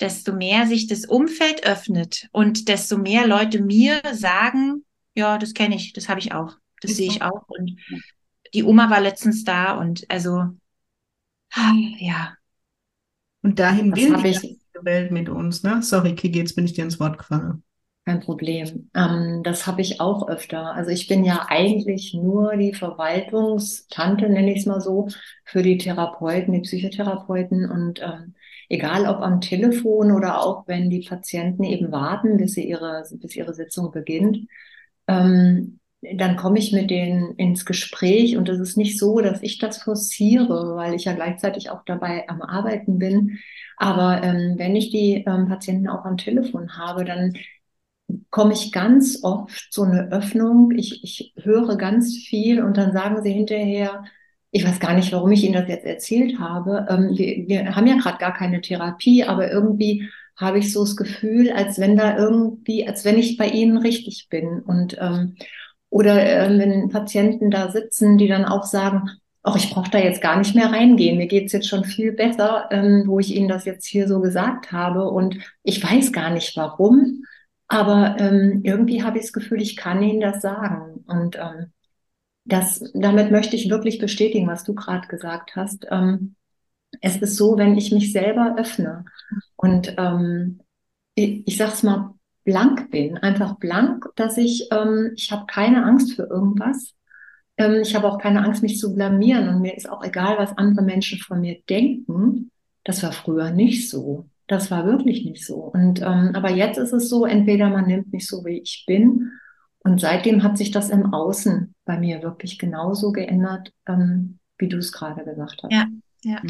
desto 0.00 0.32
mehr 0.32 0.66
sich 0.66 0.86
das 0.86 1.04
Umfeld 1.04 1.64
öffnet 1.64 2.28
und 2.32 2.68
desto 2.68 2.98
mehr 2.98 3.26
Leute 3.26 3.62
mir 3.62 4.02
sagen, 4.12 4.84
ja, 5.14 5.38
das 5.38 5.54
kenne 5.54 5.76
ich, 5.76 5.92
das 5.92 6.08
habe 6.08 6.20
ich 6.20 6.32
auch, 6.32 6.56
das 6.80 6.96
sehe 6.96 7.08
ich 7.08 7.22
auch. 7.22 7.48
Und 7.48 7.78
die 8.52 8.64
Oma 8.64 8.90
war 8.90 9.00
letztens 9.00 9.44
da 9.44 9.72
und 9.78 10.04
also, 10.10 10.44
ja, 11.98 12.36
und 13.46 13.60
dahin 13.60 13.92
das 13.92 14.00
will 14.00 14.26
ich 14.26 14.40
die 14.40 14.58
Welt 14.82 15.12
mit 15.12 15.28
uns. 15.28 15.62
Ne? 15.62 15.80
Sorry, 15.80 16.16
Kiki, 16.16 16.36
jetzt 16.40 16.56
bin 16.56 16.64
ich 16.64 16.72
dir 16.72 16.82
ins 16.82 16.98
Wort 16.98 17.16
gefallen. 17.16 17.62
Kein 18.04 18.18
Problem. 18.18 18.90
Ähm, 18.92 19.42
das 19.44 19.68
habe 19.68 19.82
ich 19.82 20.00
auch 20.00 20.26
öfter. 20.26 20.74
Also 20.74 20.90
ich 20.90 21.06
bin 21.06 21.24
ja 21.24 21.46
eigentlich 21.48 22.12
nur 22.12 22.56
die 22.56 22.74
Verwaltungstante, 22.74 24.28
nenne 24.28 24.50
ich 24.50 24.58
es 24.58 24.66
mal 24.66 24.80
so, 24.80 25.06
für 25.44 25.62
die 25.62 25.78
Therapeuten, 25.78 26.54
die 26.54 26.62
Psychotherapeuten. 26.62 27.70
Und 27.70 28.02
ähm, 28.02 28.34
egal 28.68 29.06
ob 29.06 29.18
am 29.18 29.40
Telefon 29.40 30.10
oder 30.10 30.40
auch 30.40 30.66
wenn 30.66 30.90
die 30.90 31.06
Patienten 31.08 31.62
eben 31.62 31.92
warten, 31.92 32.36
bis 32.36 32.54
sie 32.54 32.68
ihre, 32.68 33.04
bis 33.12 33.36
ihre 33.36 33.54
Sitzung 33.54 33.92
beginnt, 33.92 34.48
ähm, 35.06 35.78
dann 36.02 36.36
komme 36.36 36.58
ich 36.58 36.72
mit 36.72 36.90
denen 36.90 37.34
ins 37.36 37.64
Gespräch 37.64 38.36
und 38.36 38.48
es 38.48 38.60
ist 38.60 38.76
nicht 38.76 38.98
so, 38.98 39.20
dass 39.20 39.42
ich 39.42 39.58
das 39.58 39.82
forciere, 39.82 40.76
weil 40.76 40.94
ich 40.94 41.04
ja 41.04 41.14
gleichzeitig 41.14 41.70
auch 41.70 41.82
dabei 41.84 42.28
am 42.28 42.42
Arbeiten 42.42 42.98
bin. 42.98 43.38
Aber 43.76 44.22
ähm, 44.22 44.54
wenn 44.56 44.76
ich 44.76 44.90
die 44.90 45.24
ähm, 45.26 45.48
Patienten 45.48 45.88
auch 45.88 46.04
am 46.04 46.16
Telefon 46.16 46.76
habe, 46.78 47.04
dann 47.04 47.34
komme 48.30 48.52
ich 48.52 48.72
ganz 48.72 49.20
oft 49.22 49.72
so 49.72 49.82
eine 49.82 50.10
Öffnung. 50.12 50.72
Ich, 50.76 51.02
ich 51.02 51.34
höre 51.42 51.76
ganz 51.76 52.16
viel 52.16 52.62
und 52.62 52.76
dann 52.76 52.92
sagen 52.92 53.22
sie 53.22 53.32
hinterher, 53.32 54.04
ich 54.50 54.64
weiß 54.64 54.80
gar 54.80 54.94
nicht, 54.94 55.12
warum 55.12 55.32
ich 55.32 55.44
Ihnen 55.44 55.54
das 55.54 55.68
jetzt 55.68 55.84
erzählt 55.84 56.38
habe. 56.38 56.86
Ähm, 56.88 57.16
wir, 57.16 57.48
wir 57.48 57.76
haben 57.76 57.86
ja 57.86 57.96
gerade 57.96 58.18
gar 58.18 58.32
keine 58.32 58.60
Therapie, 58.60 59.24
aber 59.24 59.50
irgendwie 59.50 60.08
habe 60.36 60.58
ich 60.58 60.72
so 60.72 60.84
das 60.84 60.96
Gefühl, 60.96 61.50
als 61.50 61.78
wenn 61.78 61.96
da 61.96 62.16
irgendwie, 62.16 62.86
als 62.86 63.04
wenn 63.04 63.18
ich 63.18 63.36
bei 63.36 63.48
Ihnen 63.48 63.78
richtig 63.78 64.28
bin. 64.30 64.60
Und 64.60 64.96
ähm, 65.00 65.36
oder 65.90 66.22
äh, 66.24 66.58
wenn 66.58 66.88
Patienten 66.88 67.50
da 67.50 67.70
sitzen, 67.70 68.18
die 68.18 68.28
dann 68.28 68.44
auch 68.44 68.64
sagen, 68.64 69.10
ach, 69.42 69.56
ich 69.56 69.70
brauche 69.70 69.90
da 69.90 69.98
jetzt 69.98 70.20
gar 70.20 70.38
nicht 70.38 70.54
mehr 70.54 70.72
reingehen, 70.72 71.18
mir 71.18 71.28
geht's 71.28 71.52
jetzt 71.52 71.68
schon 71.68 71.84
viel 71.84 72.12
besser, 72.12 72.68
ähm, 72.72 73.04
wo 73.06 73.20
ich 73.20 73.34
Ihnen 73.34 73.48
das 73.48 73.64
jetzt 73.64 73.86
hier 73.86 74.08
so 74.08 74.20
gesagt 74.20 74.72
habe. 74.72 75.08
Und 75.08 75.38
ich 75.62 75.82
weiß 75.82 76.12
gar 76.12 76.30
nicht 76.30 76.56
warum, 76.56 77.24
aber 77.68 78.16
ähm, 78.18 78.62
irgendwie 78.64 79.02
habe 79.02 79.18
ich 79.18 79.24
das 79.24 79.32
Gefühl, 79.32 79.62
ich 79.62 79.76
kann 79.76 80.02
Ihnen 80.02 80.20
das 80.20 80.42
sagen. 80.42 81.04
Und 81.06 81.36
ähm, 81.36 81.72
das, 82.44 82.82
damit 82.94 83.30
möchte 83.30 83.56
ich 83.56 83.70
wirklich 83.70 83.98
bestätigen, 83.98 84.46
was 84.48 84.64
du 84.64 84.74
gerade 84.74 85.06
gesagt 85.08 85.56
hast. 85.56 85.86
Ähm, 85.90 86.34
es 87.00 87.16
ist 87.16 87.36
so, 87.36 87.56
wenn 87.58 87.76
ich 87.76 87.92
mich 87.92 88.12
selber 88.12 88.56
öffne 88.58 89.04
und 89.56 89.94
ähm, 89.98 90.60
ich, 91.14 91.46
ich 91.46 91.56
sag's 91.56 91.82
mal 91.82 92.15
blank 92.46 92.90
bin, 92.90 93.18
einfach 93.18 93.56
blank, 93.58 94.08
dass 94.16 94.38
ich, 94.38 94.68
ähm, 94.70 95.12
ich 95.14 95.30
habe 95.30 95.44
keine 95.46 95.84
Angst 95.84 96.14
für 96.14 96.22
irgendwas. 96.22 96.94
Ähm, 97.58 97.82
ich 97.82 97.94
habe 97.94 98.10
auch 98.10 98.18
keine 98.18 98.42
Angst, 98.42 98.62
mich 98.62 98.78
zu 98.78 98.94
blamieren 98.94 99.48
und 99.48 99.60
mir 99.60 99.76
ist 99.76 99.90
auch 99.90 100.02
egal, 100.02 100.38
was 100.38 100.56
andere 100.56 100.84
Menschen 100.84 101.18
von 101.18 101.42
mir 101.42 101.58
denken. 101.68 102.50
Das 102.84 103.02
war 103.02 103.12
früher 103.12 103.50
nicht 103.50 103.90
so. 103.90 104.28
Das 104.46 104.70
war 104.70 104.86
wirklich 104.86 105.24
nicht 105.24 105.44
so. 105.44 105.56
Und 105.56 106.00
ähm, 106.00 106.30
aber 106.34 106.50
jetzt 106.50 106.78
ist 106.78 106.92
es 106.92 107.08
so, 107.08 107.26
entweder 107.26 107.68
man 107.68 107.86
nimmt 107.86 108.12
mich 108.12 108.26
so, 108.26 108.44
wie 108.44 108.60
ich 108.60 108.84
bin, 108.86 109.32
und 109.86 110.00
seitdem 110.00 110.42
hat 110.42 110.58
sich 110.58 110.72
das 110.72 110.90
im 110.90 111.14
Außen 111.14 111.72
bei 111.84 111.96
mir 111.96 112.20
wirklich 112.20 112.58
genauso 112.58 113.12
geändert, 113.12 113.72
ähm, 113.86 114.40
wie 114.58 114.68
du 114.68 114.78
es 114.78 114.90
gerade 114.90 115.24
gesagt 115.24 115.62
hast. 115.62 115.72
Ja, 115.72 115.86
ja. 116.24 116.42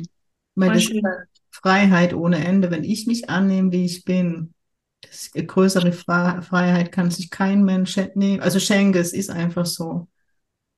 Weil 0.54 0.72
das 0.72 0.88
ist 0.88 1.02
Freiheit 1.50 2.14
ohne 2.14 2.42
Ende. 2.42 2.70
Wenn 2.70 2.82
ich 2.82 3.06
mich 3.06 3.28
annehme, 3.28 3.72
wie 3.72 3.84
ich 3.84 4.06
bin, 4.06 4.54
größere 5.34 5.92
Freiheit 5.92 6.92
kann 6.92 7.10
sich 7.10 7.30
kein 7.30 7.64
Mensch 7.64 7.96
nehmen. 8.14 8.40
Also 8.40 8.58
schenke, 8.58 8.98
es 8.98 9.12
ist 9.12 9.30
einfach 9.30 9.66
so. 9.66 10.08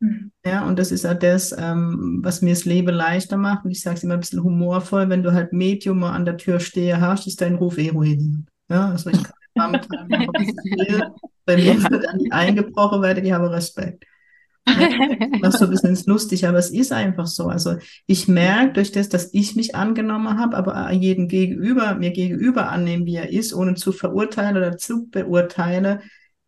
Mhm. 0.01 0.31
Ja, 0.45 0.67
und 0.67 0.79
das 0.79 0.93
ist 0.93 1.05
auch 1.05 1.19
das, 1.19 1.55
ähm, 1.57 2.21
was 2.23 2.43
mir 2.43 2.55
das 2.55 2.65
Leben 2.65 2.95
leichter 2.95 3.37
macht. 3.37 3.65
Und 3.65 3.71
ich 3.71 3.81
sage 3.81 3.97
es 3.97 4.05
immer 4.05 4.15
ein 4.15 4.21
bisschen 4.21 4.43
humorvoll, 4.43 5.09
wenn 5.09 5.23
du 5.23 5.33
halt 5.33 5.53
Medium 5.53 6.05
an 6.05 6.25
der 6.25 6.37
Tür 6.37 6.61
stehe 6.61 7.01
hast, 7.01 7.27
ist 7.27 7.41
dein 7.41 7.57
Ruf 7.57 7.79
eh 7.79 7.91
ruiniert. 7.91 8.49
Ja, 8.69 8.91
also 8.91 9.11
ich 9.11 9.23
kann. 9.23 9.35
Bei 11.45 11.57
mir 11.57 11.83
wird 11.83 12.05
dann 12.05 12.19
nicht 12.19 12.33
eingebrochen, 12.33 13.03
weil 13.03 13.19
ich 13.25 13.33
habe 13.33 13.51
Respekt. 13.51 14.05
Das 15.43 15.59
so 15.59 15.65
ein 15.65 15.71
bisschen 15.71 15.99
lustig, 16.07 16.47
aber 16.47 16.59
es 16.59 16.71
ist 16.71 16.93
einfach 16.93 17.27
so. 17.27 17.47
Also 17.47 17.77
ich 18.07 18.29
merke 18.29 18.75
durch 18.75 18.93
das, 18.93 19.09
dass 19.09 19.33
ich 19.33 19.57
mich 19.57 19.75
angenommen 19.75 20.39
habe, 20.39 20.57
aber 20.57 20.91
jeden 20.93 21.29
Gegenüber, 21.29 21.95
mir 21.95 22.11
gegenüber 22.11 22.71
annehmen, 22.71 23.07
wie 23.07 23.17
er 23.17 23.31
ist, 23.31 23.55
ohne 23.55 23.75
zu 23.75 23.93
verurteilen 23.93 24.57
oder 24.57 24.77
zu 24.77 25.07
beurteilen, 25.09 26.01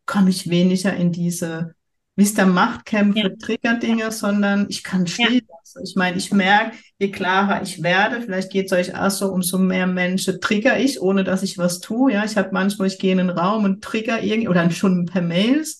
komme 0.06 0.30
ich 0.30 0.50
weniger 0.50 0.94
in 0.94 1.12
diese 1.12 1.74
Mr. 2.16 2.44
Machtkämpfe, 2.44 3.18
ja. 3.18 3.28
Triggerdinge, 3.40 4.10
sondern 4.12 4.66
ich 4.68 4.82
kann 4.82 5.06
stehen. 5.06 5.46
Ja. 5.48 5.82
Ich 5.82 5.94
meine, 5.96 6.16
ich 6.18 6.32
merke, 6.32 6.76
je 6.98 7.10
klarer 7.10 7.62
ich 7.62 7.82
werde, 7.82 8.20
vielleicht 8.20 8.50
geht 8.50 8.66
es 8.66 8.72
euch 8.72 8.94
auch 8.94 9.10
so, 9.10 9.32
umso 9.32 9.56
mehr 9.56 9.86
Menschen 9.86 10.40
trigger 10.40 10.78
ich, 10.78 11.00
ohne 11.00 11.24
dass 11.24 11.42
ich 11.42 11.56
was 11.56 11.80
tue. 11.80 12.12
Ja, 12.12 12.24
ich 12.24 12.36
habe 12.36 12.50
manchmal, 12.52 12.88
ich 12.88 12.98
gehe 12.98 13.12
in 13.12 13.18
den 13.18 13.30
Raum 13.30 13.64
und 13.64 13.82
trigger 13.82 14.22
irgendwie, 14.22 14.48
oder 14.48 14.70
schon 14.70 15.06
per 15.06 15.22
Mails, 15.22 15.79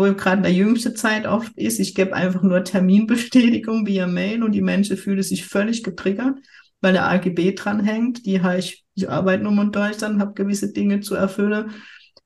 wo 0.00 0.14
gerade 0.14 0.38
in 0.38 0.42
der 0.42 0.52
jüngsten 0.52 0.96
Zeit 0.96 1.26
oft 1.26 1.56
ist, 1.56 1.78
ich 1.78 1.94
gebe 1.94 2.14
einfach 2.14 2.42
nur 2.42 2.64
Terminbestätigung 2.64 3.86
via 3.86 4.06
Mail 4.06 4.42
und 4.42 4.52
die 4.52 4.62
Menschen 4.62 4.96
fühlen 4.96 5.22
sich 5.22 5.46
völlig 5.46 5.84
getriggert, 5.84 6.38
weil 6.80 6.94
der 6.94 7.08
AGB 7.08 7.52
dranhängt. 7.52 8.26
Die 8.26 8.42
habe 8.42 8.58
ich, 8.58 8.84
ich 8.94 9.08
arbeite 9.08 9.44
nur 9.44 9.52
in 9.62 9.70
Deutschland, 9.70 10.20
habe 10.20 10.34
gewisse 10.34 10.72
Dinge 10.72 11.00
zu 11.00 11.14
erfüllen, 11.14 11.70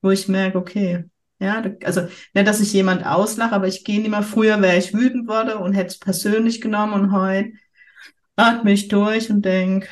wo 0.01 0.09
ich 0.11 0.27
merke, 0.27 0.57
okay, 0.57 1.05
ja, 1.39 1.63
also 1.83 2.07
nicht, 2.33 2.47
dass 2.47 2.61
ich 2.61 2.71
jemand 2.71 3.05
auslache, 3.05 3.53
aber 3.53 3.67
ich 3.67 3.83
gehe 3.83 3.99
nicht 3.99 4.09
mehr. 4.09 4.23
Früher 4.23 4.61
wäre 4.61 4.77
ich 4.77 4.93
wütend 4.93 5.27
worden 5.27 5.57
und 5.57 5.73
hätte 5.73 5.89
es 5.89 5.99
persönlich 5.99 6.61
genommen 6.61 6.93
und 6.93 7.11
heute 7.11 7.51
atme 8.37 8.71
ich 8.71 8.87
durch 8.87 9.29
und 9.29 9.43
denke, 9.43 9.87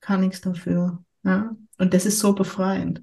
kann 0.00 0.20
nichts 0.20 0.40
dafür. 0.40 1.04
Ja? 1.24 1.56
Und 1.78 1.92
das 1.92 2.06
ist 2.06 2.20
so 2.20 2.34
befreiend. 2.34 3.00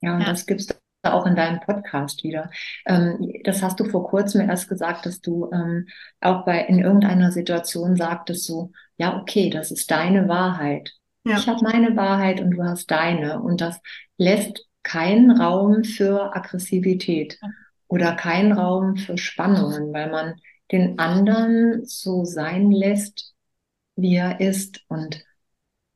Ja, 0.00 0.14
und 0.14 0.20
ja. 0.20 0.26
das 0.28 0.46
gibst 0.46 0.78
auch 1.12 1.26
in 1.26 1.36
deinem 1.36 1.60
Podcast 1.60 2.24
wieder. 2.24 2.50
Ähm, 2.86 3.32
das 3.44 3.62
hast 3.62 3.80
du 3.80 3.84
vor 3.84 4.06
kurzem 4.08 4.48
erst 4.48 4.68
gesagt, 4.68 5.06
dass 5.06 5.20
du 5.20 5.50
ähm, 5.52 5.86
auch 6.20 6.44
bei 6.44 6.60
in 6.60 6.78
irgendeiner 6.78 7.32
Situation 7.32 7.96
sagtest 7.96 8.44
so, 8.44 8.72
ja, 8.96 9.20
okay, 9.20 9.50
das 9.50 9.70
ist 9.70 9.90
deine 9.90 10.28
Wahrheit. 10.28 10.92
Ja. 11.24 11.38
Ich 11.38 11.48
habe 11.48 11.62
meine 11.62 11.96
Wahrheit 11.96 12.40
und 12.40 12.52
du 12.52 12.62
hast 12.62 12.90
deine. 12.90 13.40
Und 13.40 13.60
das 13.60 13.80
lässt 14.18 14.66
keinen 14.82 15.30
Raum 15.30 15.84
für 15.84 16.34
Aggressivität 16.36 17.38
oder 17.88 18.14
keinen 18.14 18.52
Raum 18.52 18.96
für 18.96 19.16
Spannungen, 19.18 19.92
weil 19.92 20.10
man 20.10 20.34
den 20.70 20.98
anderen 20.98 21.84
so 21.84 22.24
sein 22.24 22.70
lässt, 22.70 23.34
wie 23.96 24.16
er 24.16 24.40
ist. 24.40 24.84
Und 24.88 25.24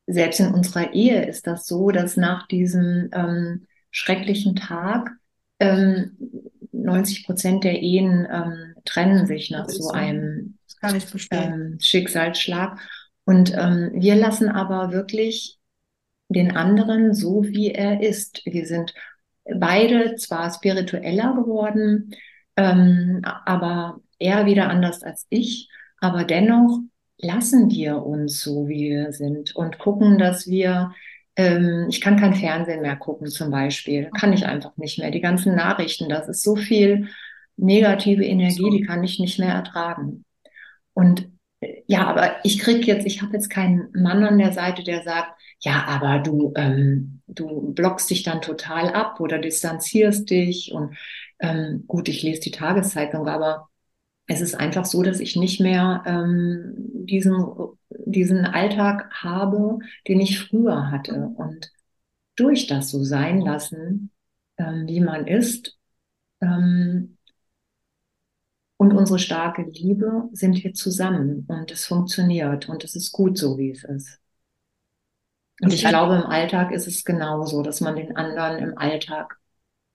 selbst 0.07 0.39
in 0.39 0.53
unserer 0.53 0.93
Ehe 0.93 1.25
ist 1.25 1.45
das 1.47 1.67
so, 1.67 1.91
dass 1.91 2.17
nach 2.17 2.47
diesem 2.47 3.09
ähm, 3.13 3.67
schrecklichen 3.91 4.55
Tag 4.55 5.11
ähm, 5.59 6.17
90 6.71 7.25
Prozent 7.25 7.63
der 7.63 7.81
Ehen 7.81 8.27
ähm, 8.31 8.75
trennen 8.85 9.25
sich 9.25 9.51
nach 9.51 9.67
so 9.67 9.89
einem 9.89 10.57
ähm, 11.31 11.77
Schicksalsschlag. 11.79 12.79
Und 13.25 13.53
ähm, 13.55 13.91
wir 13.93 14.15
lassen 14.15 14.49
aber 14.49 14.91
wirklich 14.91 15.57
den 16.29 16.55
anderen 16.55 17.13
so, 17.13 17.43
wie 17.43 17.71
er 17.71 18.01
ist. 18.01 18.41
Wir 18.45 18.65
sind 18.65 18.93
beide 19.55 20.15
zwar 20.15 20.51
spiritueller 20.53 21.33
geworden, 21.33 22.15
ähm, 22.55 23.21
aber 23.23 23.99
er 24.19 24.45
wieder 24.45 24.69
anders 24.69 25.03
als 25.03 25.25
ich, 25.29 25.69
aber 25.99 26.23
dennoch 26.23 26.79
lassen 27.17 27.69
wir 27.69 28.03
uns 28.03 28.41
so, 28.41 28.67
wie 28.67 28.91
wir 28.91 29.11
sind 29.11 29.55
und 29.55 29.79
gucken, 29.79 30.17
dass 30.17 30.47
wir, 30.47 30.93
ähm, 31.39 31.87
ich 31.89 32.01
kann 32.01 32.19
kein 32.19 32.33
Fernsehen 32.35 32.81
mehr 32.81 32.97
gucken 32.97 33.27
zum 33.27 33.49
Beispiel, 33.49 34.09
kann 34.19 34.33
ich 34.33 34.45
einfach 34.45 34.75
nicht 34.75 34.99
mehr. 34.99 35.09
Die 35.09 35.21
ganzen 35.21 35.55
Nachrichten, 35.55 36.09
das 36.09 36.27
ist 36.27 36.43
so 36.43 36.57
viel 36.57 37.07
negative 37.55 38.25
Energie, 38.25 38.69
die 38.69 38.81
kann 38.81 39.03
ich 39.05 39.19
nicht 39.19 39.39
mehr 39.39 39.53
ertragen. 39.53 40.25
Und 40.93 41.29
äh, 41.61 41.81
ja, 41.87 42.07
aber 42.07 42.43
ich 42.43 42.59
krieg 42.59 42.85
jetzt, 42.85 43.05
ich 43.07 43.21
habe 43.21 43.33
jetzt 43.33 43.49
keinen 43.49 43.89
Mann 43.93 44.21
an 44.25 44.37
der 44.37 44.51
Seite, 44.51 44.83
der 44.83 45.01
sagt, 45.03 45.31
ja, 45.61 45.85
aber 45.87 46.19
du, 46.19 46.51
ähm, 46.57 47.21
du 47.27 47.73
blockst 47.73 48.09
dich 48.09 48.23
dann 48.23 48.41
total 48.41 48.89
ab 48.89 49.21
oder 49.21 49.39
distanzierst 49.39 50.29
dich 50.29 50.73
und 50.73 50.97
ähm, 51.39 51.85
gut, 51.87 52.09
ich 52.09 52.21
lese 52.21 52.41
die 52.41 52.51
Tageszeitung, 52.51 53.29
aber 53.29 53.69
es 54.27 54.41
ist 54.41 54.55
einfach 54.55 54.83
so, 54.85 55.03
dass 55.03 55.21
ich 55.21 55.37
nicht 55.37 55.61
mehr 55.61 56.03
ähm, 56.05 56.73
diesen, 57.05 57.33
diesen 57.89 58.45
Alltag 58.45 59.09
habe, 59.11 59.79
den 60.07 60.19
ich 60.19 60.39
früher 60.39 60.91
hatte. 60.91 61.31
Und 61.35 61.71
durch 62.35 62.67
das 62.67 62.91
so 62.91 63.03
sein 63.03 63.41
lassen, 63.41 64.11
ähm, 64.57 64.87
wie 64.87 65.01
man 65.01 65.27
ist, 65.27 65.77
ähm, 66.41 67.17
und 68.77 68.93
unsere 68.93 69.19
starke 69.19 69.63
Liebe 69.63 70.29
sind 70.31 70.63
wir 70.63 70.73
zusammen 70.73 71.45
und 71.49 71.69
es 71.69 71.85
funktioniert 71.85 72.69
und 72.69 72.85
es 72.85 72.95
ist 72.95 73.11
gut 73.11 73.37
so, 73.37 73.57
wie 73.57 73.71
es 73.71 73.83
ist. 73.83 74.19
Und 75.61 75.73
ich 75.73 75.83
glaube, 75.83 76.15
im 76.15 76.23
Alltag 76.23 76.71
ist 76.71 76.87
es 76.87 77.03
genauso, 77.03 77.61
dass 77.61 77.81
man 77.81 77.97
den 77.97 78.15
anderen 78.15 78.63
im 78.63 78.77
Alltag, 78.77 79.37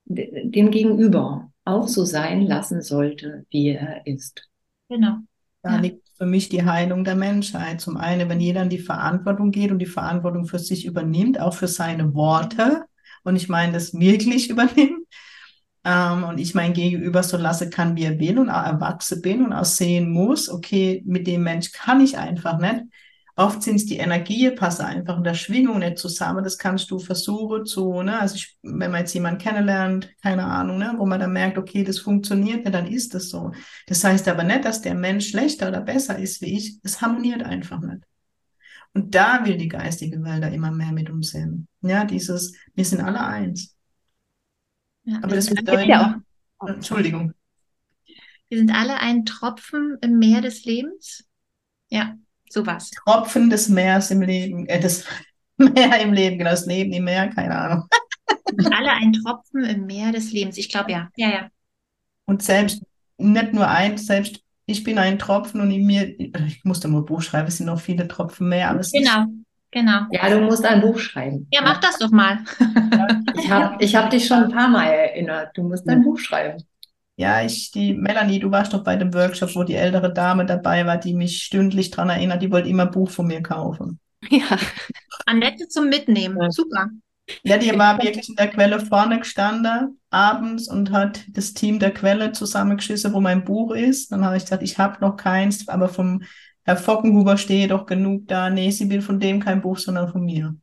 dem 0.05 0.71
Gegenüber 0.71 1.51
auch 1.65 1.89
so 1.89 2.05
sein 2.05 2.43
lassen 2.43 2.83
sollte, 2.83 3.47
wie 3.49 3.71
er 3.71 4.07
ist. 4.07 4.47
Genau. 4.91 5.21
Da 5.65 5.77
ja. 5.77 5.81
liegt 5.81 6.07
für 6.17 6.27
mich 6.27 6.49
die 6.51 6.65
Heilung 6.65 7.05
der 7.05 7.17
Menschheit. 7.17 7.81
Zum 7.81 7.97
einen, 7.97 8.29
wenn 8.29 8.41
jeder 8.41 8.63
in 8.63 8.69
die 8.69 8.79
Verantwortung 8.79 9.51
geht 9.51 9.73
und 9.73 9.79
die 9.79 9.87
Verantwortung 9.87 10.47
für 10.47 10.59
sich 10.59 10.85
übernimmt, 10.85 11.41
auch 11.41 11.55
für 11.55 11.69
seine 11.69 12.15
Worte, 12.15 12.85
und 13.25 13.37
ich 13.37 13.49
meine, 13.49 13.73
das 13.73 13.99
wirklich 13.99 14.51
übernimmt, 14.51 15.07
ähm, 15.85 16.25
und 16.25 16.39
ich 16.39 16.55
mein 16.55 16.75
Gegenüber 16.75 17.23
so 17.23 17.37
lasse 17.37 17.71
kann, 17.71 17.97
wie 17.97 18.05
er 18.05 18.19
will 18.19 18.39
und 18.39 18.51
auch 18.51 18.65
erwachsen 18.65 19.23
bin 19.23 19.45
und 19.45 19.53
auch 19.53 19.65
sehen 19.65 20.11
muss, 20.11 20.49
okay, 20.49 21.03
mit 21.07 21.27
dem 21.27 21.43
Mensch 21.43 21.73
kann 21.73 22.01
ich 22.01 22.19
einfach 22.19 22.59
nicht 22.59 22.85
Oft 23.37 23.63
sind 23.63 23.77
es 23.77 23.87
die 23.87 23.97
Energien, 23.97 24.55
passen 24.55 24.83
einfach 24.83 25.17
in 25.17 25.25
der 25.25 25.35
Schwingung 25.35 25.81
nicht 25.81 25.99
zusammen. 25.99 26.45
Das 26.45 26.57
kannst 26.57 26.91
du 26.91 27.01
versuchen 27.01 27.67
zu, 27.67 28.03
ne? 28.03 28.21
Also 28.21 28.37
ich, 28.37 28.57
wenn 28.63 28.93
man 28.93 29.01
jetzt 29.01 29.13
jemanden 29.13 29.41
kennenlernt, 29.41 30.09
keine 30.23 30.45
Ahnung, 30.45 30.79
ne? 30.79 30.95
wo 30.99 31.07
man 31.07 31.19
dann 31.19 31.33
merkt, 31.33 31.59
okay, 31.59 31.83
das 31.83 31.99
funktioniert 31.99 32.65
nicht, 32.65 32.75
dann 32.75 32.87
ist 32.87 33.13
das 33.13 33.31
so. 33.31 33.51
Das 33.89 34.05
heißt 34.05 34.29
aber 34.29 34.45
nicht, 34.45 34.65
dass 34.65 34.83
der 34.83 34.95
Mensch 34.95 35.31
schlechter 35.31 35.69
oder 35.69 35.81
besser 35.81 36.17
ist 36.17 36.43
wie 36.43 36.57
ich. 36.57 36.79
Es 36.85 37.01
harmoniert 37.01 37.43
einfach 37.43 37.81
nicht. 37.81 38.05
Und 38.93 39.17
da 39.17 39.45
will 39.45 39.57
die 39.57 39.69
geistige 39.69 40.23
Welt 40.23 40.45
da 40.45 40.49
immer 40.49 40.71
mehr 40.71 40.93
mit 40.93 41.11
uns 41.11 41.33
hin. 41.33 41.67
Ja, 41.81 42.05
dieses, 42.05 42.57
wir 42.75 42.85
sind 42.85 43.01
alle 43.01 43.21
eins. 43.21 43.75
Ja, 45.03 45.19
aber 45.23 45.35
das 45.35 45.51
bedeutet 45.51 45.87
ja 45.87 46.23
auch. 46.59 46.69
Entschuldigung. 46.69 47.35
Wir 48.49 48.59
sind 48.59 48.71
alle 48.71 49.01
ein 49.01 49.25
Tropfen 49.25 49.99
im 50.01 50.21
Meer 50.21 50.41
des 50.41 50.65
Lebens. 50.65 51.25
Ja, 51.89 52.17
Sowas. 52.49 52.91
Tropfen 52.91 53.51
des 53.51 53.69
Meers 53.69 54.11
im 54.11 54.23
Leben, 54.23 54.67
äh, 54.67 54.81
das 54.81 55.05
Meer 55.57 56.01
im 56.01 56.13
Leben, 56.13 56.39
genau, 56.39 56.51
das 56.51 56.67
Leben 56.67 56.93
im 56.93 57.05
Meer, 57.05 57.29
keine 57.29 57.57
Ahnung. 57.57 57.89
Alle 58.73 58.93
ein 58.93 59.13
Tropfen 59.13 59.65
im 59.65 59.87
Meer 59.87 60.13
des 60.13 60.33
Lebens. 60.33 60.59
Ich 60.59 60.69
glaube 60.69 60.93
ja. 60.93 61.09
Ja, 61.17 61.29
ja. 61.29 61.49
Und 62.27 62.43
selbst, 62.43 62.83
nicht 63.19 63.53
nur 63.53 63.69
ein, 63.69 63.97
selbst 63.99 64.41
ich 64.67 64.83
bin 64.83 64.99
ein 64.99 65.19
Tropfen 65.19 65.61
und 65.61 65.71
in 65.71 65.87
mir, 65.87 66.19
ich 66.19 66.65
musste 66.65 66.89
mal 66.89 66.99
ein 66.99 67.05
Buch 67.05 67.21
schreiben, 67.21 67.49
es 67.49 67.59
sind 67.59 67.67
noch 67.67 67.81
viele 67.81 68.09
Tropfen 68.09 68.49
mehr. 68.49 68.71
Aber 68.71 68.81
genau, 68.93 69.27
genau. 69.71 70.01
Ja, 70.11 70.31
du 70.31 70.41
musst 70.41 70.65
ein 70.65 70.81
Buch 70.81 70.99
schreiben. 70.99 71.47
Ja, 71.53 71.61
mach 71.63 71.81
das 71.81 71.99
doch 71.99 72.11
mal. 72.11 72.39
ich 73.37 73.51
habe 73.51 73.85
ich 73.85 73.95
hab 73.95 74.11
dich 74.11 74.27
schon 74.27 74.45
ein 74.45 74.51
paar 74.51 74.69
Mal 74.69 74.87
erinnert, 74.87 75.57
du 75.57 75.65
musst 75.65 75.87
ein 75.89 76.03
Buch 76.03 76.19
schreiben. 76.19 76.63
Ja, 77.17 77.45
ich, 77.45 77.71
die 77.71 77.95
Melanie, 77.95 78.41
du 78.41 78.51
warst 78.51 78.73
doch 78.73 78.83
bei 78.83 78.97
dem 78.97 79.15
Workshop, 79.15 79.55
wo 79.55 79.63
die 79.63 79.75
ältere 79.75 80.13
Dame 80.13 80.47
dabei 80.47 80.85
war, 80.85 80.99
die 80.99 81.15
mich 81.15 81.43
stündlich 81.43 81.91
daran 81.91 82.11
erinnert, 82.11 82.43
die 82.43 82.51
wollte 82.51 82.69
immer 82.69 82.85
ein 82.85 82.91
Buch 82.91 83.11
von 83.11 83.27
mir 83.27 83.43
kaufen. 83.43 84.01
Ja. 84.31 84.59
Annette 85.27 85.69
zum 85.69 85.89
Mitnehmen. 85.89 86.41
Ja. 86.41 86.51
Super. 86.51 86.89
Ja, 87.43 87.57
die 87.57 87.79
war 87.79 88.03
wirklich 88.03 88.29
in 88.29 88.37
der 88.37 88.49
Quelle 88.49 88.81
vorne 88.81 89.19
gestanden 89.19 89.99
abends 90.11 90.69
und 90.69 90.91
hat 90.91 91.25
das 91.29 91.55
Team 91.55 91.79
der 91.79 91.93
Quelle 91.93 92.33
zusammengeschissen, 92.33 93.13
wo 93.13 93.21
mein 93.21 93.45
Buch 93.45 93.75
ist. 93.75 94.13
Dann 94.13 94.25
habe 94.25 94.37
ich 94.37 94.45
gesagt, 94.45 94.63
ich 94.63 94.79
habe 94.79 95.01
noch 95.01 95.17
keins, 95.17 95.69
aber 95.69 95.89
vom 95.89 96.23
Herr 96.65 96.77
Fockenhuber 96.77 97.37
stehe 97.37 97.69
doch 97.69 97.87
genug 97.87 98.29
da. 98.29 98.51
Nee, 98.51 98.71
sie 98.71 98.91
will 98.91 99.03
von 99.03 99.21
dem 99.21 99.41
kein 99.41 99.63
Buch, 99.63 99.79
sondern 99.79 100.11
von 100.11 100.25
mir. 100.25 100.55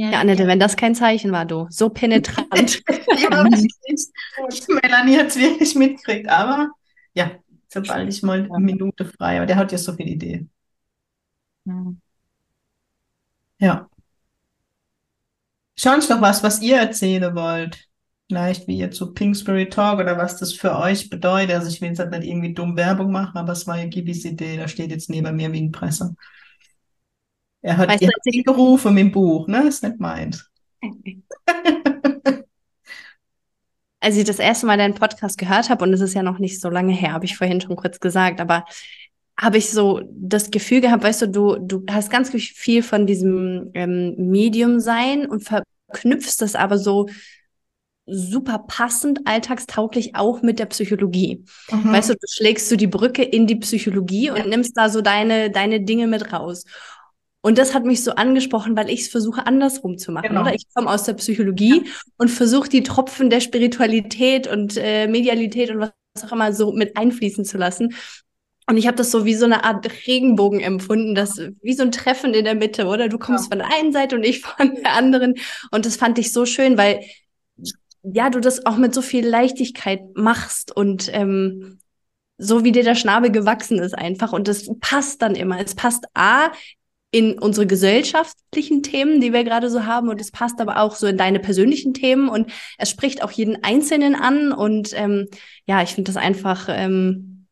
Ja, 0.00 0.08
ja 0.12 0.20
Annette, 0.20 0.46
wenn 0.46 0.58
das 0.58 0.76
kein 0.76 0.94
Zeichen 0.94 1.30
war, 1.30 1.44
du. 1.44 1.66
So 1.68 1.90
penetrant. 1.90 2.82
ja, 3.18 3.44
Melanie 4.82 5.18
hat 5.18 5.26
es 5.26 5.36
wirklich 5.36 5.74
mitgekriegt, 5.74 6.26
aber 6.26 6.70
ja, 7.12 7.32
sobald 7.68 8.08
ich 8.08 8.22
mal 8.22 8.48
eine 8.50 8.64
Minute 8.64 9.04
frei, 9.04 9.36
aber 9.36 9.44
der 9.44 9.56
hat 9.56 9.72
ja 9.72 9.78
so 9.78 9.92
viel 9.92 10.08
Ideen. 10.08 10.50
Ja. 13.58 13.90
Schauen 15.76 16.00
Sie 16.00 16.10
noch 16.10 16.22
was, 16.22 16.42
was 16.42 16.62
ihr 16.62 16.78
erzählen 16.78 17.34
wollt. 17.34 17.86
Vielleicht 18.28 18.68
wie 18.68 18.78
jetzt 18.78 18.96
so 18.96 19.12
Pink 19.12 19.36
Spirit 19.36 19.74
Talk 19.74 19.98
oder 20.00 20.16
was 20.16 20.38
das 20.38 20.54
für 20.54 20.78
euch 20.78 21.10
bedeutet. 21.10 21.56
Also 21.56 21.68
ich 21.68 21.82
will 21.82 21.88
jetzt 21.88 21.98
halt 21.98 22.10
nicht 22.12 22.24
irgendwie 22.24 22.54
dumm 22.54 22.74
Werbung 22.74 23.12
machen, 23.12 23.36
aber 23.36 23.52
es 23.52 23.66
war 23.66 23.76
ja 23.76 23.86
Gibis 23.86 24.24
Idee, 24.24 24.56
da 24.56 24.66
steht 24.66 24.92
jetzt 24.92 25.10
neben 25.10 25.36
mir 25.36 25.52
wie 25.52 25.60
ein 25.60 25.72
Presser. 25.72 26.14
Er 27.62 27.76
hat, 27.76 27.88
weißt 27.88 28.02
ihn 28.26 28.42
gerufen 28.42 28.96
dem 28.96 29.12
Buch, 29.12 29.46
ne? 29.46 29.68
Ist 29.68 29.82
nicht 29.82 30.00
meins. 30.00 30.48
Als 34.02 34.16
ich 34.16 34.24
das 34.24 34.38
erste 34.38 34.64
Mal 34.64 34.78
deinen 34.78 34.94
Podcast 34.94 35.36
gehört 35.36 35.68
habe, 35.68 35.84
und 35.84 35.92
es 35.92 36.00
ist 36.00 36.14
ja 36.14 36.22
noch 36.22 36.38
nicht 36.38 36.58
so 36.60 36.70
lange 36.70 36.94
her, 36.94 37.12
habe 37.12 37.26
ich 37.26 37.36
vorhin 37.36 37.60
schon 37.60 37.76
kurz 37.76 38.00
gesagt, 38.00 38.40
aber 38.40 38.64
habe 39.38 39.58
ich 39.58 39.70
so 39.70 40.00
das 40.10 40.50
Gefühl 40.50 40.80
gehabt, 40.80 41.04
weißt 41.04 41.22
du, 41.22 41.28
du, 41.28 41.56
du 41.58 41.84
hast 41.90 42.10
ganz 42.10 42.30
viel 42.30 42.82
von 42.82 43.06
diesem 43.06 43.70
ähm, 43.74 44.14
Medium 44.16 44.80
sein 44.80 45.26
und 45.26 45.42
verknüpfst 45.42 46.36
das 46.40 46.54
aber 46.54 46.78
so 46.78 47.08
super 48.06 48.64
passend, 48.66 49.20
alltagstauglich 49.24 50.16
auch 50.16 50.42
mit 50.42 50.58
der 50.58 50.66
Psychologie. 50.66 51.44
Mhm. 51.70 51.92
Weißt 51.92 52.10
du, 52.10 52.14
du 52.14 52.26
schlägst 52.28 52.70
du 52.70 52.76
die 52.76 52.86
Brücke 52.86 53.22
in 53.22 53.46
die 53.46 53.56
Psychologie 53.56 54.30
und 54.30 54.48
nimmst 54.48 54.76
da 54.76 54.88
so 54.88 55.00
deine, 55.00 55.50
deine 55.50 55.80
Dinge 55.80 56.06
mit 56.06 56.32
raus. 56.32 56.64
Und 57.42 57.56
das 57.56 57.74
hat 57.74 57.84
mich 57.84 58.04
so 58.04 58.12
angesprochen, 58.12 58.76
weil 58.76 58.90
ich 58.90 59.02
es 59.02 59.08
versuche 59.08 59.46
andersrum 59.46 59.96
zu 59.96 60.12
machen. 60.12 60.28
Genau. 60.28 60.42
Oder 60.42 60.54
ich 60.54 60.66
komme 60.74 60.90
aus 60.90 61.04
der 61.04 61.14
Psychologie 61.14 61.84
ja. 61.84 61.92
und 62.18 62.28
versuche 62.28 62.68
die 62.68 62.82
Tropfen 62.82 63.30
der 63.30 63.40
Spiritualität 63.40 64.46
und 64.46 64.76
äh, 64.76 65.06
Medialität 65.06 65.70
und 65.70 65.80
was 65.80 65.92
auch 66.24 66.32
immer 66.32 66.52
so 66.52 66.72
mit 66.72 66.96
einfließen 66.98 67.44
zu 67.44 67.56
lassen. 67.56 67.94
Und 68.66 68.76
ich 68.76 68.86
habe 68.86 68.96
das 68.96 69.10
so 69.10 69.24
wie 69.24 69.34
so 69.34 69.46
eine 69.46 69.64
Art 69.64 69.88
Regenbogen 70.06 70.60
empfunden, 70.60 71.14
das 71.14 71.40
wie 71.62 71.72
so 71.72 71.82
ein 71.82 71.92
Treffen 71.92 72.34
in 72.34 72.44
der 72.44 72.54
Mitte, 72.54 72.86
oder? 72.86 73.08
Du 73.08 73.18
kommst 73.18 73.46
ja. 73.46 73.48
von 73.48 73.58
der 73.58 73.78
einen 73.78 73.92
Seite 73.92 74.16
und 74.16 74.22
ich 74.22 74.40
von 74.42 74.74
der 74.74 74.92
anderen. 74.92 75.34
Und 75.70 75.86
das 75.86 75.96
fand 75.96 76.18
ich 76.18 76.32
so 76.32 76.44
schön, 76.46 76.76
weil 76.76 77.00
ja, 78.02 78.30
du 78.30 78.40
das 78.40 78.64
auch 78.66 78.76
mit 78.76 78.94
so 78.94 79.02
viel 79.02 79.26
Leichtigkeit 79.26 80.00
machst 80.14 80.74
und 80.74 81.10
ähm, 81.12 81.78
so 82.38 82.64
wie 82.64 82.72
dir 82.72 82.84
der 82.84 82.94
Schnabel 82.94 83.30
gewachsen 83.30 83.78
ist 83.78 83.94
einfach. 83.94 84.32
Und 84.32 84.48
das 84.48 84.70
passt 84.80 85.20
dann 85.20 85.34
immer. 85.34 85.60
Es 85.60 85.74
passt 85.74 86.06
A 86.14 86.52
in 87.12 87.38
unsere 87.38 87.66
gesellschaftlichen 87.66 88.82
Themen, 88.82 89.20
die 89.20 89.32
wir 89.32 89.42
gerade 89.42 89.68
so 89.68 89.84
haben, 89.84 90.08
und 90.08 90.20
es 90.20 90.30
passt 90.30 90.60
aber 90.60 90.78
auch 90.78 90.94
so 90.94 91.06
in 91.06 91.16
deine 91.16 91.40
persönlichen 91.40 91.92
Themen 91.92 92.28
und 92.28 92.52
es 92.78 92.90
spricht 92.90 93.22
auch 93.22 93.32
jeden 93.32 93.62
Einzelnen 93.64 94.14
an. 94.14 94.52
Und 94.52 94.92
ähm, 94.94 95.26
ja, 95.66 95.82
ich 95.82 95.90
finde 95.90 96.12
das 96.12 96.16
einfach 96.16 96.68
ähm, 96.70 97.46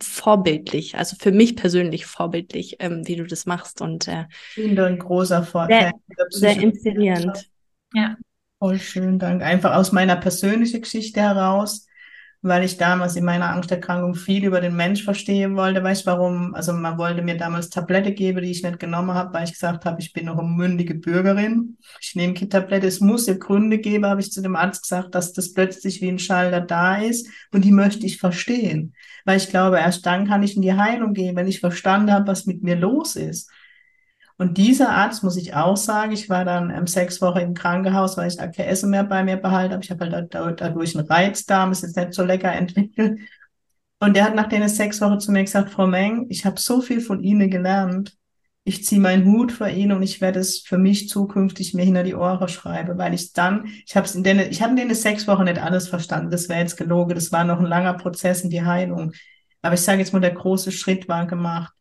vorbildlich, 0.00 0.96
also 0.96 1.16
für 1.18 1.32
mich 1.32 1.56
persönlich 1.56 2.06
vorbildlich, 2.06 2.76
ähm, 2.78 3.06
wie 3.06 3.16
du 3.16 3.24
das 3.24 3.46
machst. 3.46 3.80
Und 3.80 4.06
äh, 4.06 4.26
Vielen 4.30 4.76
Dank, 4.76 5.02
großer 5.02 5.42
Vorteil. 5.42 5.92
Sehr, 6.30 6.52
sehr 6.54 6.62
inspirierend. 6.62 7.50
Ja. 7.92 8.16
Voll 8.60 8.78
schön, 8.78 9.18
Dank. 9.18 9.42
Einfach 9.42 9.74
aus 9.74 9.90
meiner 9.90 10.16
persönlichen 10.16 10.82
Geschichte 10.82 11.20
heraus, 11.20 11.86
weil 12.42 12.64
ich 12.64 12.78
damals 12.78 13.16
in 13.16 13.24
meiner 13.24 13.50
Angsterkrankung 13.50 14.14
viel 14.14 14.44
über 14.44 14.62
den 14.62 14.74
Mensch 14.74 15.04
verstehen 15.04 15.56
wollte. 15.56 15.84
Weißt 15.84 16.06
du 16.06 16.10
warum? 16.10 16.54
Also 16.54 16.72
man 16.72 16.96
wollte 16.96 17.20
mir 17.20 17.36
damals 17.36 17.68
Tablette 17.68 18.12
geben, 18.12 18.42
die 18.42 18.50
ich 18.50 18.62
nicht 18.62 18.78
genommen 18.78 19.12
habe, 19.12 19.34
weil 19.34 19.44
ich 19.44 19.52
gesagt 19.52 19.84
habe, 19.84 20.00
ich 20.00 20.14
bin 20.14 20.24
noch 20.24 20.38
eine 20.38 20.48
mündige 20.48 20.94
Bürgerin. 20.94 21.76
Ich 22.00 22.14
nehme 22.14 22.32
keine 22.32 22.48
Tablette. 22.48 22.86
Es 22.86 23.00
muss 23.00 23.26
ja 23.26 23.34
Gründe 23.34 23.78
geben, 23.78 24.06
habe 24.06 24.22
ich 24.22 24.32
zu 24.32 24.40
dem 24.40 24.56
Arzt 24.56 24.82
gesagt, 24.82 25.14
dass 25.14 25.34
das 25.34 25.52
plötzlich 25.52 26.00
wie 26.00 26.08
ein 26.08 26.18
Schalter 26.18 26.62
da 26.62 26.96
ist 26.96 27.28
und 27.52 27.64
die 27.64 27.72
möchte 27.72 28.06
ich 28.06 28.16
verstehen. 28.16 28.94
Weil 29.26 29.36
ich 29.36 29.50
glaube, 29.50 29.78
erst 29.78 30.06
dann 30.06 30.26
kann 30.26 30.42
ich 30.42 30.56
in 30.56 30.62
die 30.62 30.72
Heilung 30.72 31.12
gehen, 31.12 31.36
wenn 31.36 31.48
ich 31.48 31.60
verstanden 31.60 32.12
habe, 32.12 32.26
was 32.26 32.46
mit 32.46 32.62
mir 32.62 32.76
los 32.76 33.16
ist. 33.16 33.50
Und 34.40 34.56
dieser 34.56 34.88
Arzt, 34.88 35.22
muss 35.22 35.36
ich 35.36 35.52
auch 35.52 35.76
sagen, 35.76 36.12
ich 36.12 36.30
war 36.30 36.46
dann 36.46 36.70
ähm, 36.70 36.86
sechs 36.86 37.20
Wochen 37.20 37.40
im 37.40 37.52
Krankenhaus, 37.52 38.16
weil 38.16 38.28
ich 38.28 38.40
AKS 38.40 38.84
mehr 38.84 39.04
bei 39.04 39.22
mir 39.22 39.36
behalten 39.36 39.74
habe. 39.74 39.84
Ich 39.84 39.90
habe 39.90 40.10
halt 40.10 40.34
dadurch 40.34 40.96
einen 40.96 41.06
Reizdarm, 41.06 41.72
ist 41.72 41.82
jetzt 41.82 41.98
nicht 41.98 42.14
so 42.14 42.24
lecker 42.24 42.50
entwickelt. 42.50 43.20
Und 43.98 44.16
der 44.16 44.24
hat 44.24 44.34
nach 44.34 44.48
den 44.48 44.66
sechs 44.66 45.02
Wochen 45.02 45.20
zu 45.20 45.30
mir 45.30 45.44
gesagt, 45.44 45.68
Frau 45.68 45.86
Meng, 45.86 46.24
ich 46.30 46.46
habe 46.46 46.58
so 46.58 46.80
viel 46.80 47.02
von 47.02 47.22
Ihnen 47.22 47.50
gelernt. 47.50 48.16
Ich 48.64 48.82
ziehe 48.82 48.98
meinen 48.98 49.26
Hut 49.26 49.52
vor 49.52 49.68
Ihnen 49.68 49.92
und 49.92 50.02
ich 50.02 50.22
werde 50.22 50.40
es 50.40 50.60
für 50.60 50.78
mich 50.78 51.10
zukünftig 51.10 51.74
mir 51.74 51.84
hinter 51.84 52.02
die 52.02 52.14
Ohren 52.14 52.48
schreiben, 52.48 52.96
weil 52.96 53.12
ich 53.12 53.34
dann, 53.34 53.66
ich 53.86 53.94
habe 53.94 54.08
in 54.14 54.24
den, 54.24 54.38
ich 54.38 54.62
habe 54.62 54.70
in 54.70 54.88
den 54.88 54.94
sechs 54.94 55.28
Wochen 55.28 55.44
nicht 55.44 55.58
alles 55.58 55.86
verstanden. 55.86 56.30
Das 56.30 56.48
wäre 56.48 56.60
jetzt 56.60 56.78
gelogen. 56.78 57.14
Das 57.14 57.30
war 57.30 57.44
noch 57.44 57.58
ein 57.58 57.66
langer 57.66 57.92
Prozess 57.92 58.40
in 58.40 58.48
die 58.48 58.64
Heilung. 58.64 59.12
Aber 59.60 59.74
ich 59.74 59.82
sage 59.82 59.98
jetzt 59.98 60.14
mal, 60.14 60.20
der 60.20 60.32
große 60.32 60.72
Schritt 60.72 61.08
war 61.08 61.26
gemacht. 61.26 61.74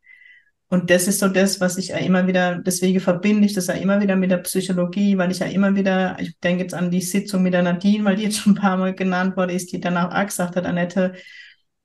Und 0.70 0.92
das 0.92 1.08
ist 1.08 1.20
so 1.20 1.28
das, 1.28 1.60
was 1.60 1.78
ich 1.78 1.90
ja 1.90 1.98
immer 1.98 2.28
wieder, 2.28 2.60
deswegen 2.60 3.00
verbinde 3.00 3.46
ich 3.48 3.54
das 3.54 3.68
ja 3.68 3.74
immer 3.74 4.02
wieder 4.02 4.16
mit 4.16 4.30
der 4.30 4.38
Psychologie, 4.38 5.18
weil 5.18 5.32
ich 5.32 5.40
ja 5.40 5.48
immer 5.48 5.76
wieder, 5.76 6.16
ich 6.20 6.38
denke 6.40 6.62
jetzt 6.64 6.76
an 6.76 6.92
die 6.92 7.02
Sitzung 7.02 7.42
mit 7.42 7.54
der 7.54 7.64
Nadine, 7.64 8.06
weil 8.06 8.16
die 8.16 8.24
jetzt 8.24 8.38
schon 8.38 8.54
ein 8.54 8.62
paar 8.62 8.78
Mal 8.78 8.94
genannt 8.94 9.36
wurde, 9.36 9.54
ist, 9.54 9.72
die 9.72 9.80
danach 9.80 10.14
auch 10.14 10.26
gesagt 10.26 10.56
hat, 10.56 10.66
Annette, 10.66 11.14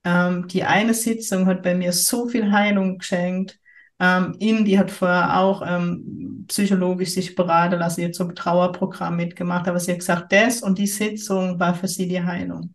ähm, 0.05 0.49
die 0.49 0.65
eine 0.65 0.93
Sitzung 0.93 1.47
hat 1.47 1.63
bei 1.63 1.75
mir 1.75 1.93
so 1.93 2.29
viel 2.29 2.53
Heilung 2.53 2.99
geschenkt. 2.99 3.59
Ähm, 3.99 4.37
die 4.39 4.79
hat 4.79 4.91
vorher 4.91 5.39
auch 5.41 5.63
ähm, 5.67 6.45
psychologisch 6.49 7.11
sich 7.11 7.35
beraten 7.35 7.79
lassen, 7.79 8.03
jetzt 8.03 8.19
so 8.19 8.25
ein 8.25 8.35
Trauerprogramm 8.35 9.17
mitgemacht, 9.17 9.67
aber 9.67 9.81
sie 9.81 9.93
hat 9.93 10.01
gesagt, 10.01 10.33
das 10.33 10.63
und 10.63 10.79
die 10.79 10.87
Sitzung 10.87 11.59
war 11.59 11.75
für 11.75 11.89
sie 11.89 12.09
die 12.09 12.23
Heilung. 12.23 12.75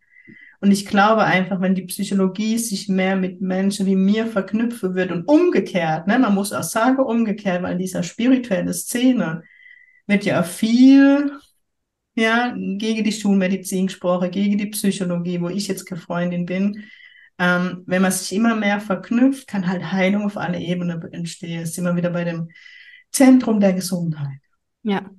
Und 0.62 0.72
ich 0.72 0.86
glaube 0.86 1.24
einfach, 1.24 1.62
wenn 1.62 1.76
die 1.76 1.86
Psychologie 1.86 2.58
sich 2.58 2.90
mehr 2.90 3.16
mit 3.16 3.40
Menschen 3.42 3.86
wie 3.86 3.96
mir 3.96 4.28
verknüpfen 4.28 4.94
wird 4.94 5.12
und 5.12 5.24
umgekehrt, 5.24 6.08
ne, 6.08 6.20
man 6.20 6.36
muss 6.36 6.52
auch 6.52 6.64
sagen 6.64 7.00
umgekehrt, 7.00 7.64
weil 7.64 7.74
in 7.74 7.80
dieser 7.80 8.04
spirituellen 8.04 8.74
Szene 8.74 9.44
wird 10.06 10.26
ja 10.26 10.44
viel 10.44 11.32
ja, 12.16 12.54
gegen 12.56 13.04
die 13.04 13.12
Schulmedizin 13.12 13.88
gesprochen, 13.88 14.32
gegen 14.32 14.58
die 14.58 14.68
Psychologie, 14.68 15.40
wo 15.42 15.48
ich 15.50 15.68
jetzt 15.68 15.86
keine 15.86 16.02
Freundin 16.02 16.46
bin. 16.46 16.84
Ähm, 17.38 17.84
wenn 17.86 18.02
man 18.02 18.12
sich 18.12 18.34
immer 18.34 18.56
mehr 18.56 18.82
verknüpft, 18.82 19.48
kann 19.48 19.68
halt 19.68 19.92
Heilung 19.94 20.24
auf 20.24 20.36
alle 20.36 20.60
Ebenen 20.60 21.02
entstehen. 21.14 21.62
Es 21.62 21.70
ist 21.70 21.78
immer 21.78 21.96
wieder 21.96 22.10
bei 22.10 22.26
dem 22.26 22.50
Zentrum 23.12 23.62
der 23.62 23.74
Gesundheit. 23.74 24.40
Ja. 24.84 25.10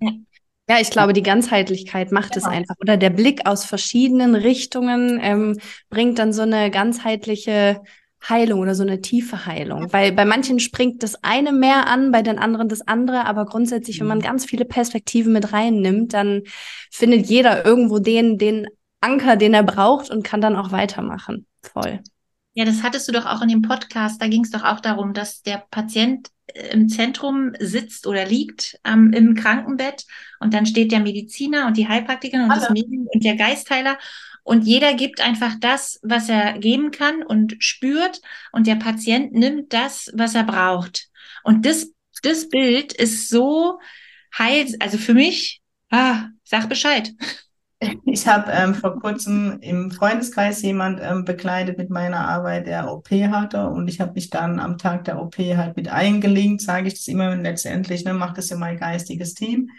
Ja, 0.70 0.80
ich 0.80 0.90
glaube, 0.90 1.12
die 1.12 1.24
Ganzheitlichkeit 1.24 2.12
macht 2.12 2.34
genau. 2.34 2.46
es 2.46 2.52
einfach. 2.52 2.76
Oder 2.80 2.96
der 2.96 3.10
Blick 3.10 3.44
aus 3.44 3.64
verschiedenen 3.64 4.36
Richtungen 4.36 5.18
ähm, 5.20 5.58
bringt 5.88 6.20
dann 6.20 6.32
so 6.32 6.42
eine 6.42 6.70
ganzheitliche 6.70 7.82
Heilung 8.28 8.60
oder 8.60 8.76
so 8.76 8.84
eine 8.84 9.00
tiefe 9.00 9.46
Heilung. 9.46 9.92
Weil 9.92 10.12
bei 10.12 10.24
manchen 10.24 10.60
springt 10.60 11.02
das 11.02 11.24
eine 11.24 11.50
mehr 11.50 11.88
an, 11.88 12.12
bei 12.12 12.22
den 12.22 12.38
anderen 12.38 12.68
das 12.68 12.86
andere. 12.86 13.26
Aber 13.26 13.46
grundsätzlich, 13.46 13.98
wenn 13.98 14.06
man 14.06 14.18
mhm. 14.18 14.22
ganz 14.22 14.44
viele 14.44 14.64
Perspektiven 14.64 15.32
mit 15.32 15.52
reinnimmt, 15.52 16.14
dann 16.14 16.42
findet 16.92 17.26
jeder 17.26 17.64
irgendwo 17.66 17.98
den, 17.98 18.38
den 18.38 18.68
Anker, 19.00 19.34
den 19.34 19.54
er 19.54 19.64
braucht 19.64 20.08
und 20.08 20.22
kann 20.22 20.40
dann 20.40 20.54
auch 20.54 20.70
weitermachen. 20.70 21.46
Voll. 21.64 21.98
Ja, 22.52 22.64
das 22.64 22.84
hattest 22.84 23.08
du 23.08 23.12
doch 23.12 23.26
auch 23.26 23.42
in 23.42 23.48
dem 23.48 23.62
Podcast. 23.62 24.22
Da 24.22 24.28
ging 24.28 24.44
es 24.44 24.52
doch 24.52 24.62
auch 24.62 24.78
darum, 24.78 25.14
dass 25.14 25.42
der 25.42 25.64
Patient 25.68 26.28
im 26.72 26.88
Zentrum 26.88 27.52
sitzt 27.58 28.06
oder 28.06 28.26
liegt 28.26 28.78
ähm, 28.84 29.12
im 29.12 29.34
Krankenbett 29.34 30.04
und 30.40 30.54
dann 30.54 30.66
steht 30.66 30.92
der 30.92 31.00
Mediziner 31.00 31.66
und 31.66 31.76
die 31.76 31.88
Heilpraktikerin 31.88 32.44
und 32.44 32.56
das 32.56 32.70
Medium 32.70 33.06
und 33.12 33.24
der 33.24 33.36
Geistheiler 33.36 33.98
und 34.42 34.62
jeder 34.62 34.94
gibt 34.94 35.20
einfach 35.20 35.54
das, 35.60 36.00
was 36.02 36.28
er 36.28 36.58
geben 36.58 36.90
kann 36.90 37.22
und 37.22 37.56
spürt 37.60 38.20
und 38.52 38.66
der 38.66 38.76
Patient 38.76 39.32
nimmt 39.32 39.72
das, 39.72 40.10
was 40.14 40.34
er 40.34 40.44
braucht. 40.44 41.08
Und 41.44 41.66
das, 41.66 41.92
das 42.22 42.48
Bild 42.48 42.92
ist 42.92 43.28
so 43.28 43.78
heil, 44.36 44.66
also 44.80 44.98
für 44.98 45.14
mich, 45.14 45.60
ah, 45.90 46.28
sag 46.44 46.68
Bescheid. 46.68 47.12
Ich 48.04 48.26
habe 48.26 48.50
ähm, 48.52 48.74
vor 48.74 49.00
kurzem 49.00 49.58
im 49.62 49.90
Freundeskreis 49.90 50.60
jemand 50.62 51.00
ähm, 51.02 51.24
begleitet 51.24 51.78
mit 51.78 51.88
meiner 51.88 52.28
Arbeit, 52.28 52.66
der 52.66 52.92
OP 52.92 53.10
hatte. 53.10 53.66
Und 53.68 53.88
ich 53.88 54.00
habe 54.00 54.12
mich 54.12 54.28
dann 54.28 54.60
am 54.60 54.76
Tag 54.76 55.04
der 55.04 55.20
OP 55.20 55.38
halt 55.38 55.76
mit 55.76 55.88
eingelinkt, 55.88 56.60
sage 56.60 56.88
ich 56.88 56.94
das 56.94 57.08
immer 57.08 57.34
letztendlich, 57.36 58.04
ne, 58.04 58.12
macht 58.12 58.36
das 58.36 58.50
ja 58.50 58.56
mein 58.56 58.76
geistiges 58.78 59.34
Team. 59.34 59.70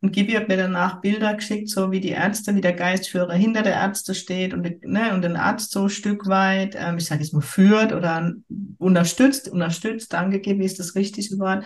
Und 0.00 0.12
Gibi 0.12 0.34
hat 0.34 0.46
mir 0.46 0.56
danach 0.56 1.00
Bilder 1.00 1.34
geschickt, 1.34 1.68
so 1.68 1.90
wie 1.90 1.98
die 1.98 2.10
Ärzte, 2.10 2.54
wie 2.54 2.60
der 2.60 2.74
Geistführer 2.74 3.34
hinter 3.34 3.62
der 3.62 3.74
Ärzte 3.74 4.14
steht 4.14 4.54
und, 4.54 4.84
ne, 4.84 5.12
und 5.12 5.22
den 5.22 5.34
Arzt 5.34 5.72
so 5.72 5.84
ein 5.84 5.90
Stück 5.90 6.28
weit, 6.28 6.76
ähm, 6.78 6.98
ich 6.98 7.06
sage 7.06 7.22
jetzt 7.22 7.32
mal, 7.32 7.40
führt 7.40 7.92
oder 7.92 8.34
unterstützt, 8.78 9.48
unterstützt, 9.48 10.12
danke 10.12 10.38
Gibi, 10.38 10.64
ist 10.64 10.78
das 10.78 10.94
richtig 10.94 11.36
Wort. 11.40 11.64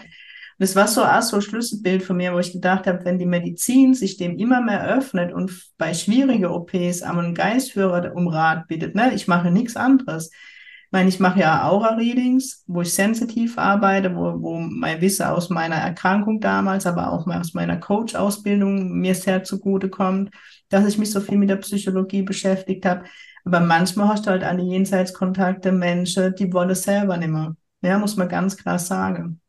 Das 0.63 0.77
war 0.77 0.87
so 0.87 1.03
auch 1.03 1.23
so 1.23 1.39
ein 1.39 1.43
Schlüsselbild 1.43 2.05
von 2.05 2.17
mir, 2.17 2.33
wo 2.33 2.39
ich 2.39 2.53
gedacht 2.53 2.87
habe, 2.87 3.05
wenn 3.05 3.19
die 3.19 3.27
Medizin 3.27 3.95
sich 3.95 4.17
dem 4.17 4.39
immer 4.39 4.61
mehr 4.61 4.87
öffnet 4.97 5.33
und 5.33 5.51
bei 5.77 5.93
schwierigen 5.93 6.45
OPs 6.45 7.03
einen 7.03 7.35
Geistführer 7.35 8.15
um 8.15 8.29
Rat 8.29 8.69
bittet, 8.69 8.95
ne, 8.95 9.13
ich 9.13 9.27
mache 9.27 9.51
nichts 9.51 9.75
anderes. 9.75 10.31
Ich 10.31 10.93
meine, 10.93 11.09
ich 11.09 11.19
mache 11.19 11.41
ja 11.41 11.69
Aura-Readings, 11.69 12.63
wo 12.69 12.83
ich 12.83 12.95
sensitiv 12.95 13.59
arbeite, 13.59 14.15
wo, 14.15 14.41
wo 14.41 14.61
mein 14.61 15.01
Wissen 15.01 15.27
aus 15.27 15.51
meiner 15.51 15.75
Erkrankung 15.75 16.39
damals, 16.39 16.87
aber 16.87 17.11
auch 17.11 17.27
aus 17.27 17.55
meiner 17.55 17.79
Coach-Ausbildung 17.79 18.93
mir 19.01 19.17
sehr 19.17 19.43
zugute 19.43 19.89
kommt, 19.91 20.31
dass 20.69 20.87
ich 20.87 20.97
mich 20.97 21.11
so 21.11 21.21
viel 21.21 21.39
mit 21.39 21.51
der 21.51 21.57
Psychologie 21.57 22.23
beschäftigt 22.23 22.87
habe. 22.87 23.03
Aber 23.45 23.59
manchmal 23.59 24.07
hast 24.07 24.27
du 24.27 24.31
halt 24.31 24.45
alle 24.45 24.63
Jenseitskontakte 24.63 25.73
Menschen, 25.73 26.37
die 26.37 26.53
wollen 26.53 26.77
selber 26.77 27.17
nicht 27.17 27.31
mehr. 27.31 27.57
Ja, 27.81 27.99
muss 27.99 28.17
man 28.17 28.29
ganz 28.29 28.57
klar 28.57 28.79
sagen. 28.79 29.42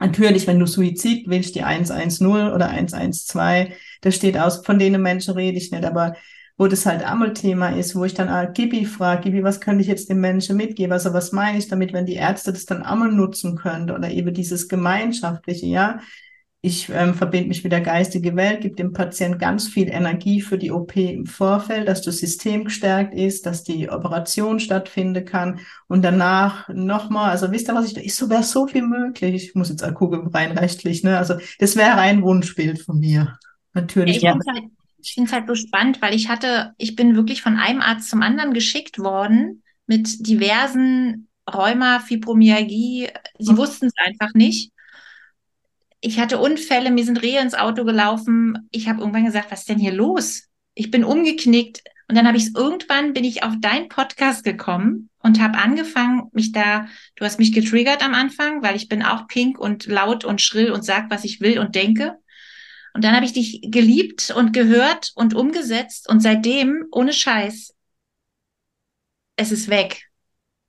Natürlich, 0.00 0.46
wenn 0.46 0.58
du 0.58 0.66
Suizid 0.66 1.28
willst, 1.28 1.54
die 1.54 1.62
110 1.62 2.26
oder 2.26 2.70
112, 2.70 3.74
das 4.00 4.16
steht 4.16 4.38
aus, 4.38 4.64
von 4.64 4.78
denen 4.78 5.02
Menschen 5.02 5.34
rede 5.34 5.58
ich 5.58 5.70
nicht, 5.70 5.84
aber 5.84 6.16
wo 6.56 6.66
das 6.66 6.84
halt 6.84 7.02
einmal 7.02 7.32
Thema 7.32 7.70
ist, 7.70 7.94
wo 7.96 8.04
ich 8.04 8.14
dann 8.14 8.28
ah, 8.28 8.46
Gibi 8.46 8.84
frage, 8.84 9.22
Gibi, 9.22 9.44
was 9.44 9.60
könnte 9.60 9.82
ich 9.82 9.88
jetzt 9.88 10.10
den 10.10 10.20
Menschen 10.20 10.56
mitgeben? 10.56 10.92
Also 10.92 11.12
was 11.14 11.32
meine 11.32 11.58
ich 11.58 11.68
damit, 11.68 11.92
wenn 11.92 12.06
die 12.06 12.14
Ärzte 12.14 12.52
das 12.52 12.66
dann 12.66 12.82
einmal 12.82 13.10
nutzen 13.12 13.56
können 13.56 13.90
oder 13.90 14.10
eben 14.10 14.34
dieses 14.34 14.68
Gemeinschaftliche, 14.68 15.66
ja? 15.66 16.00
Ich 16.62 16.90
ähm, 16.90 17.14
verbinde 17.14 17.48
mich 17.48 17.64
mit 17.64 17.72
der 17.72 17.80
geistigen 17.80 18.36
Welt, 18.36 18.60
gebe 18.60 18.76
dem 18.76 18.92
Patienten 18.92 19.38
ganz 19.38 19.66
viel 19.66 19.88
Energie 19.88 20.42
für 20.42 20.58
die 20.58 20.70
OP 20.70 20.94
im 20.94 21.24
Vorfeld, 21.24 21.88
dass 21.88 22.02
das 22.02 22.18
System 22.18 22.64
gestärkt 22.64 23.14
ist, 23.14 23.46
dass 23.46 23.64
die 23.64 23.88
Operation 23.88 24.60
stattfinden 24.60 25.24
kann 25.24 25.60
und 25.88 26.02
danach 26.02 26.68
nochmal, 26.68 27.30
also 27.30 27.50
wisst 27.50 27.70
ihr, 27.70 27.74
was 27.74 27.86
ich 27.86 27.94
da 27.94 28.02
ist, 28.02 28.18
so 28.18 28.28
wäre 28.28 28.42
so 28.42 28.66
viel 28.66 28.82
möglich. 28.82 29.46
Ich 29.46 29.54
muss 29.54 29.70
jetzt 29.70 29.82
gucken, 29.94 30.28
rein 30.28 30.52
rechtlich, 30.52 31.02
ne? 31.02 31.16
Also 31.16 31.36
das 31.58 31.76
wäre 31.76 31.94
ein 31.94 32.20
Wunschbild 32.22 32.82
von 32.82 32.98
mir. 32.98 33.38
Natürlich. 33.72 34.16
Ich 34.16 34.28
finde 34.28 34.44
halt, 34.52 34.64
ich 35.02 35.14
finde 35.14 35.28
es 35.28 35.32
halt 35.32 35.46
so 35.46 35.54
spannend, 35.54 36.02
weil 36.02 36.14
ich 36.14 36.28
hatte, 36.28 36.74
ich 36.76 36.94
bin 36.94 37.16
wirklich 37.16 37.40
von 37.40 37.56
einem 37.56 37.80
Arzt 37.80 38.10
zum 38.10 38.20
anderen 38.20 38.52
geschickt 38.52 38.98
worden 38.98 39.62
mit 39.86 40.26
diversen 40.26 41.28
Rheuma, 41.50 42.00
Fibromyalgie. 42.00 43.08
Sie 43.38 43.52
mhm. 43.52 43.56
wussten 43.56 43.86
es 43.86 43.94
einfach 44.04 44.34
nicht 44.34 44.72
ich 46.00 46.18
hatte 46.18 46.38
Unfälle, 46.38 46.90
mir 46.90 47.04
sind 47.04 47.22
Rehe 47.22 47.40
ins 47.40 47.54
Auto 47.54 47.84
gelaufen. 47.84 48.68
Ich 48.70 48.88
habe 48.88 49.00
irgendwann 49.00 49.26
gesagt, 49.26 49.50
was 49.50 49.60
ist 49.60 49.68
denn 49.68 49.78
hier 49.78 49.92
los? 49.92 50.44
Ich 50.74 50.90
bin 50.90 51.04
umgeknickt. 51.04 51.82
Und 52.08 52.16
dann 52.16 52.26
habe 52.26 52.38
ich 52.38 52.44
es 52.44 52.54
irgendwann, 52.54 53.12
bin 53.12 53.22
ich 53.22 53.44
auf 53.44 53.54
dein 53.60 53.88
Podcast 53.88 54.42
gekommen 54.42 55.10
und 55.18 55.40
habe 55.40 55.58
angefangen, 55.58 56.28
mich 56.32 56.50
da, 56.50 56.88
du 57.14 57.24
hast 57.24 57.38
mich 57.38 57.52
getriggert 57.52 58.02
am 58.02 58.14
Anfang, 58.14 58.62
weil 58.62 58.74
ich 58.74 58.88
bin 58.88 59.02
auch 59.02 59.28
pink 59.28 59.60
und 59.60 59.86
laut 59.86 60.24
und 60.24 60.40
schrill 60.40 60.72
und 60.72 60.84
sag, 60.84 61.10
was 61.10 61.22
ich 61.22 61.40
will 61.40 61.58
und 61.58 61.74
denke. 61.74 62.16
Und 62.94 63.04
dann 63.04 63.14
habe 63.14 63.26
ich 63.26 63.32
dich 63.32 63.60
geliebt 63.62 64.32
und 64.34 64.52
gehört 64.52 65.12
und 65.14 65.34
umgesetzt 65.34 66.08
und 66.08 66.20
seitdem, 66.20 66.86
ohne 66.90 67.12
Scheiß, 67.12 67.74
es 69.36 69.52
ist 69.52 69.68
weg. 69.68 70.02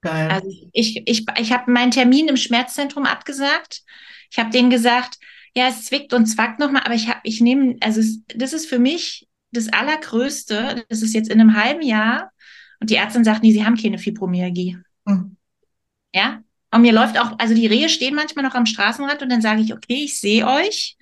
Geil. 0.02 0.30
Also 0.30 0.48
ich, 0.74 1.02
ich, 1.06 1.26
ich 1.40 1.52
habe 1.52 1.72
meinen 1.72 1.92
Termin 1.92 2.28
im 2.28 2.38
Schmerzzentrum 2.38 3.06
abgesagt 3.06 3.84
ich 4.32 4.40
habe 4.40 4.50
denen 4.50 4.70
gesagt, 4.70 5.20
ja, 5.56 5.68
es 5.68 5.86
zwickt 5.86 6.14
und 6.14 6.26
zwackt 6.26 6.60
nochmal, 6.60 6.84
aber 6.86 6.96
ich 6.96 7.10
habe, 7.10 7.20
ich 7.24 7.42
nehme, 7.42 7.76
also 7.82 8.00
es, 8.00 8.24
das 8.34 8.54
ist 8.54 8.68
für 8.68 8.80
mich 8.80 9.28
das 9.52 9.72
Allergrößte. 9.72 10.86
Das 10.90 11.02
ist 11.02 11.14
jetzt 11.14 11.30
in 11.30 11.40
einem 11.40 11.56
halben 11.56 11.82
Jahr. 11.82 12.32
Und 12.80 12.90
die 12.90 12.96
Ärztin 12.96 13.24
sagt, 13.24 13.44
nee, 13.44 13.52
sie 13.52 13.66
haben 13.66 13.76
keine 13.76 13.98
Fibromyalgie. 13.98 14.78
Mhm. 15.06 15.38
Ja. 16.14 16.42
Und 16.74 16.82
mir 16.82 16.94
läuft 16.94 17.20
auch, 17.20 17.38
also 17.38 17.54
die 17.54 17.68
Rehe 17.68 17.90
stehen 17.90 18.16
manchmal 18.16 18.46
noch 18.46 18.56
am 18.56 18.66
Straßenrand 18.66 19.22
und 19.22 19.30
dann 19.30 19.42
sage 19.42 19.62
ich, 19.62 19.74
okay, 19.74 20.06
ich 20.06 20.20
sehe 20.20 20.48
euch. 20.48 20.98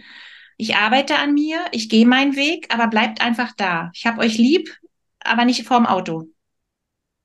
Ich 0.57 0.75
arbeite 0.75 1.17
an 1.17 1.33
mir, 1.33 1.59
ich 1.71 1.87
gehe 1.89 2.07
meinen 2.07 2.35
Weg, 2.35 2.73
aber 2.73 2.87
bleibt 2.87 3.21
einfach 3.21 3.53
da. 3.55 3.91
Ich 3.93 4.05
habe 4.05 4.19
euch 4.21 4.37
lieb, 4.37 4.75
aber 5.19 5.45
nicht 5.45 5.65
vorm 5.65 5.85
Auto. 5.85 6.25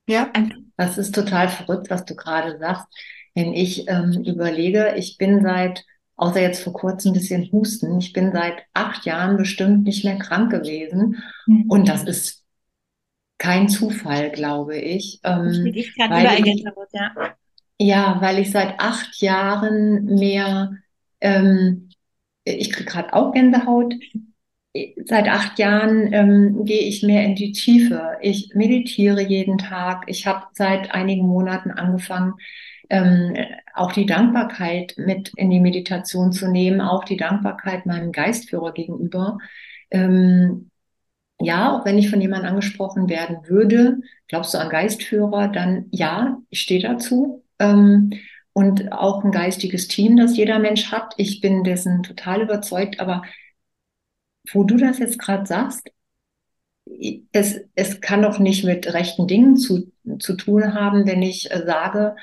Ja. 0.07 0.31
Das 0.77 0.99
ist 0.99 1.15
total 1.15 1.49
verrückt, 1.49 1.89
was 1.89 2.05
du 2.05 2.15
gerade 2.15 2.59
sagst. 2.59 2.87
Wenn 3.35 3.55
ich 3.55 3.89
ähm, 3.89 4.23
überlege, 4.25 4.95
ich 4.97 5.17
bin 5.19 5.43
seit 5.43 5.85
außer 6.17 6.41
jetzt 6.41 6.63
vor 6.63 6.73
kurzem 6.73 7.11
ein 7.11 7.15
bisschen 7.15 7.51
Husten. 7.53 7.99
Ich 7.99 8.13
bin 8.13 8.33
seit 8.33 8.63
acht 8.73 9.05
Jahren 9.05 9.37
bestimmt 9.37 9.85
nicht 9.85 10.05
mehr 10.05 10.19
krank 10.19 10.51
gewesen. 10.51 11.23
Mhm. 11.47 11.65
Und 11.69 11.89
das 11.89 12.05
ist 12.05 12.45
kein 13.39 13.69
Zufall, 13.69 14.31
glaube 14.31 14.79
ich. 14.79 15.21
Ähm, 15.25 15.73
ich 15.75 15.95
weil 15.99 16.47
ich, 16.47 16.65
ja. 16.93 17.13
ja, 17.79 18.17
weil 18.21 18.39
ich 18.39 18.51
seit 18.51 18.79
acht 18.79 19.21
Jahren 19.21 20.05
mehr, 20.05 20.75
ähm, 21.21 21.91
ich 22.45 22.71
kriege 22.73 22.91
gerade 22.91 23.13
auch 23.13 23.33
Gänsehaut. 23.33 23.95
Seit 25.05 25.29
acht 25.29 25.59
Jahren 25.59 26.13
ähm, 26.13 26.65
gehe 26.65 26.81
ich 26.81 27.03
mehr 27.03 27.25
in 27.25 27.37
die 27.37 27.53
Tiefe. 27.53 28.17
Ich 28.23 28.53
meditiere 28.55 29.23
jeden 29.23 29.59
Tag. 29.59 30.05
Ich 30.09 30.27
habe 30.27 30.47
seit 30.53 30.93
einigen 30.93 31.27
Monaten 31.27 31.71
angefangen, 31.71 32.35
ähm, 32.91 33.37
auch 33.75 33.93
die 33.93 34.07
Dankbarkeit 34.07 34.95
mit 34.97 35.33
in 35.37 35.51
die 35.51 35.61
Meditation 35.61 36.33
zu 36.33 36.49
nehmen, 36.49 36.81
auch 36.81 37.05
die 37.05 37.17
Dankbarkeit 37.17 37.87
meinem 37.87 38.13
Geistführer 38.13 38.73
gegenüber. 38.73 39.39
Ähm, 39.91 40.71
ja, 41.41 41.77
auch 41.77 41.85
wenn 41.85 41.99
ich 41.99 42.11
von 42.11 42.21
jemandem 42.21 42.51
angesprochen 42.51 43.09
werden 43.09 43.39
würde, 43.49 43.99
glaubst 44.29 44.55
du 44.55 44.59
an 44.59 44.71
Geistführer, 44.71 45.49
dann 45.49 45.87
ja, 45.91 46.39
ich 46.51 46.61
stehe 46.61 46.81
dazu. 46.81 47.45
Ähm, 47.59 48.13
und 48.53 48.93
auch 48.93 49.25
ein 49.25 49.33
geistiges 49.33 49.89
Team, 49.89 50.17
das 50.17 50.37
jeder 50.37 50.61
Mensch 50.61 50.93
hat. 50.93 51.15
Ich 51.17 51.41
bin 51.41 51.65
dessen 51.65 52.05
total 52.05 52.41
überzeugt, 52.43 53.01
aber 53.01 53.23
wo 54.53 54.63
du 54.63 54.77
das 54.77 54.99
jetzt 54.99 55.19
gerade 55.19 55.45
sagst, 55.47 55.91
es, 57.33 57.61
es 57.75 58.01
kann 58.01 58.23
doch 58.23 58.39
nicht 58.39 58.65
mit 58.65 58.93
rechten 58.93 59.27
Dingen 59.27 59.57
zu, 59.57 59.93
zu 60.19 60.35
tun 60.37 60.75
haben, 60.75 61.07
wenn 61.07 61.23
ich 61.23 61.51
äh, 61.51 61.65
sage, 61.67 62.15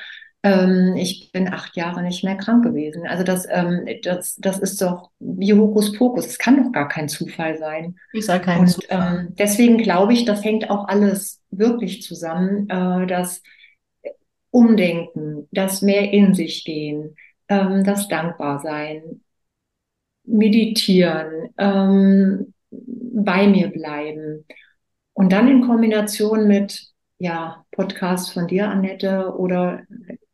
ähm, 0.44 0.96
ich 0.98 1.32
bin 1.32 1.48
acht 1.54 1.76
Jahre 1.76 2.02
nicht 2.02 2.24
mehr 2.24 2.36
krank 2.36 2.64
gewesen. 2.64 3.06
Also 3.08 3.24
das, 3.24 3.48
ähm, 3.50 3.86
das, 4.04 4.36
das 4.38 4.60
ist 4.60 4.82
doch 4.82 5.12
wie 5.20 5.54
Hokuspokus. 5.54 6.26
Es 6.26 6.39
kann 6.39 6.64
doch 6.64 6.72
gar 6.72 6.88
kein 6.88 7.10
Zufall 7.10 7.58
sein. 7.58 7.96
Ich 8.14 8.26
sage 8.26 8.46
kein 8.46 8.62
Und, 8.62 8.70
Zufall. 8.70 9.28
Ähm, 9.28 9.36
deswegen 9.38 9.78
glaube 9.78 10.14
ich, 10.14 10.26
das 10.26 10.44
hängt 10.44 10.70
auch 10.70 10.88
alles 10.88 11.42
wirklich 11.52 12.02
zusammen. 12.02 12.68
Äh, 12.70 13.08
das 13.08 13.42
Umdenken, 14.50 15.48
das 15.52 15.82
mehr 15.82 16.12
in 16.12 16.34
sich 16.34 16.66
gehen, 16.66 17.16
ähm, 17.48 17.84
das 17.84 18.08
Dankbarsein, 18.08 19.22
meditieren, 20.24 21.50
ähm, 21.58 22.54
bei 22.72 23.48
mir 23.48 23.70
bleiben. 23.70 24.46
Und 25.14 25.32
dann 25.32 25.48
in 25.48 25.62
Kombination 25.62 26.48
mit 26.48 26.91
ja, 27.22 27.63
Podcast 27.69 28.34
von 28.34 28.47
dir, 28.47 28.67
Annette, 28.67 29.36
oder 29.38 29.84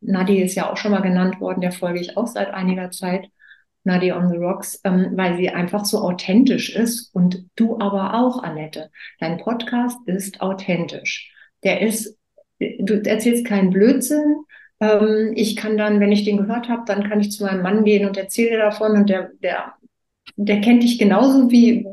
Nadi 0.00 0.40
ist 0.40 0.54
ja 0.54 0.72
auch 0.72 0.78
schon 0.78 0.90
mal 0.90 1.02
genannt 1.02 1.38
worden, 1.38 1.60
der 1.60 1.72
folge 1.72 2.00
ich 2.00 2.16
auch 2.16 2.26
seit 2.26 2.48
einiger 2.48 2.90
Zeit. 2.90 3.28
Nadi 3.84 4.10
on 4.10 4.30
the 4.30 4.38
Rocks, 4.38 4.80
ähm, 4.84 5.10
weil 5.12 5.36
sie 5.36 5.50
einfach 5.50 5.84
so 5.84 5.98
authentisch 5.98 6.74
ist 6.74 7.14
und 7.14 7.44
du 7.56 7.78
aber 7.78 8.14
auch, 8.14 8.42
Annette. 8.42 8.90
Dein 9.20 9.36
Podcast 9.36 9.98
ist 10.06 10.40
authentisch. 10.40 11.30
Der 11.62 11.82
ist, 11.82 12.16
du 12.58 13.02
erzählst 13.04 13.44
keinen 13.44 13.70
Blödsinn. 13.70 14.44
Ähm, 14.80 15.32
ich 15.36 15.56
kann 15.56 15.76
dann, 15.76 16.00
wenn 16.00 16.12
ich 16.12 16.24
den 16.24 16.38
gehört 16.38 16.70
habe, 16.70 16.84
dann 16.86 17.06
kann 17.06 17.20
ich 17.20 17.32
zu 17.32 17.44
meinem 17.44 17.62
Mann 17.62 17.84
gehen 17.84 18.08
und 18.08 18.16
erzähle 18.16 18.56
davon 18.56 18.92
und 18.92 19.10
der, 19.10 19.30
der, 19.42 19.74
der 20.36 20.62
kennt 20.62 20.82
dich 20.82 20.98
genauso 20.98 21.50
wie, 21.50 21.86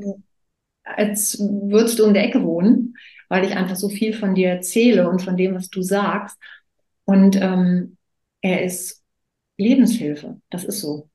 als 0.86 1.38
würdest 1.40 2.00
du 2.00 2.06
um 2.06 2.14
der 2.14 2.24
Ecke 2.24 2.44
wohnen, 2.44 2.96
weil 3.30 3.46
ich 3.46 3.56
einfach 3.56 3.76
so 3.76 3.90
viel 3.90 4.14
von 4.14 4.36
dir 4.36 4.50
erzähle 4.50 5.10
und 5.10 5.22
von 5.22 5.38
dem, 5.38 5.56
was 5.56 5.70
du 5.70 5.82
sagst. 5.82 6.38
Und 7.06 7.36
ähm, 7.42 7.98
er 8.42 8.64
ist 8.64 9.04
Lebenshilfe. 9.58 10.42
Das 10.50 10.64
ist 10.64 10.82
so. 10.82 11.10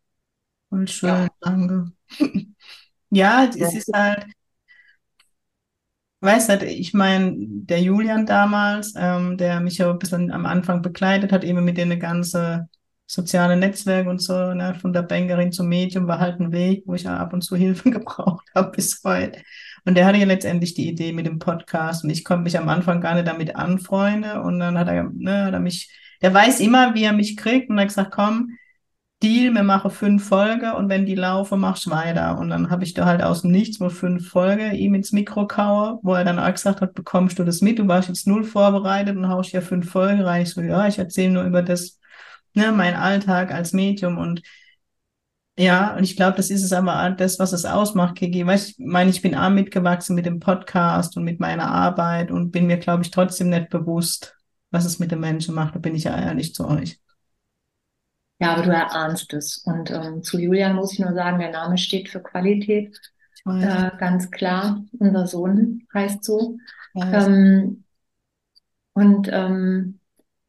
Und 0.71 0.91
schön, 0.91 1.09
ja. 1.09 1.29
danke. 1.41 1.93
ja, 3.11 3.45
es 3.45 3.57
ja. 3.57 3.69
ist 3.69 3.93
halt, 3.93 4.27
weißt 6.21 6.51
du, 6.51 6.67
ich 6.67 6.95
meine, 6.95 7.35
der 7.37 7.81
Julian 7.81 8.27
damals, 8.27 8.95
ähm, 8.97 9.37
der 9.37 9.61
mich 9.61 9.79
ja 9.79 9.91
ein 9.91 9.99
bisschen 9.99 10.31
am 10.31 10.47
Anfang 10.47 10.83
begleitet 10.83 11.33
hat, 11.33 11.45
eben 11.45 11.65
mit 11.65 11.77
den 11.77 11.99
ganzen 11.99 12.69
soziale 13.07 13.57
Netzwerke 13.57 14.09
und 14.09 14.23
so, 14.23 14.55
ne, 14.55 14.77
von 14.81 14.93
der 14.93 15.03
Bankerin 15.03 15.51
zum 15.51 15.69
Medium 15.69 16.07
war 16.07 16.21
halt 16.21 16.39
ein 16.41 16.53
Weg, 16.53 16.85
wo 16.87 16.95
ich 16.95 17.03
ja 17.03 17.17
ab 17.17 17.33
und 17.33 17.43
zu 17.43 17.57
Hilfe 17.57 17.91
gebraucht 17.91 18.47
habe 18.55 18.71
bis 18.71 19.03
heute. 19.05 19.43
Und 19.85 19.95
der 19.95 20.07
hatte 20.07 20.19
ja 20.19 20.27
letztendlich 20.27 20.75
die 20.75 20.89
Idee 20.89 21.13
mit 21.13 21.27
dem 21.27 21.39
Podcast 21.39 22.05
und 22.05 22.11
ich 22.11 22.25
konnte 22.25 22.45
mich 22.45 22.59
am 22.59 22.69
Anfang 22.69 23.01
gar 23.01 23.15
nicht 23.15 23.27
damit 23.27 23.57
anfreunden 23.57 24.39
und 24.41 24.61
dann 24.61 24.79
hat 24.79 24.89
er, 24.89 25.11
ne, 25.13 25.45
hat 25.45 25.55
er 25.55 25.61
mich 25.61 25.91
der 26.23 26.35
weiß 26.35 26.61
immer, 26.61 26.95
wie 26.95 27.05
er 27.05 27.13
mich 27.13 27.37
kriegt 27.37 27.71
und 27.71 27.81
hat 27.81 27.89
gesagt, 27.89 28.13
komm, 28.13 28.57
Deal, 29.23 29.53
wir 29.53 29.63
machen 29.63 29.91
fünf 29.91 30.27
Folgen 30.29 30.73
und 30.73 30.89
wenn 30.89 31.05
die 31.05 31.15
laufen, 31.15 31.61
machst 31.61 31.91
weiter. 31.91 32.39
Und 32.39 32.49
dann 32.49 32.71
habe 32.71 32.85
ich 32.85 32.95
da 32.95 33.05
halt 33.05 33.23
aus 33.23 33.43
dem 33.43 33.51
Nichts 33.51 33.79
nur 33.79 33.91
fünf 33.91 34.29
Folgen 34.31 34.75
ihm 34.75 34.95
ins 34.95 35.13
Mikro 35.13 35.47
kaue, 35.47 35.99
wo 36.03 36.15
er 36.15 36.25
dann 36.25 36.39
auch 36.39 36.51
gesagt 36.51 36.81
hat, 36.81 36.95
bekommst 36.95 37.39
du 37.39 37.45
das 37.45 37.61
mit? 37.61 37.79
Du 37.79 37.87
warst 37.87 38.09
jetzt 38.09 38.27
null 38.27 38.45
vorbereitet 38.45 39.17
und 39.17 39.29
haust 39.29 39.53
ja 39.53 39.61
fünf 39.61 39.91
Folgen 39.91 40.23
rein. 40.23 40.43
Ich 40.43 40.51
so, 40.51 40.63
ja, 40.63 40.87
ich 40.89 40.99
erzähle 40.99 41.33
nur 41.33 41.45
über 41.45 41.61
das, 41.63 41.99
ne, 42.55 42.73
mein 42.73 42.95
Alltag 42.95 43.53
als 43.53 43.75
Medium 43.75 44.17
und 44.17 44.43
ja, 45.59 45.95
und 45.97 46.05
ich 46.05 46.17
glaube, 46.17 46.37
das 46.37 46.51
ist 46.51 46.65
es 46.65 46.73
aber 46.73 47.11
das, 47.11 47.39
was 47.39 47.53
es 47.53 47.65
ausmacht, 47.65 48.17
Kiki. 48.17 48.47
Weißt, 48.47 48.71
ich 48.71 48.79
meine, 48.79 49.11
ich 49.11 49.21
bin 49.21 49.35
auch 49.35 49.51
mitgewachsen 49.51 50.17
mit 50.17 50.27
dem 50.27 50.41
Podcast 50.41 51.17
und 51.17 51.25
mit 51.25 51.41
meiner 51.41 51.71
Arbeit 51.71 52.31
und 52.31 52.51
bin 52.51 52.67
mir, 52.67 52.79
glaube 52.79 53.03
ich, 53.03 53.11
trotzdem 53.11 53.51
nicht 53.51 53.69
bewusst, 53.69 54.37
was 54.71 54.85
es 54.85 54.99
mit 54.99 55.11
den 55.11 55.21
Menschen 55.21 55.55
macht. 55.55 55.75
Da 55.75 55.79
bin 55.79 55.95
ich 55.95 56.05
ja 56.05 56.19
ehrlich 56.19 56.55
zu 56.55 56.67
euch. 56.67 56.99
Ja, 58.39 58.55
aber 58.55 58.63
du 58.63 58.71
erahnst 58.71 59.35
es. 59.35 59.59
Und 59.59 59.91
ähm, 59.91 60.23
zu 60.23 60.39
Julian 60.39 60.75
muss 60.75 60.95
ich 60.95 60.99
nur 60.99 61.13
sagen, 61.13 61.39
der 61.39 61.51
Name 61.51 61.77
steht 61.77 62.09
für 62.09 62.23
Qualität. 62.23 62.99
Äh, 63.45 63.91
ganz 63.99 64.31
klar. 64.31 64.83
Unser 64.99 65.27
Sohn 65.27 65.87
heißt 65.93 66.25
so. 66.25 66.57
Ähm, 66.95 67.85
und 68.95 69.29
ähm, 69.31 70.01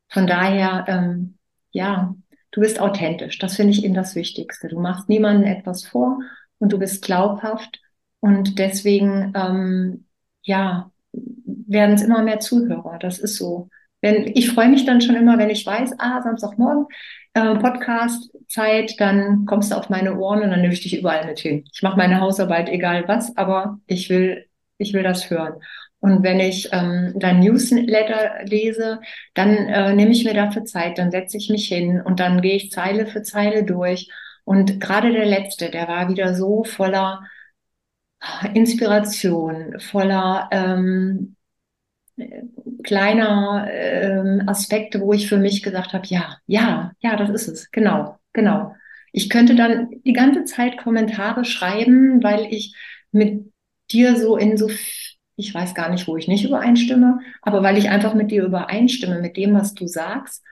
von 0.09 0.27
daher, 0.27 0.85
ähm, 0.87 1.37
ja, 1.71 2.15
du 2.51 2.61
bist 2.61 2.79
authentisch. 2.79 3.39
Das 3.39 3.55
finde 3.55 3.71
ich 3.73 3.83
eben 3.83 3.93
das 3.93 4.15
Wichtigste. 4.15 4.67
Du 4.67 4.79
machst 4.79 5.09
niemandem 5.09 5.49
etwas 5.49 5.83
vor 5.83 6.19
und 6.59 6.71
du 6.73 6.79
bist 6.79 7.03
glaubhaft. 7.03 7.79
Und 8.19 8.59
deswegen, 8.59 9.33
ähm, 9.35 10.05
ja, 10.43 10.91
werden 11.13 11.95
es 11.95 12.01
immer 12.01 12.21
mehr 12.21 12.39
Zuhörer. 12.39 12.97
Das 12.99 13.19
ist 13.19 13.35
so. 13.35 13.69
Wenn, 14.01 14.31
ich 14.35 14.51
freue 14.51 14.69
mich 14.69 14.85
dann 14.85 15.01
schon 15.01 15.15
immer, 15.15 15.37
wenn 15.37 15.49
ich 15.49 15.65
weiß, 15.65 15.93
ah, 15.99 16.21
Samstagmorgen, 16.21 16.87
äh, 17.33 17.55
Podcast-Zeit, 17.55 18.99
dann 18.99 19.45
kommst 19.45 19.71
du 19.71 19.75
auf 19.75 19.89
meine 19.89 20.17
Ohren 20.17 20.41
und 20.41 20.49
dann 20.51 20.61
nehme 20.61 20.73
ich 20.73 20.81
dich 20.81 20.97
überall 20.97 21.25
mit 21.25 21.39
hin. 21.39 21.65
Ich 21.71 21.83
mache 21.83 21.97
meine 21.97 22.19
Hausarbeit, 22.19 22.69
egal 22.69 23.07
was, 23.07 23.37
aber 23.37 23.79
ich 23.87 24.09
will, 24.09 24.45
ich 24.77 24.93
will 24.93 25.03
das 25.03 25.29
hören. 25.29 25.61
Und 26.01 26.23
wenn 26.23 26.39
ich 26.39 26.69
ähm, 26.73 27.13
dein 27.15 27.39
Newsletter 27.39 28.43
lese, 28.45 28.99
dann 29.35 29.55
äh, 29.55 29.93
nehme 29.93 30.11
ich 30.11 30.25
mir 30.25 30.33
dafür 30.33 30.65
Zeit, 30.65 30.97
dann 30.97 31.11
setze 31.11 31.37
ich 31.37 31.49
mich 31.49 31.67
hin 31.67 32.01
und 32.01 32.19
dann 32.19 32.41
gehe 32.41 32.55
ich 32.55 32.71
Zeile 32.71 33.05
für 33.05 33.21
Zeile 33.23 33.63
durch. 33.63 34.09
Und 34.43 34.81
gerade 34.81 35.11
der 35.13 35.25
letzte, 35.25 35.69
der 35.69 35.87
war 35.87 36.09
wieder 36.09 36.33
so 36.35 36.63
voller 36.63 37.21
Inspiration, 38.53 39.79
voller 39.79 40.49
ähm, 40.51 41.35
kleiner 42.83 43.67
ähm, 43.71 44.43
Aspekte, 44.47 45.01
wo 45.01 45.13
ich 45.13 45.27
für 45.27 45.37
mich 45.37 45.63
gesagt 45.63 45.93
habe, 45.93 46.07
ja, 46.07 46.37
ja, 46.47 46.91
ja, 46.99 47.15
das 47.15 47.29
ist 47.29 47.47
es, 47.47 47.71
genau, 47.71 48.17
genau. 48.33 48.75
Ich 49.11 49.29
könnte 49.29 49.55
dann 49.55 49.89
die 50.05 50.13
ganze 50.13 50.45
Zeit 50.45 50.77
Kommentare 50.77 51.45
schreiben, 51.45 52.23
weil 52.23 52.47
ich 52.51 52.75
mit 53.11 53.51
dir 53.91 54.15
so 54.15 54.37
in 54.37 54.57
so, 54.57 54.69
ich 55.41 55.53
weiß 55.53 55.73
gar 55.73 55.89
nicht, 55.89 56.07
wo 56.07 56.17
ich 56.17 56.27
nicht 56.27 56.45
übereinstimme, 56.45 57.19
aber 57.41 57.63
weil 57.63 57.77
ich 57.77 57.89
einfach 57.89 58.13
mit 58.13 58.29
dir 58.29 58.45
übereinstimme, 58.45 59.19
mit 59.19 59.37
dem, 59.37 59.55
was 59.55 59.73
du 59.73 59.87
sagst. 59.87 60.43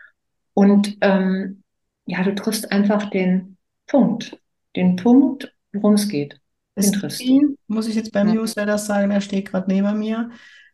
Und 0.54 0.98
ähm, 1.02 1.62
ja, 2.06 2.24
du 2.24 2.34
triffst 2.34 2.72
einfach 2.72 3.10
den 3.10 3.58
Punkt, 3.86 4.38
den 4.76 4.96
Punkt, 4.96 5.54
worum 5.72 5.94
es 5.94 6.10
geht. 6.10 6.42
Den 6.76 6.92
triffst 6.92 7.22
du. 7.22 7.56
Muss 7.68 7.88
ich 7.88 7.96
jetzt 7.96 8.12
beim 8.12 8.30
ja. 8.30 8.34
Newsletter 8.36 8.78
sagen, 8.78 9.12
er 9.12 9.22
steht 9.22 9.50
gerade 9.52 9.70
neben 9.72 10.00
mir. 10.00 10.32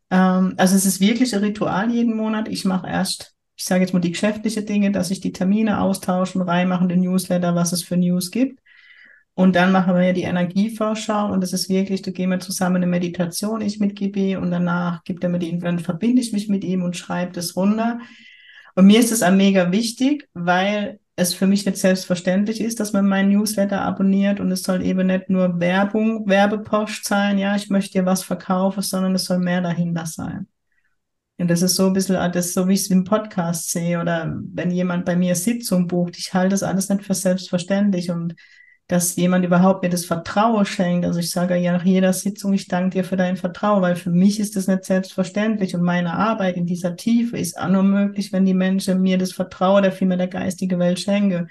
Ähm, 0.10 0.54
also 0.58 0.76
es 0.76 0.86
ist 0.86 1.02
wirklich 1.02 1.36
ein 1.36 1.44
Ritual 1.44 1.92
jeden 1.92 2.16
Monat. 2.16 2.48
Ich 2.48 2.64
mache 2.64 2.88
erst, 2.88 3.36
ich 3.58 3.66
sage 3.66 3.82
jetzt 3.82 3.94
mal 3.94 4.00
die 4.00 4.12
geschäftliche 4.12 4.64
Dinge, 4.64 4.92
dass 4.92 5.12
ich 5.12 5.20
die 5.20 5.34
Termine 5.34 5.82
austausche 5.82 6.40
und 6.40 6.48
reinmache 6.48 6.88
den 6.88 7.02
Newsletter, 7.02 7.54
was 7.54 7.74
es 7.74 7.84
für 7.84 7.98
News 7.98 8.32
gibt. 8.32 8.62
Und 9.36 9.58
dann 9.58 9.74
machen 9.74 9.94
wir 9.96 10.02
ja 10.02 10.14
die 10.14 10.24
Energievorschau 10.24 11.32
und 11.32 11.42
das 11.42 11.52
ist 11.52 11.68
wirklich, 11.68 12.02
da 12.02 12.12
gehen 12.12 12.30
wir 12.30 12.40
zusammen 12.40 12.78
eine 12.78 12.88
Meditation, 12.88 13.60
ich 13.60 13.82
mit 13.82 13.98
GB 13.98 14.38
und 14.38 14.50
danach 14.50 15.04
gibt 15.04 15.26
er 15.26 15.30
mir 15.30 15.40
die, 15.40 15.60
dann 15.60 15.80
verbinde 15.80 16.22
ich 16.22 16.32
mich 16.32 16.48
mit 16.48 16.64
ihm 16.64 16.84
und 16.84 16.96
schreibe 16.96 17.34
das 17.34 17.58
runter. 17.58 18.00
Und 18.76 18.86
mir 18.88 19.00
ist 19.00 19.12
es 19.12 19.30
mega 19.32 19.74
wichtig, 19.74 20.30
weil 20.34 21.00
es 21.18 21.34
für 21.34 21.48
mich 21.48 21.66
nicht 21.66 21.78
selbstverständlich 21.78 22.62
ist, 22.62 22.80
dass 22.80 22.94
man 22.94 23.08
meinen 23.08 23.30
Newsletter 23.30 23.82
abonniert 23.82 24.40
und 24.40 24.52
es 24.52 24.64
soll 24.64 24.82
eben 24.84 25.08
nicht 25.08 25.30
nur 25.30 25.60
Werbung, 25.60 26.28
Werbepost 26.28 27.06
sein, 27.06 27.38
ja, 27.38 27.58
ich 27.58 27.70
möchte 27.70 28.00
dir 28.00 28.06
was 28.06 28.24
verkaufen, 28.24 28.82
sondern 28.82 29.16
es 29.16 29.26
soll 29.26 29.40
mehr 29.40 29.62
dahinter 29.62 30.06
sein. 30.06 30.48
Und 31.38 31.50
das 31.50 31.62
ist 31.62 31.76
so 31.76 31.88
ein 31.88 31.94
bisschen, 31.94 32.16
das 32.16 32.48
ist 32.48 32.54
so 32.54 32.70
wie 32.70 32.74
ich 32.74 32.82
es 32.82 32.88
im 32.88 33.04
Podcast 33.04 33.70
sehe 33.70 34.00
oder 34.00 34.34
wenn 34.54 34.72
jemand 34.72 35.04
bei 35.04 35.18
mir 35.18 35.36
Sitzung 35.36 35.88
bucht, 35.88 36.18
ich 36.18 36.34
halte 36.34 36.52
das 36.52 36.64
alles 36.64 36.88
nicht 36.88 37.04
für 37.04 37.14
selbstverständlich 37.14 38.12
und 38.12 38.36
dass 38.88 39.16
jemand 39.16 39.44
überhaupt 39.44 39.82
mir 39.82 39.90
das 39.90 40.06
Vertrauen 40.06 40.66
schenkt. 40.66 41.06
Also 41.06 41.20
ich 41.20 41.32
sage 41.32 41.56
ja 41.56 41.74
nach 41.74 41.86
jeder 41.86 42.14
Sitzung, 42.14 42.54
ich 42.54 42.68
danke 42.68 42.92
dir 42.92 43.04
für 43.04 43.18
dein 43.18 43.36
Vertrauen, 43.36 43.82
weil 43.82 43.96
für 43.96 44.12
mich 44.12 44.40
ist 44.40 44.56
das 44.56 44.68
nicht 44.68 44.86
selbstverständlich 44.86 45.76
und 45.76 45.82
meine 45.82 46.14
Arbeit 46.14 46.56
in 46.56 46.68
dieser 46.68 46.96
Tiefe 46.96 47.38
ist 47.38 47.58
auch 47.58 47.70
nur 47.70 47.82
möglich, 47.82 48.32
wenn 48.32 48.46
die 48.46 48.54
Menschen 48.54 49.02
mir 49.02 49.18
das 49.18 49.32
Vertrauen 49.32 49.82
der 49.82 49.92
vielmehr 49.92 50.18
der 50.18 50.28
geistige 50.28 50.78
Welt 50.78 51.00
schenken. 51.00 51.50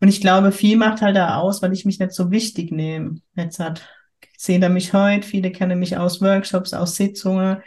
Und 0.00 0.08
ich 0.08 0.20
glaube, 0.20 0.52
viel 0.52 0.76
macht 0.76 1.00
halt 1.00 1.16
da 1.16 1.38
aus, 1.38 1.62
weil 1.62 1.72
ich 1.72 1.86
mich 1.86 1.98
nicht 1.98 2.12
so 2.12 2.30
wichtig 2.30 2.70
nehme. 2.70 3.20
Jetzt 3.36 3.58
hat, 3.58 3.88
seht 4.36 4.62
ihr 4.62 4.68
mich 4.68 4.92
heute, 4.92 5.26
viele 5.26 5.50
kennen 5.50 5.78
mich 5.78 5.96
aus 5.96 6.20
Workshops, 6.20 6.74
aus 6.74 6.96
Sitzungen. 6.96 7.62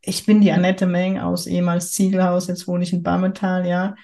Ich 0.00 0.24
bin 0.24 0.40
die 0.40 0.52
Annette 0.52 0.86
Meng 0.86 1.18
aus 1.18 1.46
ehemals 1.46 1.92
Ziegelhaus, 1.92 2.46
jetzt 2.46 2.66
wohne 2.68 2.84
ich 2.84 2.92
in 2.94 3.02
Bammental, 3.02 3.66
ja 3.66 3.96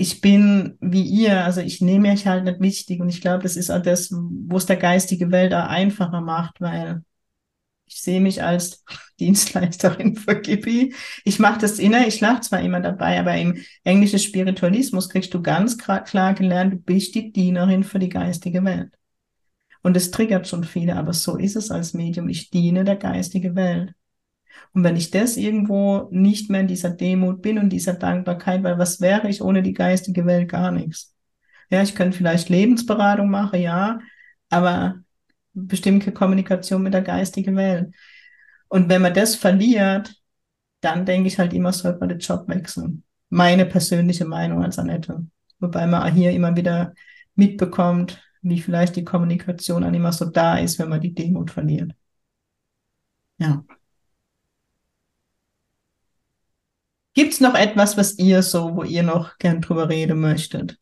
ich 0.00 0.22
bin 0.22 0.78
wie 0.80 1.02
ihr, 1.02 1.44
also 1.44 1.60
ich 1.60 1.82
nehme 1.82 2.10
mich 2.10 2.26
halt 2.26 2.44
nicht 2.44 2.60
wichtig 2.60 3.00
und 3.00 3.10
ich 3.10 3.20
glaube, 3.20 3.42
das 3.42 3.56
ist 3.56 3.70
auch 3.70 3.82
das, 3.82 4.10
wo 4.10 4.56
es 4.56 4.64
der 4.64 4.76
geistige 4.78 5.30
Welt 5.30 5.52
auch 5.52 5.68
einfacher 5.68 6.22
macht, 6.22 6.60
weil 6.60 7.02
ich 7.86 8.00
sehe 8.00 8.20
mich 8.20 8.42
als 8.42 8.84
Dienstleisterin 9.20 10.16
für 10.16 10.40
Gippi. 10.40 10.94
Ich 11.24 11.38
mache 11.38 11.60
das 11.60 11.78
inner, 11.78 12.06
ich 12.06 12.20
lache 12.20 12.40
zwar 12.40 12.60
immer 12.62 12.80
dabei, 12.80 13.20
aber 13.20 13.36
im 13.36 13.58
englischen 13.84 14.18
Spiritualismus 14.18 15.10
kriegst 15.10 15.34
du 15.34 15.42
ganz 15.42 15.76
klar 15.76 16.34
gelernt, 16.34 16.72
du 16.72 16.76
bist 16.78 17.14
die 17.14 17.30
Dienerin 17.30 17.84
für 17.84 17.98
die 17.98 18.08
geistige 18.08 18.64
Welt. 18.64 18.92
Und 19.82 19.96
es 19.98 20.10
triggert 20.10 20.48
schon 20.48 20.64
viele, 20.64 20.96
aber 20.96 21.12
so 21.12 21.36
ist 21.36 21.56
es 21.56 21.70
als 21.70 21.92
Medium. 21.94 22.28
Ich 22.30 22.50
diene 22.50 22.84
der 22.84 22.96
geistigen 22.96 23.54
Welt. 23.54 23.94
Und 24.72 24.84
wenn 24.84 24.96
ich 24.96 25.10
das 25.10 25.36
irgendwo 25.36 26.08
nicht 26.10 26.50
mehr 26.50 26.60
in 26.60 26.68
dieser 26.68 26.90
Demut 26.90 27.42
bin 27.42 27.58
und 27.58 27.70
dieser 27.70 27.94
Dankbarkeit, 27.94 28.62
weil 28.62 28.78
was 28.78 29.00
wäre 29.00 29.28
ich 29.28 29.42
ohne 29.42 29.62
die 29.62 29.74
geistige 29.74 30.26
Welt 30.26 30.48
gar 30.48 30.70
nichts? 30.70 31.14
Ja, 31.70 31.82
ich 31.82 31.94
könnte 31.94 32.16
vielleicht 32.16 32.48
Lebensberatung 32.48 33.30
machen, 33.30 33.60
ja, 33.60 34.00
aber 34.48 34.96
bestimmte 35.52 36.12
Kommunikation 36.12 36.82
mit 36.82 36.94
der 36.94 37.02
geistigen 37.02 37.56
Welt. 37.56 37.94
Und 38.68 38.88
wenn 38.88 39.02
man 39.02 39.14
das 39.14 39.34
verliert, 39.34 40.14
dann 40.80 41.04
denke 41.04 41.28
ich 41.28 41.38
halt 41.38 41.52
immer, 41.52 41.72
sollte 41.72 42.00
man 42.00 42.08
den 42.08 42.18
Job 42.18 42.48
wechseln. 42.48 43.04
Meine 43.28 43.66
persönliche 43.66 44.24
Meinung 44.24 44.64
als 44.64 44.78
Annette. 44.78 45.26
Wobei 45.58 45.86
man 45.86 46.12
hier 46.12 46.32
immer 46.32 46.56
wieder 46.56 46.94
mitbekommt, 47.34 48.22
wie 48.42 48.60
vielleicht 48.60 48.96
die 48.96 49.04
Kommunikation 49.04 49.84
an 49.84 49.94
immer 49.94 50.12
so 50.12 50.24
da 50.24 50.56
ist, 50.56 50.78
wenn 50.78 50.88
man 50.88 51.00
die 51.00 51.14
Demut 51.14 51.50
verliert. 51.50 51.92
Ja. 53.38 53.64
Gibt 57.14 57.32
es 57.32 57.40
noch 57.40 57.54
etwas, 57.54 57.96
was 57.96 58.18
ihr 58.18 58.42
so, 58.42 58.76
wo 58.76 58.82
ihr 58.84 59.02
noch 59.02 59.38
gern 59.38 59.60
drüber 59.60 59.88
reden 59.88 60.20
möchtet? 60.20 60.78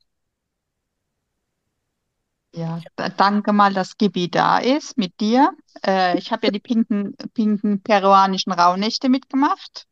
Ja, 2.54 2.80
danke 3.16 3.52
mal, 3.52 3.72
dass 3.74 3.96
Gibi 3.96 4.30
da 4.30 4.58
ist 4.58 4.96
mit 4.96 5.20
dir. 5.20 5.52
Äh, 5.86 6.18
ich 6.18 6.32
habe 6.32 6.46
ja 6.46 6.50
die 6.50 6.60
pinken, 6.60 7.14
pinken 7.34 7.82
peruanischen 7.82 8.52
Rauhnächte 8.52 9.08
mitgemacht. 9.08 9.86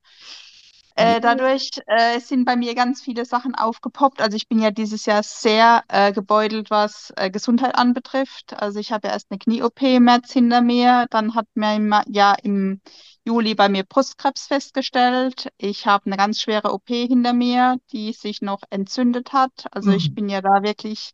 Äh, 0.99 1.21
dadurch 1.21 1.71
äh, 1.87 2.19
sind 2.21 2.47
bei 2.47 2.57
mir 2.57 2.75
ganz 2.75 3.03
viele 3.03 3.27
Sachen 3.27 3.55
aufgepoppt. 3.55 4.23
Also 4.23 4.37
ich 4.37 4.49
bin 4.49 4.59
ja 4.59 4.71
dieses 4.71 5.05
Jahr 5.05 5.23
sehr 5.23 5.85
äh, 5.89 6.11
gebeutelt, 6.13 6.71
was 6.71 7.13
äh, 7.17 7.31
Gesundheit 7.31 7.75
anbetrifft. 7.75 8.55
Also 8.55 8.81
ich 8.81 8.93
habe 8.93 9.09
ja 9.09 9.13
erst 9.13 9.27
eine 9.31 9.39
Knie-OP 9.39 9.83
im 9.83 10.05
März 10.05 10.33
hinter 10.33 10.63
mir. 10.63 11.07
Dann 11.11 11.35
hat 11.35 11.47
mir 11.55 12.03
ja 12.09 12.35
im 12.43 12.81
Juli 13.27 13.57
bei 13.57 13.69
mir 13.69 13.83
Brustkrebs 13.83 14.47
festgestellt. 14.47 15.49
Ich 15.59 15.87
habe 15.87 16.07
eine 16.07 16.17
ganz 16.17 16.41
schwere 16.41 16.73
OP 16.73 16.87
hinter 16.87 17.33
mir, 17.33 17.79
die 17.93 18.13
sich 18.13 18.41
noch 18.41 18.61
entzündet 18.71 19.33
hat. 19.33 19.67
Also 19.73 19.91
mhm. 19.91 19.97
ich 19.97 20.15
bin 20.15 20.29
ja 20.29 20.41
da 20.41 20.63
wirklich, 20.63 21.11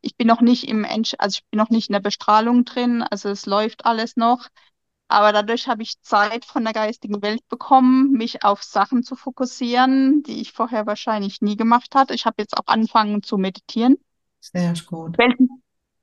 ich 0.00 0.16
bin 0.16 0.28
noch 0.28 0.40
nicht 0.40 0.68
im, 0.68 0.84
also 0.84 1.34
ich 1.34 1.44
bin 1.50 1.58
noch 1.58 1.70
nicht 1.70 1.88
in 1.88 1.94
der 1.94 2.00
Bestrahlung 2.00 2.64
drin. 2.64 3.02
Also 3.02 3.30
es 3.30 3.46
läuft 3.46 3.84
alles 3.84 4.16
noch. 4.16 4.46
Aber 5.08 5.32
dadurch 5.32 5.66
habe 5.66 5.82
ich 5.82 6.00
Zeit 6.02 6.44
von 6.44 6.64
der 6.64 6.72
geistigen 6.72 7.20
Welt 7.22 7.46
bekommen, 7.48 8.12
mich 8.12 8.44
auf 8.44 8.62
Sachen 8.62 9.02
zu 9.02 9.16
fokussieren, 9.16 10.22
die 10.22 10.40
ich 10.40 10.52
vorher 10.52 10.86
wahrscheinlich 10.86 11.42
nie 11.42 11.56
gemacht 11.56 11.94
hatte. 11.94 12.14
Ich 12.14 12.26
habe 12.26 12.36
jetzt 12.38 12.56
auch 12.56 12.66
angefangen 12.66 13.22
zu 13.22 13.38
meditieren. 13.38 13.98
Sehr 14.40 14.74
gut. 14.88 15.16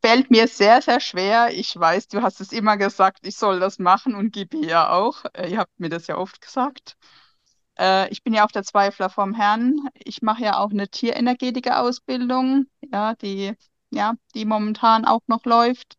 Fällt 0.04 0.30
mir 0.32 0.48
sehr, 0.48 0.82
sehr 0.82 1.00
schwer. 1.00 1.54
Ich 1.54 1.80
weiß, 1.80 2.08
du 2.10 2.22
hast 2.22 2.42
es 2.42 2.52
immer 2.52 2.78
gesagt, 2.78 3.26
ich 3.26 3.38
soll 3.38 3.60
das 3.60 3.80
machen 3.80 4.16
und 4.16 4.34
gebe 4.34 4.58
ja 4.58 4.92
auch. 4.92 5.24
Äh, 5.34 5.52
ihr 5.52 5.60
habt 5.60 5.80
mir 5.80 5.90
das 5.90 6.08
ja 6.08 6.18
oft 6.18 6.42
gesagt. 6.42 6.98
Äh, 7.78 8.10
ich 8.10 8.24
bin 8.24 8.34
ja 8.34 8.46
auch 8.46 8.52
der 8.52 8.64
Zweifler 8.64 9.10
vom 9.10 9.34
Herrn. 9.34 9.76
Ich 9.96 10.22
mache 10.22 10.44
ja 10.44 10.58
auch 10.58 10.72
eine 10.72 10.90
Tierenergetiker-Ausbildung. 10.90 12.66
Ja, 12.92 13.16
die 13.16 13.54
ja, 13.94 14.16
die 14.36 14.46
momentan 14.46 15.06
auch 15.06 15.22
noch 15.28 15.46
läuft. 15.46 15.98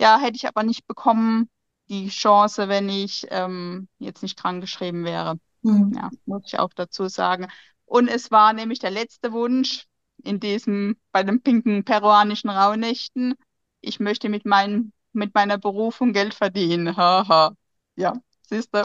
Ja, 0.00 0.18
hätte 0.18 0.36
ich 0.36 0.48
aber 0.48 0.62
nicht 0.62 0.86
bekommen, 0.86 1.50
die 1.88 2.08
Chance, 2.08 2.68
wenn 2.68 2.88
ich 2.88 3.26
ähm, 3.30 3.88
jetzt 3.98 4.22
nicht 4.22 4.38
krank 4.38 4.62
geschrieben 4.62 5.04
wäre. 5.04 5.38
Mhm. 5.62 5.92
Ja, 5.94 6.10
muss 6.24 6.44
ich 6.46 6.58
auch 6.58 6.72
dazu 6.74 7.08
sagen. 7.08 7.48
Und 7.84 8.08
es 8.08 8.30
war 8.30 8.52
nämlich 8.52 8.78
der 8.78 8.92
letzte 8.92 9.32
Wunsch 9.32 9.86
in 10.22 10.40
diesem, 10.40 10.96
bei 11.12 11.22
den 11.22 11.42
pinken 11.42 11.84
peruanischen 11.84 12.50
Rauhnächten. 12.50 13.34
Ich 13.80 14.00
möchte 14.00 14.28
mit, 14.28 14.44
mein, 14.44 14.92
mit 15.12 15.34
meiner 15.34 15.58
Berufung 15.58 16.12
Geld 16.12 16.34
verdienen. 16.34 16.96
Haha. 16.96 17.54
ja, 17.96 18.14
siehst 18.48 18.74
du. 18.74 18.84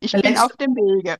Ich 0.00 0.12
der 0.12 0.20
bin 0.20 0.32
letzte, 0.32 0.44
auf 0.44 0.56
dem 0.56 0.74
Wege. 0.74 1.16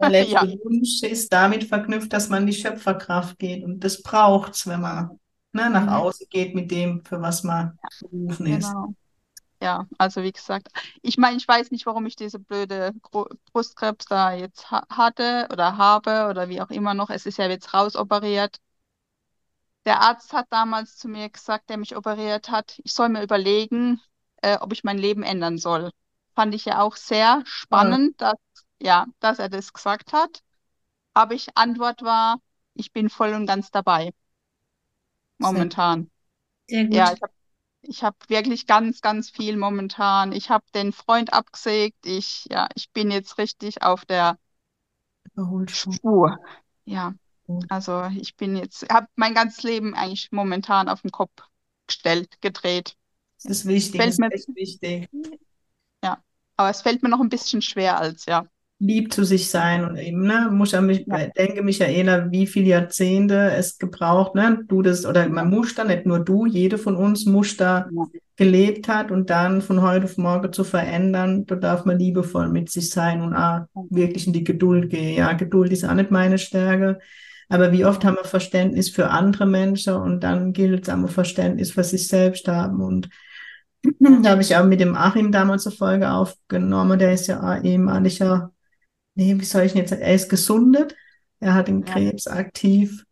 Der 0.00 0.08
letzte 0.08 0.34
ja. 0.34 0.42
Wunsch 0.64 1.02
ist 1.02 1.32
damit 1.32 1.64
verknüpft, 1.64 2.12
dass 2.12 2.28
man 2.28 2.46
die 2.46 2.52
Schöpferkraft 2.52 3.38
geht. 3.38 3.64
Und 3.64 3.80
das 3.80 4.02
braucht 4.02 4.54
es, 4.54 4.66
wenn 4.66 4.80
man 4.80 5.18
ne, 5.52 5.70
nach 5.70 5.82
mhm. 5.82 5.88
außen 5.88 6.26
geht 6.30 6.54
mit 6.54 6.70
dem, 6.70 7.04
für 7.04 7.20
was 7.20 7.42
man 7.42 7.78
berufen 8.00 8.46
ist. 8.46 8.72
Ja, 9.62 9.86
also 9.96 10.24
wie 10.24 10.32
gesagt, 10.32 10.70
ich 11.02 11.18
meine, 11.18 11.36
ich 11.36 11.46
weiß 11.46 11.70
nicht, 11.70 11.86
warum 11.86 12.04
ich 12.06 12.16
diese 12.16 12.40
blöde 12.40 12.92
Brustkrebs 13.52 14.06
da 14.06 14.32
jetzt 14.32 14.72
ha 14.72 14.84
hatte 14.90 15.46
oder 15.52 15.76
habe 15.76 16.26
oder 16.28 16.48
wie 16.48 16.60
auch 16.60 16.70
immer 16.70 16.94
noch. 16.94 17.10
Es 17.10 17.26
ist 17.26 17.38
ja 17.38 17.46
jetzt 17.46 17.72
rausoperiert. 17.72 18.56
Der 19.84 20.00
Arzt 20.00 20.32
hat 20.32 20.46
damals 20.50 20.96
zu 20.96 21.06
mir 21.06 21.28
gesagt, 21.28 21.70
der 21.70 21.76
mich 21.76 21.96
operiert 21.96 22.50
hat, 22.50 22.80
ich 22.82 22.92
soll 22.92 23.08
mir 23.08 23.22
überlegen, 23.22 24.00
äh, 24.38 24.58
ob 24.58 24.72
ich 24.72 24.82
mein 24.82 24.98
Leben 24.98 25.22
ändern 25.22 25.58
soll. 25.58 25.92
Fand 26.34 26.56
ich 26.56 26.64
ja 26.64 26.80
auch 26.80 26.96
sehr 26.96 27.42
spannend, 27.44 28.20
ja. 28.20 28.30
dass, 28.30 28.64
ja, 28.80 29.06
dass 29.20 29.38
er 29.38 29.48
das 29.48 29.72
gesagt 29.72 30.12
hat. 30.12 30.42
Aber 31.14 31.34
ich 31.34 31.56
Antwort 31.56 32.02
war, 32.02 32.38
ich 32.74 32.92
bin 32.92 33.08
voll 33.08 33.32
und 33.34 33.46
ganz 33.46 33.70
dabei. 33.70 34.10
Momentan. 35.38 36.10
Sehr 36.66 36.84
gut. 36.84 36.94
Ja, 36.94 37.12
ich 37.12 37.22
habe 37.22 37.32
ich 37.82 38.02
habe 38.04 38.16
wirklich 38.28 38.66
ganz, 38.66 39.00
ganz 39.00 39.30
viel 39.30 39.56
momentan. 39.56 40.32
Ich 40.32 40.50
habe 40.50 40.64
den 40.74 40.92
Freund 40.92 41.32
abgesägt. 41.32 42.06
Ich, 42.06 42.46
ja, 42.50 42.68
ich 42.74 42.90
bin 42.90 43.10
jetzt 43.10 43.38
richtig 43.38 43.82
auf 43.82 44.04
der 44.04 44.38
Spur. 45.66 46.38
Ja, 46.84 47.14
also 47.68 48.04
ich 48.16 48.36
bin 48.36 48.56
jetzt, 48.56 48.90
habe 48.90 49.06
mein 49.16 49.34
ganzes 49.34 49.62
Leben 49.62 49.94
eigentlich 49.94 50.32
momentan 50.32 50.88
auf 50.88 51.02
den 51.02 51.10
Kopf 51.10 51.32
gestellt, 51.86 52.40
gedreht. 52.40 52.96
Das 53.36 53.58
ist 53.58 53.66
wichtig, 53.66 54.00
das 54.00 54.08
ist 54.10 54.18
mir, 54.20 54.30
echt 54.30 54.54
wichtig. 54.54 55.08
Ja, 56.02 56.22
aber 56.56 56.70
es 56.70 56.82
fällt 56.82 57.02
mir 57.02 57.08
noch 57.08 57.20
ein 57.20 57.28
bisschen 57.28 57.62
schwer 57.62 57.98
als, 57.98 58.26
ja 58.26 58.46
lieb 58.82 59.12
zu 59.12 59.24
sich 59.24 59.48
sein 59.48 59.84
und 59.84 59.96
eben, 59.96 60.26
ne, 60.26 60.48
muss 60.50 60.74
an 60.74 60.86
mich, 60.86 61.06
ja. 61.06 61.28
denke 61.28 61.62
Michaela, 61.62 62.32
wie 62.32 62.48
viele 62.48 62.66
Jahrzehnte 62.66 63.52
es 63.52 63.78
gebraucht, 63.78 64.34
ne, 64.34 64.64
du 64.66 64.82
das, 64.82 65.06
oder 65.06 65.28
man 65.28 65.50
muss 65.50 65.76
da, 65.76 65.84
nicht 65.84 66.04
nur 66.04 66.18
du, 66.18 66.46
jede 66.46 66.78
von 66.78 66.96
uns 66.96 67.24
muss 67.24 67.56
da 67.56 67.88
ja. 67.94 68.04
gelebt 68.36 68.88
hat 68.88 69.12
und 69.12 69.30
dann 69.30 69.62
von 69.62 69.82
heute 69.82 70.06
auf 70.06 70.18
morgen 70.18 70.52
zu 70.52 70.64
verändern, 70.64 71.46
da 71.46 71.54
darf 71.54 71.84
man 71.84 71.98
liebevoll 71.98 72.48
mit 72.48 72.70
sich 72.70 72.90
sein 72.90 73.22
und 73.22 73.34
auch 73.34 73.66
wirklich 73.88 74.26
in 74.26 74.32
die 74.32 74.42
Geduld 74.44 74.90
gehen. 74.90 75.16
Ja, 75.16 75.32
Geduld 75.34 75.70
ist 75.70 75.84
auch 75.84 75.94
nicht 75.94 76.10
meine 76.10 76.38
Stärke. 76.38 76.98
Aber 77.48 77.70
wie 77.70 77.84
oft 77.84 78.04
haben 78.04 78.16
wir 78.16 78.24
Verständnis 78.24 78.88
für 78.90 79.10
andere 79.10 79.46
Menschen 79.46 79.94
und 79.94 80.24
dann 80.24 80.52
gilt 80.52 80.82
es 80.82 80.88
einmal 80.88 81.10
Verständnis 81.10 81.70
für 81.70 81.84
sich 81.84 82.08
selbst 82.08 82.48
haben 82.48 82.82
und 82.82 83.08
da 84.00 84.30
habe 84.30 84.42
ich 84.42 84.56
auch 84.56 84.64
mit 84.64 84.80
dem 84.80 84.96
Achim 84.96 85.30
damals 85.30 85.66
eine 85.66 85.76
Folge 85.76 86.10
aufgenommen, 86.10 86.98
der 86.98 87.12
ist 87.12 87.26
ja 87.26 87.40
auch 87.42 87.62
ehemaliger 87.62 88.52
nee, 89.14 89.38
wie 89.38 89.44
soll 89.44 89.62
ich 89.62 89.74
jetzt 89.74 89.90
sagen, 89.90 90.02
er 90.02 90.14
ist 90.14 90.28
gesundet, 90.28 90.96
er 91.40 91.54
hat 91.54 91.68
den 91.68 91.84
Krebs 91.84 92.26
ja. 92.26 92.32
aktiv 92.32 93.04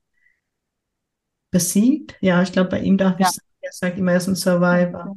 besiegt. 1.50 2.16
Ja, 2.20 2.42
ich 2.42 2.52
glaube, 2.52 2.70
bei 2.70 2.80
ihm 2.80 2.96
darf 2.96 3.18
ja. 3.18 3.26
ich 3.26 3.34
sagen, 3.34 3.46
er 3.60 3.72
sagt 3.72 3.98
immer, 3.98 4.12
er 4.12 4.18
ist 4.18 4.28
ein 4.28 4.36
Survivor. 4.36 5.16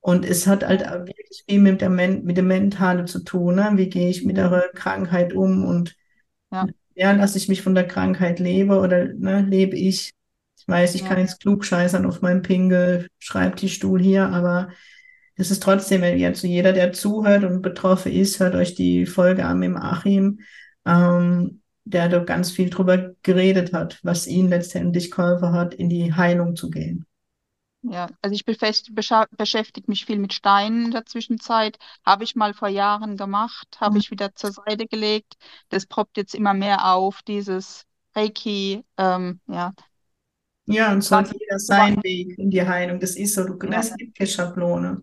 Und 0.00 0.24
es 0.24 0.46
hat 0.46 0.64
halt 0.64 0.80
wirklich 0.80 1.44
viel 1.48 1.60
mit, 1.60 1.80
der 1.80 1.90
Men 1.90 2.24
mit 2.24 2.36
dem 2.36 2.46
Mentale 2.46 3.04
zu 3.04 3.20
tun. 3.24 3.56
Ne? 3.56 3.72
Wie 3.74 3.88
gehe 3.88 4.08
ich 4.08 4.24
mit 4.24 4.36
der 4.36 4.70
Krankheit 4.74 5.32
um 5.32 5.64
und 5.64 5.96
ja, 6.50 6.66
ja 6.94 7.12
lasse 7.12 7.38
ich 7.38 7.48
mich 7.48 7.62
von 7.62 7.74
der 7.74 7.86
Krankheit 7.86 8.38
leben 8.38 8.70
oder 8.70 9.06
ne, 9.06 9.42
lebe 9.42 9.76
ich? 9.76 10.12
Ich 10.56 10.68
weiß, 10.68 10.94
ich 10.94 11.02
ja. 11.02 11.08
kann 11.08 11.18
jetzt 11.18 11.40
klug 11.40 11.64
scheißern 11.64 12.06
auf 12.06 12.22
meinem 12.22 12.42
Pinkel, 12.42 13.08
Schreibtischstuhl 13.18 14.00
hier, 14.00 14.28
aber 14.28 14.70
es 15.38 15.52
ist 15.52 15.62
trotzdem, 15.62 16.02
wenn 16.02 16.18
jetzt 16.18 16.42
jeder, 16.42 16.72
der 16.72 16.92
zuhört 16.92 17.44
und 17.44 17.62
betroffen 17.62 18.10
ist, 18.12 18.40
hört 18.40 18.56
euch 18.56 18.74
die 18.74 19.06
Folge 19.06 19.46
an 19.46 19.60
mit 19.60 19.76
Achim, 19.76 20.40
ähm, 20.84 21.62
der 21.84 22.08
da 22.08 22.18
ganz 22.18 22.50
viel 22.50 22.70
drüber 22.70 23.14
geredet 23.22 23.72
hat, 23.72 24.00
was 24.02 24.26
ihn 24.26 24.48
letztendlich 24.48 25.12
geholfen 25.12 25.52
hat, 25.52 25.74
in 25.74 25.88
die 25.88 26.12
Heilung 26.12 26.56
zu 26.56 26.70
gehen. 26.70 27.06
Ja, 27.82 28.08
also 28.20 28.34
ich 28.34 28.44
beschäftige 28.44 29.88
mich 29.88 30.04
viel 30.04 30.18
mit 30.18 30.34
Steinen 30.34 30.86
in 30.86 30.90
der 30.90 31.06
Zwischenzeit. 31.06 31.78
Habe 32.04 32.24
ich 32.24 32.34
mal 32.34 32.52
vor 32.52 32.68
Jahren 32.68 33.16
gemacht, 33.16 33.78
habe 33.80 33.92
mhm. 33.92 34.00
ich 34.00 34.10
wieder 34.10 34.34
zur 34.34 34.50
Seite 34.50 34.88
gelegt. 34.88 35.34
Das 35.68 35.86
poppt 35.86 36.16
jetzt 36.16 36.34
immer 36.34 36.52
mehr 36.52 36.92
auf, 36.92 37.22
dieses 37.22 37.86
Reiki, 38.16 38.84
ähm, 38.96 39.40
ja. 39.46 39.72
Ja, 40.66 40.92
und 40.92 41.02
so 41.02 41.16
hat 41.16 41.32
jeder 41.32 41.58
seinen 41.60 42.02
Weg 42.02 42.36
in 42.38 42.50
die 42.50 42.66
Heilung. 42.66 42.98
Das 42.98 43.16
ist 43.16 43.34
so, 43.36 43.44
du, 43.44 43.66
ja. 43.68 43.78
es 43.78 43.94
gibt 43.94 44.18
keine 44.18 44.28
Schablone. 44.28 45.02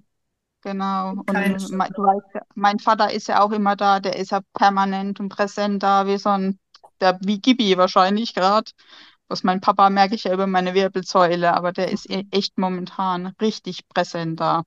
Genau. 0.66 1.11
Und 1.11 1.32
mein, 1.32 1.53
du 1.93 2.03
weißt, 2.03 2.43
mein 2.55 2.80
Vater 2.80 3.13
ist 3.13 3.28
ja 3.28 3.43
auch 3.43 3.51
immer 3.51 3.76
da, 3.76 3.99
der 3.99 4.16
ist 4.18 4.32
ja 4.32 4.39
permanent 4.53 5.20
und 5.20 5.30
präsent 5.30 5.84
da, 5.84 6.07
wie 6.07 6.18
so 6.18 6.30
ein, 6.30 6.57
der 6.99 7.20
wie 7.22 7.39
Gibi 7.39 7.78
wahrscheinlich 7.78 8.34
gerade. 8.34 8.72
Was 9.28 9.43
mein 9.43 9.61
Papa 9.61 9.91
merke 9.91 10.16
ich 10.16 10.24
ja 10.24 10.34
über 10.34 10.47
meine 10.47 10.74
Wirbelsäule, 10.74 11.53
aber 11.53 11.72
der 11.72 11.91
ist 11.91 12.09
e-, 12.09 12.26
echt 12.32 12.57
momentan 12.57 13.34
richtig 13.39 13.88
präsent 13.89 14.39
da. 14.39 14.63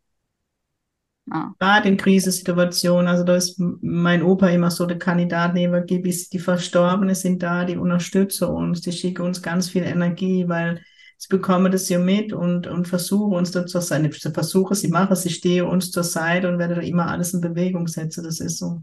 Ja. 1.27 1.53
Gerade 1.59 1.89
in 1.89 1.97
Krisensituationen, 1.97 3.09
also 3.09 3.25
da 3.25 3.35
ist 3.35 3.59
mein 3.59 4.23
Opa 4.23 4.49
immer 4.51 4.71
so 4.71 4.87
der 4.87 5.01
Kandidat 5.01 5.53
neben 5.53 5.85
Gibis, 5.85 6.29
die 6.29 6.39
Verstorbenen 6.39 7.17
sind 7.17 7.43
da, 7.43 7.65
die 7.65 7.77
unterstützen 7.77 8.49
uns, 8.49 8.83
die 8.83 8.93
schicken 8.93 9.23
uns 9.23 9.43
ganz 9.43 9.69
viel 9.69 9.83
Energie, 9.83 10.49
weil 10.49 10.81
sie 11.19 11.29
bekommen 11.29 11.71
das 11.71 11.89
ja 11.89 11.99
mit 11.99 12.33
und, 12.33 12.67
und 12.69 12.89
versuchen 12.89 13.35
uns 13.35 13.51
da 13.51 13.67
zur 13.67 13.83
Seite. 13.83 14.09
Ich 14.09 14.23
versuche, 14.23 14.75
sie 14.75 14.89
machen, 14.89 15.17
sie 15.17 15.31
stehe 15.31 15.67
uns 15.67 15.91
zur 15.91 16.05
Seite 16.05 16.49
und 16.49 16.59
werde 16.59 16.77
da 16.77 16.81
immer 16.81 17.09
alles 17.09 17.35
in 17.35 17.41
Bewegung 17.41 17.89
setzen. 17.89 18.25
Das 18.25 18.41
ist 18.41 18.59
so. 18.59 18.83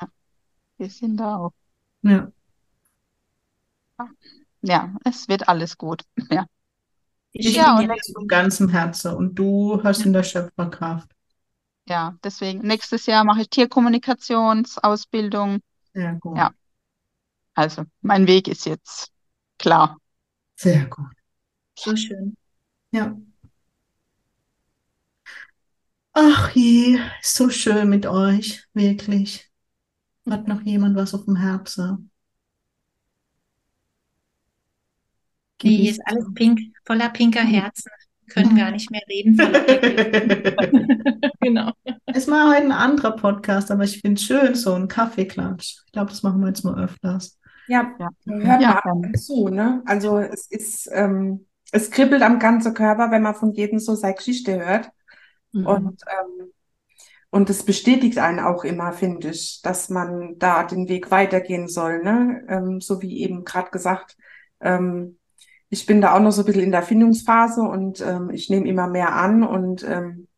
Ja, 0.00 0.08
wir 0.76 0.90
sind 0.90 1.16
da 1.16 1.36
auch. 1.36 1.52
Ja. 2.02 2.30
Ja, 4.60 4.94
es 5.04 5.28
wird 5.28 5.48
alles 5.48 5.76
gut. 5.76 6.02
Ja. 6.30 6.46
Ich 7.38 7.54
ja, 7.54 7.78
liebe 7.78 7.94
es 7.98 8.10
von 8.14 8.26
ganzem 8.26 8.70
Herzen 8.70 9.14
und 9.14 9.34
du 9.34 9.78
hast 9.84 10.06
in 10.06 10.14
der 10.14 10.22
Schöpferkraft. 10.22 11.10
Ja, 11.86 12.16
deswegen 12.24 12.60
nächstes 12.60 13.04
Jahr 13.04 13.24
mache 13.24 13.42
ich 13.42 13.50
Tierkommunikationsausbildung. 13.50 15.58
Sehr 15.92 16.14
gut. 16.14 16.38
Ja. 16.38 16.52
Also, 17.52 17.84
mein 18.00 18.26
Weg 18.26 18.48
ist 18.48 18.64
jetzt 18.64 19.10
klar. 19.58 19.98
Sehr 20.56 20.86
gut. 20.86 21.10
So 21.78 21.94
schön. 21.94 22.36
Ja. 22.90 23.16
Ach 26.12 26.50
je, 26.54 26.98
so 27.22 27.50
schön 27.50 27.90
mit 27.90 28.06
euch, 28.06 28.64
wirklich. 28.72 29.50
Hat 30.28 30.48
noch 30.48 30.62
jemand 30.62 30.96
was 30.96 31.14
auf 31.14 31.26
dem 31.26 31.36
Herzen? 31.36 32.10
Wie 35.62 35.88
ist 35.88 36.00
alles 36.04 36.26
pink, 36.34 36.60
voller 36.84 37.10
pinker. 37.10 37.40
Herzen. 37.40 37.90
Können 38.28 38.56
gar 38.56 38.70
nicht 38.72 38.90
mehr 38.90 39.02
reden. 39.08 39.36
genau. 41.40 41.72
Es 42.06 42.26
war 42.28 42.48
heute 42.48 42.64
ein 42.64 42.72
anderer 42.72 43.14
Podcast, 43.14 43.70
aber 43.70 43.84
ich 43.84 44.00
finde 44.00 44.20
es 44.20 44.24
schön, 44.24 44.54
so 44.54 44.74
ein 44.74 44.88
Kaffeeklatsch. 44.88 45.82
Ich 45.86 45.92
glaube, 45.92 46.10
das 46.10 46.22
machen 46.22 46.40
wir 46.40 46.48
jetzt 46.48 46.64
mal 46.64 46.82
öfters. 46.82 47.38
Ja, 47.68 47.94
ja. 47.98 48.08
hört 48.26 48.62
ja. 48.62 48.80
mal 48.84 49.12
zu, 49.12 49.48
ne? 49.48 49.82
Also 49.86 50.18
es 50.18 50.50
ist, 50.50 50.88
ähm, 50.92 51.46
es 51.76 51.90
kribbelt 51.90 52.22
am 52.22 52.38
ganzen 52.38 52.72
Körper, 52.72 53.10
wenn 53.10 53.22
man 53.22 53.34
von 53.34 53.52
jedem 53.52 53.78
so 53.78 53.94
seine 53.94 54.14
Geschichte 54.14 54.58
hört. 54.58 54.90
Mhm. 55.52 55.66
Und, 55.66 56.02
ähm, 56.08 56.52
und 57.30 57.50
es 57.50 57.64
bestätigt 57.64 58.18
einen 58.18 58.40
auch 58.40 58.64
immer, 58.64 58.92
finde 58.92 59.28
ich, 59.28 59.60
dass 59.62 59.90
man 59.90 60.38
da 60.38 60.64
den 60.64 60.88
Weg 60.88 61.10
weitergehen 61.10 61.68
soll. 61.68 62.02
Ne? 62.02 62.44
Ähm, 62.48 62.80
so 62.80 63.02
wie 63.02 63.20
eben 63.20 63.44
gerade 63.44 63.70
gesagt, 63.70 64.16
ähm, 64.60 65.18
ich 65.68 65.84
bin 65.84 66.00
da 66.00 66.14
auch 66.14 66.20
noch 66.20 66.30
so 66.30 66.42
ein 66.42 66.46
bisschen 66.46 66.62
in 66.62 66.70
der 66.70 66.82
Findungsphase 66.82 67.60
und 67.60 68.00
ähm, 68.00 68.30
ich 68.30 68.48
nehme 68.48 68.66
immer 68.66 68.88
mehr 68.88 69.12
an 69.12 69.42
und 69.42 69.84
ähm, 69.84 70.28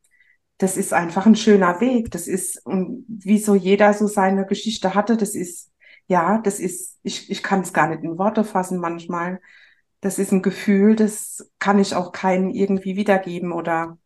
das 0.57 0.77
ist 0.77 0.93
einfach 0.93 1.25
ein 1.27 1.37
schöner 1.37 1.81
Weg. 1.81 2.11
Das 2.11 2.27
ist, 2.27 2.67
und 2.67 3.05
wie 3.07 3.39
so 3.39 3.55
jeder 3.55 3.95
so 3.95 4.09
seine 4.09 4.45
Geschichte 4.45 4.97
hatte, 4.97 5.17
das 5.17 5.37
ist, 5.37 5.71
ja, 6.09 6.39
das 6.39 6.59
ist, 6.59 6.99
ich, 7.05 7.31
ich 7.31 7.45
kann 7.45 7.61
es 7.61 7.73
gar 7.73 7.89
nicht 7.89 8.03
in 8.03 8.19
Worte 8.19 8.43
fassen 8.43 8.81
manchmal 8.81 9.41
das 10.01 10.19
ist 10.19 10.33
ein 10.33 10.43
Gefühl, 10.43 10.97
das 10.97 11.51
kann 11.59 11.79
ich 11.79 11.95
auch 11.95 12.13
keinen 12.13 12.51
irgendwie 12.51 12.97
wiedergeben 12.97 13.53
oder 13.53 13.99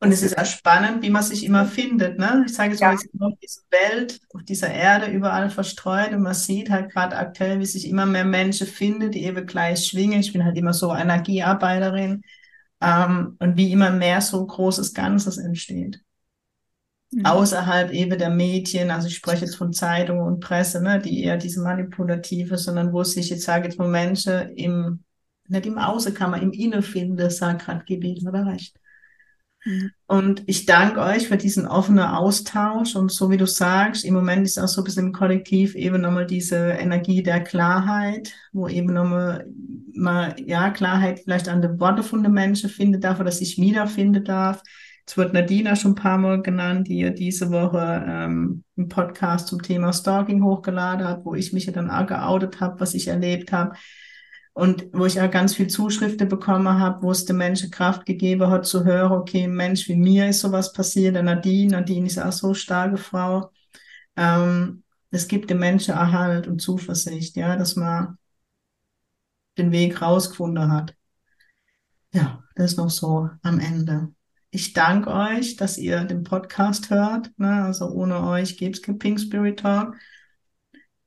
Und 0.00 0.12
es 0.12 0.22
ist 0.22 0.38
auch 0.38 0.46
spannend, 0.46 1.02
wie 1.02 1.10
man 1.10 1.22
sich 1.22 1.44
immer 1.44 1.66
findet. 1.66 2.18
Ne? 2.18 2.44
Ich 2.46 2.54
sage 2.54 2.70
jetzt 2.72 2.80
ja. 2.80 2.88
mal, 2.88 2.94
es 2.94 3.08
auf 3.20 3.38
dieser 3.42 3.62
Welt, 3.70 4.20
auf 4.34 4.42
dieser 4.44 4.70
Erde 4.70 5.06
überall 5.10 5.50
verstreut 5.50 6.12
und 6.12 6.22
man 6.22 6.34
sieht 6.34 6.70
halt 6.70 6.92
gerade 6.92 7.16
aktuell, 7.16 7.60
wie 7.60 7.66
sich 7.66 7.88
immer 7.88 8.06
mehr 8.06 8.24
Menschen 8.24 8.66
finden, 8.66 9.10
die 9.10 9.24
eben 9.24 9.46
gleich 9.46 9.86
schwingen. 9.86 10.20
Ich 10.20 10.32
bin 10.32 10.44
halt 10.44 10.56
immer 10.56 10.74
so 10.74 10.94
Energiearbeiterin 10.94 12.22
ähm, 12.80 13.36
und 13.38 13.56
wie 13.56 13.72
immer 13.72 13.90
mehr 13.90 14.20
so 14.20 14.46
großes 14.46 14.94
Ganzes 14.94 15.38
entsteht. 15.38 16.00
Mhm. 17.10 17.24
Außerhalb 17.24 17.92
eben 17.92 18.18
der 18.18 18.30
Medien, 18.30 18.90
also 18.90 19.08
ich 19.08 19.16
spreche 19.16 19.44
jetzt 19.44 19.56
von 19.56 19.72
Zeitungen 19.72 20.22
und 20.22 20.40
Presse, 20.40 20.82
ne, 20.82 20.98
die 20.98 21.22
eher 21.22 21.36
diese 21.36 21.62
manipulative, 21.62 22.58
sondern 22.58 22.92
wo 22.92 23.04
sich 23.04 23.30
jetzt 23.30 23.44
sage 23.44 23.68
jetzt 23.68 23.78
mal 23.78 23.88
Menschen 23.88 24.50
im, 24.56 25.04
nicht 25.48 25.66
im 25.66 25.78
Außenkammer, 25.78 26.42
im 26.42 26.52
Innen 26.52 26.82
finden, 26.82 27.30
sagt 27.30 27.64
gerade 27.64 27.84
Gebiet, 27.84 28.26
oder 28.26 28.46
recht. 28.46 28.76
Mhm. 29.66 29.90
Und 30.06 30.42
ich 30.46 30.66
danke 30.66 31.00
euch 31.00 31.28
für 31.28 31.36
diesen 31.36 31.66
offenen 31.66 32.04
Austausch. 32.04 32.94
Und 32.96 33.10
so 33.10 33.30
wie 33.30 33.36
du 33.36 33.46
sagst, 33.46 34.04
im 34.04 34.14
Moment 34.14 34.46
ist 34.46 34.58
auch 34.58 34.68
so 34.68 34.80
ein 34.80 34.84
bisschen 34.84 35.06
im 35.06 35.12
Kollektiv 35.12 35.74
eben 35.74 36.00
nochmal 36.00 36.26
diese 36.26 36.56
Energie 36.56 37.22
der 37.22 37.42
Klarheit, 37.42 38.32
wo 38.52 38.68
eben 38.68 38.94
nochmal 38.94 39.46
mal, 39.92 40.36
ja, 40.44 40.70
Klarheit 40.70 41.20
vielleicht 41.20 41.48
an 41.48 41.62
den 41.62 41.80
Worten 41.80 42.02
von 42.02 42.22
den 42.22 42.32
Menschen 42.32 42.70
finden 42.70 43.00
darf 43.00 43.18
oder 43.18 43.32
sich 43.32 43.58
wiederfinden 43.58 44.24
darf. 44.24 44.62
Es 45.06 45.16
wird 45.16 45.32
Nadina 45.32 45.76
schon 45.76 45.92
ein 45.92 45.96
paar 45.96 46.18
Mal 46.18 46.42
genannt, 46.42 46.88
die 46.88 47.14
diese 47.14 47.50
Woche 47.50 48.04
ähm, 48.08 48.64
einen 48.76 48.88
Podcast 48.88 49.46
zum 49.46 49.62
Thema 49.62 49.92
Stalking 49.92 50.42
hochgeladen 50.42 51.06
hat, 51.06 51.24
wo 51.24 51.34
ich 51.34 51.52
mich 51.52 51.66
ja 51.66 51.72
dann 51.72 51.90
auch 51.90 52.06
geoutet 52.06 52.60
habe, 52.60 52.80
was 52.80 52.94
ich 52.94 53.06
erlebt 53.08 53.52
habe. 53.52 53.76
Und 54.52 54.86
wo 54.92 55.04
ich 55.04 55.20
auch 55.20 55.30
ganz 55.30 55.54
viel 55.54 55.68
Zuschriften 55.68 56.28
bekommen 56.28 56.80
habe, 56.80 57.02
wo 57.02 57.10
es 57.10 57.26
den 57.26 57.36
Menschen 57.36 57.70
Kraft 57.70 58.06
gegeben 58.06 58.50
hat, 58.50 58.66
zu 58.66 58.84
hören, 58.84 59.12
okay, 59.12 59.46
Mensch, 59.48 59.86
wie 59.86 59.96
mir 59.96 60.28
ist 60.30 60.40
sowas 60.40 60.72
passiert, 60.72 61.22
Nadine, 61.22 61.72
Nadine 61.72 62.06
ist 62.06 62.18
auch 62.18 62.32
so 62.32 62.54
starke 62.54 62.96
Frau. 62.96 63.50
Ähm, 64.16 64.82
es 65.10 65.28
gibt 65.28 65.50
den 65.50 65.58
Menschen 65.58 65.94
Erhalt 65.94 66.46
und 66.48 66.60
Zuversicht, 66.60 67.36
ja, 67.36 67.56
dass 67.56 67.76
man 67.76 68.18
den 69.58 69.72
Weg 69.72 70.00
rausgefunden 70.00 70.72
hat. 70.72 70.94
Ja, 72.12 72.42
das 72.54 72.72
ist 72.72 72.78
noch 72.78 72.90
so 72.90 73.28
am 73.42 73.60
Ende. 73.60 74.08
Ich 74.50 74.72
danke 74.72 75.10
euch, 75.10 75.56
dass 75.56 75.78
ihr 75.78 76.04
den 76.04 76.22
Podcast 76.22 76.90
hört. 76.90 77.30
Ne? 77.38 77.64
Also 77.64 77.88
ohne 77.88 78.22
euch 78.22 78.56
gäbe 78.56 78.72
es 78.72 78.82
kein 78.82 78.98
Pink 78.98 79.20
Spirit 79.20 79.60
Talk 79.60 79.96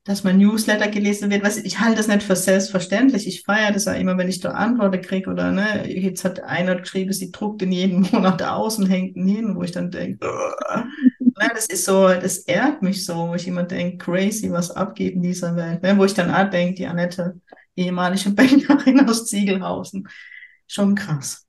dass 0.04 0.24
mein 0.24 0.38
Newsletter 0.38 0.88
gelesen 0.88 1.30
wird. 1.30 1.44
Was, 1.44 1.58
ich 1.58 1.78
halte 1.78 1.98
das 1.98 2.08
nicht 2.08 2.22
für 2.22 2.36
selbstverständlich. 2.36 3.26
Ich 3.26 3.42
feiere 3.42 3.72
das 3.72 3.84
ja 3.84 3.92
immer, 3.92 4.16
wenn 4.16 4.28
ich 4.28 4.40
da 4.40 4.50
Antworten 4.50 5.02
kriege 5.02 5.30
oder 5.30 5.52
ne, 5.52 5.86
jetzt 5.88 6.24
hat 6.24 6.42
einer 6.42 6.76
geschrieben, 6.76 7.12
sie 7.12 7.30
druckt 7.30 7.62
in 7.62 7.72
jedem 7.72 8.00
Monat 8.12 8.42
aus 8.42 8.78
und 8.78 8.86
hängt 8.86 9.16
ihn 9.16 9.28
hin, 9.28 9.56
wo 9.56 9.62
ich 9.62 9.72
dann 9.72 9.90
denke, 9.90 10.26
ne, 11.20 11.50
das 11.54 11.66
ist 11.66 11.84
so, 11.84 12.08
das 12.08 12.38
ehrt 12.38 12.82
mich 12.82 13.04
so, 13.04 13.28
wo 13.28 13.34
ich 13.34 13.46
immer 13.46 13.64
denke, 13.64 13.98
crazy, 13.98 14.50
was 14.50 14.70
abgeht 14.70 15.14
in 15.14 15.22
dieser 15.22 15.54
Welt. 15.54 15.82
Ne, 15.82 15.96
wo 15.98 16.04
ich 16.04 16.14
dann 16.14 16.34
auch 16.34 16.48
denke, 16.48 16.74
die 16.74 16.86
Annette, 16.86 17.38
ehemalige 17.76 18.30
Bankerin 18.34 19.08
aus 19.08 19.26
Ziegelhausen, 19.26 20.08
schon 20.66 20.94
krass. 20.94 21.46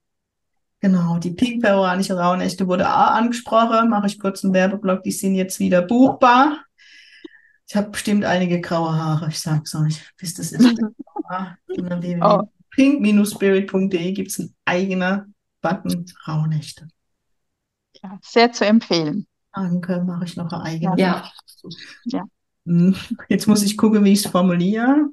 Genau, 0.82 1.19
die 1.19 1.32
pink 1.32 1.61
peruanische 1.61 2.17
Rauhnächte 2.17 2.67
wurde 2.67 2.89
auch 2.89 3.11
angesprochen. 3.11 3.89
Mache 3.89 4.07
ich 4.07 4.19
kurz 4.19 4.43
einen 4.43 4.53
Werbeblock, 4.53 5.03
die 5.03 5.11
sind 5.11 5.36
jetzt 5.36 5.59
wieder 5.59 5.84
buchbar. 5.84 6.65
Ich 7.67 7.75
habe 7.75 7.91
bestimmt 7.91 8.25
einige 8.25 8.59
graue 8.59 8.91
Haare, 8.93 9.29
ich 9.29 9.39
sag's 9.39 9.75
euch. 9.75 10.01
Bis 10.17 10.34
das 10.34 10.51
ist. 10.51 10.82
oh. 12.21 12.41
Pink-spirit.de 12.71 14.11
gibt 14.13 14.32
es 14.32 14.39
einen 14.39 14.55
eigenen 14.65 15.36
Button 15.61 16.05
Rauhnächte. 16.27 16.88
Ja, 18.01 18.17
sehr 18.23 18.51
zu 18.51 18.65
empfehlen. 18.65 19.27
Danke, 19.53 20.03
mache 20.03 20.25
ich 20.25 20.36
noch 20.36 20.51
eine 20.51 20.63
eigene. 20.63 20.95
Ja. 20.97 21.32
ja. 22.05 22.23
Hm, 22.65 22.95
jetzt 23.29 23.47
muss 23.47 23.61
ich 23.61 23.77
gucken, 23.77 24.03
wie 24.03 24.13
ich 24.13 24.25
es 24.25 24.32
formuliere. 24.32 25.09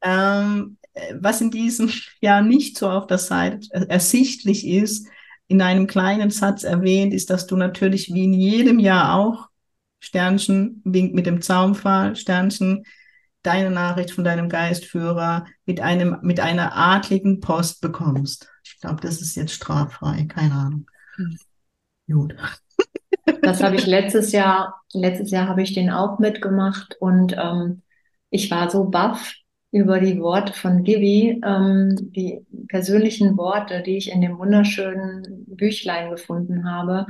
Ähm, 0.00 0.76
was 1.18 1.40
in 1.40 1.50
diesem 1.50 1.90
Jahr 2.20 2.42
nicht 2.42 2.78
so 2.78 2.88
auf 2.88 3.06
der 3.06 3.18
Seite 3.18 3.68
ersichtlich 3.88 4.66
ist, 4.66 5.08
in 5.46 5.60
einem 5.60 5.86
kleinen 5.86 6.30
Satz 6.30 6.64
erwähnt, 6.64 7.12
ist, 7.12 7.30
dass 7.30 7.46
du 7.46 7.56
natürlich 7.56 8.12
wie 8.12 8.24
in 8.24 8.32
jedem 8.32 8.78
Jahr 8.78 9.14
auch 9.14 9.48
Sternchen, 10.00 10.82
winkt 10.84 11.14
mit 11.14 11.26
dem 11.26 11.40
Zaunpfahl, 11.42 12.16
Sternchen, 12.16 12.84
deine 13.42 13.70
Nachricht 13.70 14.10
von 14.10 14.24
deinem 14.24 14.48
Geistführer 14.48 15.46
mit 15.66 15.80
einem, 15.80 16.18
mit 16.22 16.40
einer 16.40 16.76
adligen 16.76 17.40
Post 17.40 17.80
bekommst. 17.80 18.48
Ich 18.64 18.80
glaube, 18.80 19.00
das 19.00 19.20
ist 19.20 19.34
jetzt 19.34 19.52
straffrei, 19.52 20.24
keine 20.24 20.54
Ahnung. 20.54 20.90
Hm. 21.16 21.38
Gut. 22.06 22.34
Das 23.42 23.62
habe 23.62 23.76
ich 23.76 23.86
letztes 23.86 24.32
Jahr, 24.32 24.82
letztes 24.92 25.30
Jahr 25.30 25.48
habe 25.48 25.62
ich 25.62 25.72
den 25.72 25.90
auch 25.90 26.18
mitgemacht 26.18 26.96
und 27.00 27.34
ähm, 27.38 27.82
ich 28.30 28.50
war 28.50 28.70
so 28.70 28.84
baff 28.84 29.34
über 29.74 29.98
die 29.98 30.20
Worte 30.20 30.52
von 30.52 30.84
Gibi, 30.84 31.40
ähm, 31.44 31.96
die 32.12 32.38
persönlichen 32.68 33.36
Worte, 33.36 33.82
die 33.82 33.96
ich 33.96 34.12
in 34.12 34.20
dem 34.20 34.38
wunderschönen 34.38 35.44
Büchlein 35.48 36.10
gefunden 36.10 36.70
habe. 36.70 37.06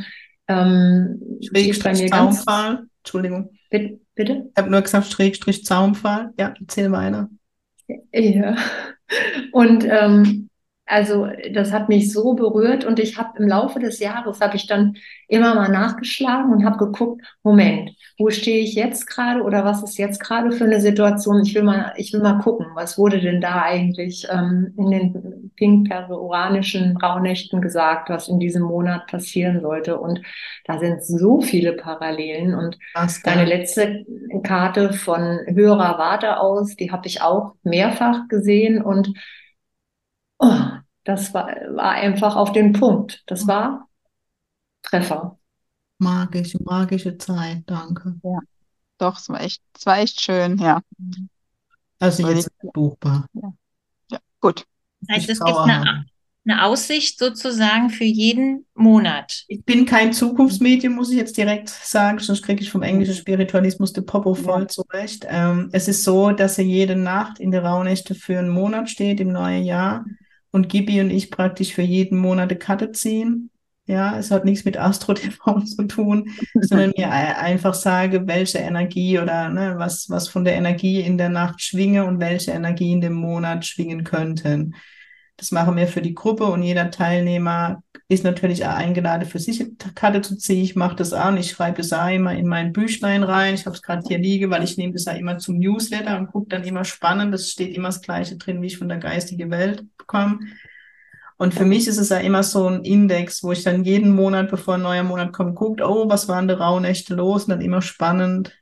Ähm, 0.48 1.20
Schrägstrich 1.42 2.08
Zaunpfahl. 2.08 2.86
Entschuldigung. 3.02 3.50
Bitte? 3.68 4.00
bitte? 4.14 4.46
Ich 4.48 4.56
habe 4.56 4.70
nur 4.70 4.80
gesagt 4.80 5.08
Schrägstrich 5.08 5.62
Zaunpfahl. 5.66 6.32
Ja, 6.38 6.54
erzähl 6.58 6.90
weiter. 6.90 7.28
Ja. 7.86 8.56
Und 9.52 9.84
ähm, 9.84 10.48
also 10.86 11.28
das 11.52 11.72
hat 11.72 11.88
mich 11.88 12.12
so 12.12 12.34
berührt 12.34 12.84
und 12.84 12.98
ich 12.98 13.16
habe 13.16 13.38
im 13.38 13.48
Laufe 13.48 13.80
des 13.80 14.00
Jahres 14.00 14.40
habe 14.40 14.56
ich 14.56 14.66
dann 14.66 14.96
immer 15.28 15.54
mal 15.54 15.70
nachgeschlagen 15.70 16.52
und 16.52 16.64
habe 16.64 16.76
geguckt, 16.76 17.22
Moment, 17.42 17.92
wo 18.18 18.28
stehe 18.28 18.62
ich 18.62 18.74
jetzt 18.74 19.06
gerade 19.06 19.42
oder 19.42 19.64
was 19.64 19.82
ist 19.82 19.96
jetzt 19.96 20.20
gerade 20.20 20.52
für 20.52 20.64
eine 20.64 20.80
Situation? 20.82 21.42
Ich 21.42 21.54
will 21.54 21.62
mal, 21.62 21.94
ich 21.96 22.12
will 22.12 22.20
mal 22.20 22.38
gucken, 22.38 22.66
was 22.74 22.98
wurde 22.98 23.20
denn 23.20 23.40
da 23.40 23.62
eigentlich 23.62 24.26
ähm, 24.30 24.74
in 24.76 24.90
den 24.90 25.50
pink-peruanischen 25.56 26.98
Rauhnächten 26.98 27.62
gesagt, 27.62 28.10
was 28.10 28.28
in 28.28 28.38
diesem 28.38 28.62
Monat 28.62 29.06
passieren 29.06 29.62
sollte. 29.62 29.98
Und 29.98 30.20
da 30.66 30.78
sind 30.78 31.02
so 31.02 31.40
viele 31.40 31.72
Parallelen. 31.72 32.54
Und 32.54 32.78
deine 33.24 33.46
letzte 33.46 34.04
Karte 34.42 34.92
von 34.92 35.40
höherer 35.46 35.98
Warte 35.98 36.38
aus, 36.40 36.76
die 36.76 36.92
habe 36.92 37.06
ich 37.06 37.22
auch 37.22 37.54
mehrfach 37.62 38.28
gesehen 38.28 38.82
und 38.82 39.14
Oh, 40.44 40.60
das 41.04 41.32
war, 41.32 41.46
war 41.70 41.92
einfach 41.92 42.36
auf 42.36 42.52
den 42.52 42.72
Punkt. 42.72 43.22
Das 43.26 43.46
war 43.46 43.88
Treffer. 44.82 45.38
Magische, 45.98 46.58
magische 46.62 47.16
Zeit, 47.16 47.62
danke. 47.66 48.16
Ja, 48.22 48.38
doch, 48.98 49.18
es 49.18 49.28
war 49.30 49.40
echt, 49.40 49.62
es 49.74 49.86
war 49.86 49.98
echt 49.98 50.20
schön, 50.20 50.58
ja. 50.58 50.82
Also 51.98 52.28
jetzt 52.28 52.50
buchbar. 52.74 53.26
Ja. 53.32 53.52
ja, 54.10 54.18
gut. 54.40 54.66
Das 55.00 55.16
heißt, 55.16 55.30
es 55.30 55.40
gibt 55.40 55.56
eine, 55.56 56.04
eine 56.44 56.64
Aussicht 56.64 57.18
sozusagen 57.18 57.88
für 57.88 58.04
jeden 58.04 58.66
Monat. 58.74 59.44
Ich 59.48 59.64
bin 59.64 59.86
kein 59.86 60.12
Zukunftsmedium, 60.12 60.94
muss 60.94 61.10
ich 61.10 61.16
jetzt 61.16 61.38
direkt 61.38 61.70
sagen, 61.70 62.18
sonst 62.18 62.42
kriege 62.42 62.62
ich 62.62 62.70
vom 62.70 62.82
englischen 62.82 63.14
Spiritualismus 63.14 63.94
den 63.94 64.04
Popo 64.04 64.34
voll 64.34 64.62
ja. 64.62 64.68
zurecht. 64.68 65.26
Ähm, 65.26 65.70
es 65.72 65.88
ist 65.88 66.04
so, 66.04 66.32
dass 66.32 66.58
er 66.58 66.64
jede 66.64 66.96
Nacht 66.96 67.38
in 67.38 67.50
der 67.50 67.64
Rauhnächte 67.64 68.14
für 68.14 68.38
einen 68.38 68.50
Monat 68.50 68.90
steht 68.90 69.20
im 69.20 69.32
neuen 69.32 69.64
Jahr 69.64 70.04
und 70.54 70.68
Gibi 70.68 71.00
und 71.00 71.10
ich 71.10 71.32
praktisch 71.32 71.74
für 71.74 71.82
jeden 71.82 72.16
Monat 72.16 72.48
eine 72.50 72.58
Karte 72.58 72.92
ziehen. 72.92 73.50
Ja, 73.86 74.16
es 74.16 74.30
hat 74.30 74.44
nichts 74.44 74.64
mit 74.64 74.78
Astro 74.78 75.12
TV 75.12 75.60
zu 75.64 75.82
tun, 75.88 76.30
sondern 76.60 76.92
mir 76.96 77.10
einfach 77.10 77.74
sage, 77.74 78.28
welche 78.28 78.58
Energie 78.58 79.18
oder 79.18 79.48
ne, 79.48 79.74
was, 79.78 80.08
was 80.08 80.28
von 80.28 80.44
der 80.44 80.54
Energie 80.54 81.00
in 81.00 81.18
der 81.18 81.28
Nacht 81.28 81.60
schwinge 81.60 82.04
und 82.04 82.20
welche 82.20 82.52
Energie 82.52 82.92
in 82.92 83.00
dem 83.00 83.14
Monat 83.14 83.66
schwingen 83.66 84.04
könnten. 84.04 84.76
Das 85.36 85.50
machen 85.50 85.76
wir 85.76 85.88
für 85.88 86.02
die 86.02 86.14
Gruppe 86.14 86.44
und 86.44 86.62
jeder 86.62 86.92
Teilnehmer 86.92 87.82
ist 88.08 88.24
natürlich 88.24 88.66
auch 88.66 88.74
eingeladen, 88.74 89.26
für 89.26 89.38
sich 89.38 89.60
eine 89.60 89.72
Karte 89.94 90.20
zu 90.20 90.36
ziehen. 90.36 90.62
Ich 90.62 90.76
mache 90.76 90.96
das 90.96 91.12
auch 91.12 91.28
und 91.28 91.38
ich 91.38 91.50
schreibe 91.50 91.78
das 91.78 91.92
auch 91.92 92.08
immer 92.08 92.34
in 92.34 92.46
mein 92.46 92.72
Büchlein 92.72 93.22
rein. 93.22 93.54
Ich 93.54 93.64
habe 93.64 93.74
es 93.74 93.82
gerade 93.82 94.02
hier 94.06 94.18
liege, 94.18 94.50
weil 94.50 94.62
ich 94.62 94.76
nehme 94.76 94.92
das 94.92 95.06
auch 95.06 95.16
immer 95.16 95.38
zum 95.38 95.58
Newsletter 95.58 96.18
und 96.18 96.26
gucke 96.26 96.48
dann 96.50 96.64
immer 96.64 96.84
spannend. 96.84 97.32
Das 97.32 97.50
steht 97.50 97.74
immer 97.74 97.88
das 97.88 98.02
Gleiche 98.02 98.36
drin, 98.36 98.60
wie 98.60 98.66
ich 98.66 98.78
von 98.78 98.88
der 98.88 98.98
geistigen 98.98 99.50
Welt 99.50 99.84
bekomme. 99.96 100.40
Und 101.36 101.54
für 101.54 101.64
mich 101.64 101.88
ist 101.88 101.98
es 101.98 102.10
ja 102.10 102.18
immer 102.18 102.42
so 102.42 102.68
ein 102.68 102.84
Index, 102.84 103.42
wo 103.42 103.52
ich 103.52 103.64
dann 103.64 103.84
jeden 103.84 104.14
Monat, 104.14 104.50
bevor 104.50 104.74
ein 104.74 104.82
neuer 104.82 105.02
Monat 105.02 105.32
kommt, 105.32 105.56
guckt, 105.56 105.82
oh, 105.82 106.08
was 106.08 106.28
waren 106.28 106.46
die 106.46 106.54
Rauhnächte 106.54 107.14
los? 107.14 107.44
Und 107.44 107.50
dann 107.50 107.60
immer 107.60 107.82
spannend, 107.82 108.52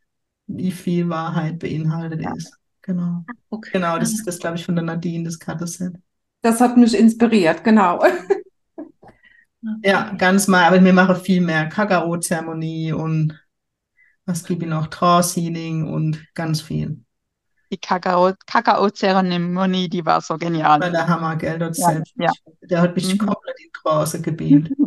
wie 0.46 0.70
viel 0.70 1.08
Wahrheit 1.08 1.58
beinhaltet 1.58 2.24
ist. 2.36 2.56
Genau. 2.80 3.24
Okay. 3.50 3.70
Genau, 3.74 3.98
das 3.98 4.12
ist 4.12 4.26
das, 4.26 4.38
glaube 4.38 4.56
ich, 4.56 4.64
von 4.64 4.74
der 4.74 4.84
Nadine, 4.84 5.24
das 5.24 5.38
Karteset. 5.38 5.94
Das 6.40 6.60
hat 6.60 6.76
mich 6.76 6.98
inspiriert, 6.98 7.62
genau. 7.62 8.02
Ja, 9.82 10.12
ganz 10.14 10.48
mal, 10.48 10.64
aber 10.64 10.82
wir 10.84 10.92
machen 10.92 11.14
viel 11.16 11.40
mehr 11.40 11.68
Kakao-Zeremonie 11.68 12.92
und 12.92 13.38
was 14.24 14.44
gibt 14.44 14.62
es 14.62 14.68
noch? 14.68 14.86
Trance-Healing 14.88 15.88
und 15.88 16.22
ganz 16.34 16.60
viel. 16.60 17.00
Die 17.70 17.78
Kakao-Zeremonie, 17.78 19.88
die 19.88 20.04
war 20.04 20.20
so 20.20 20.36
genial. 20.36 20.80
War 20.80 20.90
der 20.90 21.08
Hammer, 21.08 21.36
gell? 21.36 21.58
Dort 21.58 21.78
ja, 21.78 21.86
selbst. 21.86 22.12
Ja. 22.16 22.30
Der 22.62 22.82
hat 22.82 22.94
mich 22.94 23.14
mhm. 23.14 23.18
komplett 23.18 23.58
in 23.60 23.70
Trance 23.72 24.20
gebeamt. 24.20 24.70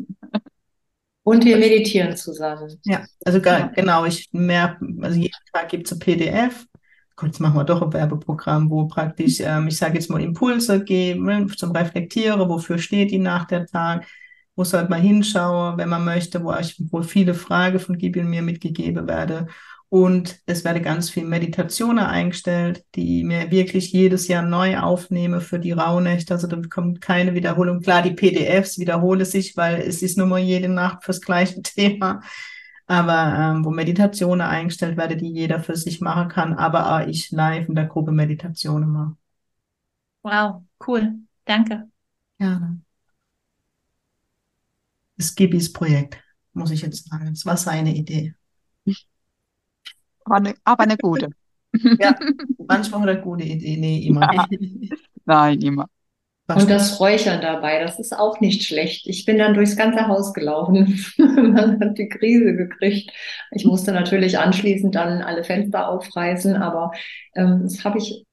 Und 1.23 1.43
wir 1.43 1.57
meditieren 1.57 2.15
zusammen. 2.15 2.79
Ja, 2.83 3.03
also 3.25 3.39
ja. 3.39 3.71
genau, 3.73 4.05
ich 4.05 4.29
mehr, 4.31 4.77
also 5.01 5.17
jeden 5.17 5.33
Tag 5.51 5.69
gibt 5.69 5.87
es 5.87 5.93
ein 5.93 5.99
PDF. 5.99 6.67
Gut, 7.15 7.29
jetzt 7.29 7.39
machen 7.39 7.55
wir 7.55 7.63
doch 7.63 7.81
ein 7.81 7.91
Werbeprogramm, 7.91 8.69
wo 8.69 8.85
praktisch, 8.85 9.39
ähm, 9.39 9.67
ich 9.67 9.77
sage 9.77 9.95
jetzt 9.95 10.11
mal, 10.11 10.21
Impulse 10.21 10.83
geben 10.83 11.49
zum 11.49 11.71
Reflektieren, 11.71 12.47
wofür 12.47 12.77
steht 12.77 13.09
die 13.09 13.17
nach 13.17 13.45
der 13.45 13.65
Tag, 13.65 14.05
wo 14.55 14.63
sollte 14.63 14.89
man 14.89 15.01
hinschauen, 15.01 15.77
wenn 15.77 15.89
man 15.89 16.05
möchte, 16.05 16.43
wo 16.43 16.53
ich 16.53 16.75
wohl 16.91 17.03
viele 17.03 17.33
Fragen 17.33 17.79
von 17.79 17.97
Gibi 17.97 18.21
und 18.21 18.29
mir 18.29 18.41
mitgegeben 18.41 19.07
werde. 19.07 19.47
Und 19.89 20.39
es 20.45 20.63
werde 20.63 20.81
ganz 20.81 21.09
viel 21.09 21.25
Meditationen 21.25 22.03
eingestellt, 22.03 22.83
die 22.95 23.23
mir 23.23 23.51
wirklich 23.51 23.91
jedes 23.91 24.27
Jahr 24.27 24.41
neu 24.41 24.77
aufnehme 24.79 25.41
für 25.41 25.59
die 25.59 25.71
Rauhnächte. 25.71 26.33
Also 26.33 26.47
da 26.47 26.59
kommt 26.69 27.01
keine 27.01 27.33
Wiederholung. 27.33 27.81
Klar, 27.81 28.01
die 28.01 28.11
PDFs 28.11 28.79
wiederhole 28.79 29.25
sich, 29.25 29.55
weil 29.55 29.81
es 29.81 30.01
ist 30.01 30.17
nur 30.17 30.27
mal 30.27 30.39
jede 30.39 30.69
Nacht 30.69 31.03
fürs 31.03 31.21
gleiche 31.21 31.61
Thema. 31.63 32.21
Aber 32.87 33.35
ähm, 33.39 33.65
wo 33.65 33.71
Meditationen 33.71 34.45
eingestellt 34.45 34.97
werde, 34.97 35.17
die 35.17 35.31
jeder 35.31 35.59
für 35.59 35.75
sich 35.75 36.01
machen 36.01 36.29
kann, 36.29 36.53
aber 36.53 36.95
auch 36.95 37.07
ich 37.07 37.31
live 37.31 37.67
in 37.67 37.75
der 37.75 37.85
Gruppe 37.85 38.11
Meditationen 38.11 38.89
mache. 38.89 39.15
Wow, 40.23 40.63
cool. 40.85 41.13
Danke. 41.45 41.87
Gerne. 42.37 42.84
Das 45.17 45.33
Gibis 45.35 45.71
Projekt, 45.71 46.17
muss 46.53 46.71
ich 46.71 46.81
jetzt 46.81 47.09
sagen. 47.09 47.27
Es 47.27 47.45
war 47.45 47.57
seine 47.57 47.95
Idee. 47.95 48.33
Aber 50.25 50.35
eine, 50.35 50.55
aber 50.63 50.83
eine 50.83 50.97
gute. 50.97 51.29
Ja, 51.99 52.15
manchmal 52.69 53.09
er 53.09 53.17
gute 53.17 53.43
Idee. 53.43 53.75
Nee, 53.75 54.07
immer. 54.07 54.33
Ja. 54.33 54.47
Nein, 55.25 55.61
immer. 55.61 55.87
Und 56.47 56.69
das 56.69 56.99
Räuchern 56.99 57.41
dabei, 57.41 57.79
das 57.79 57.99
ist 57.99 58.15
auch 58.15 58.39
nicht 58.39 58.63
schlecht. 58.63 59.07
Ich 59.07 59.25
bin 59.25 59.39
dann 59.39 59.55
durchs 59.55 59.75
ganze 59.75 60.07
Haus 60.07 60.31
gelaufen. 60.33 61.03
Man 61.17 61.79
hat 61.79 61.97
die 61.97 62.07
Krise 62.07 62.55
gekriegt. 62.55 63.11
Ich 63.51 63.65
musste 63.65 63.91
natürlich 63.91 64.37
anschließend 64.37 64.93
dann 64.93 65.23
alle 65.23 65.43
Fenster 65.43 65.89
aufreißen, 65.89 66.55
aber 66.55 66.91
ähm, 67.33 67.61
das 67.63 67.83
habe 67.83 67.97
ich 67.97 68.25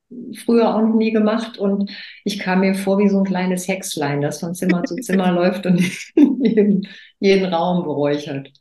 früher 0.45 0.75
auch 0.75 0.83
noch 0.83 0.95
nie 0.95 1.13
gemacht 1.13 1.59
und 1.59 1.91
ich 2.25 2.39
kam 2.39 2.61
mir 2.61 2.75
vor 2.75 2.99
wie 2.99 3.09
so 3.09 3.19
ein 3.19 3.25
kleines 3.25 3.69
Hexlein, 3.69 4.21
das 4.21 4.41
von 4.41 4.55
Zimmer 4.55 4.85
zu 4.85 4.97
Zimmer 4.97 5.33
läuft 5.33 5.67
und 5.67 5.81
jeden, 6.17 6.87
jeden 7.21 7.53
Raum 7.53 7.85
beräuchert. 7.85 8.53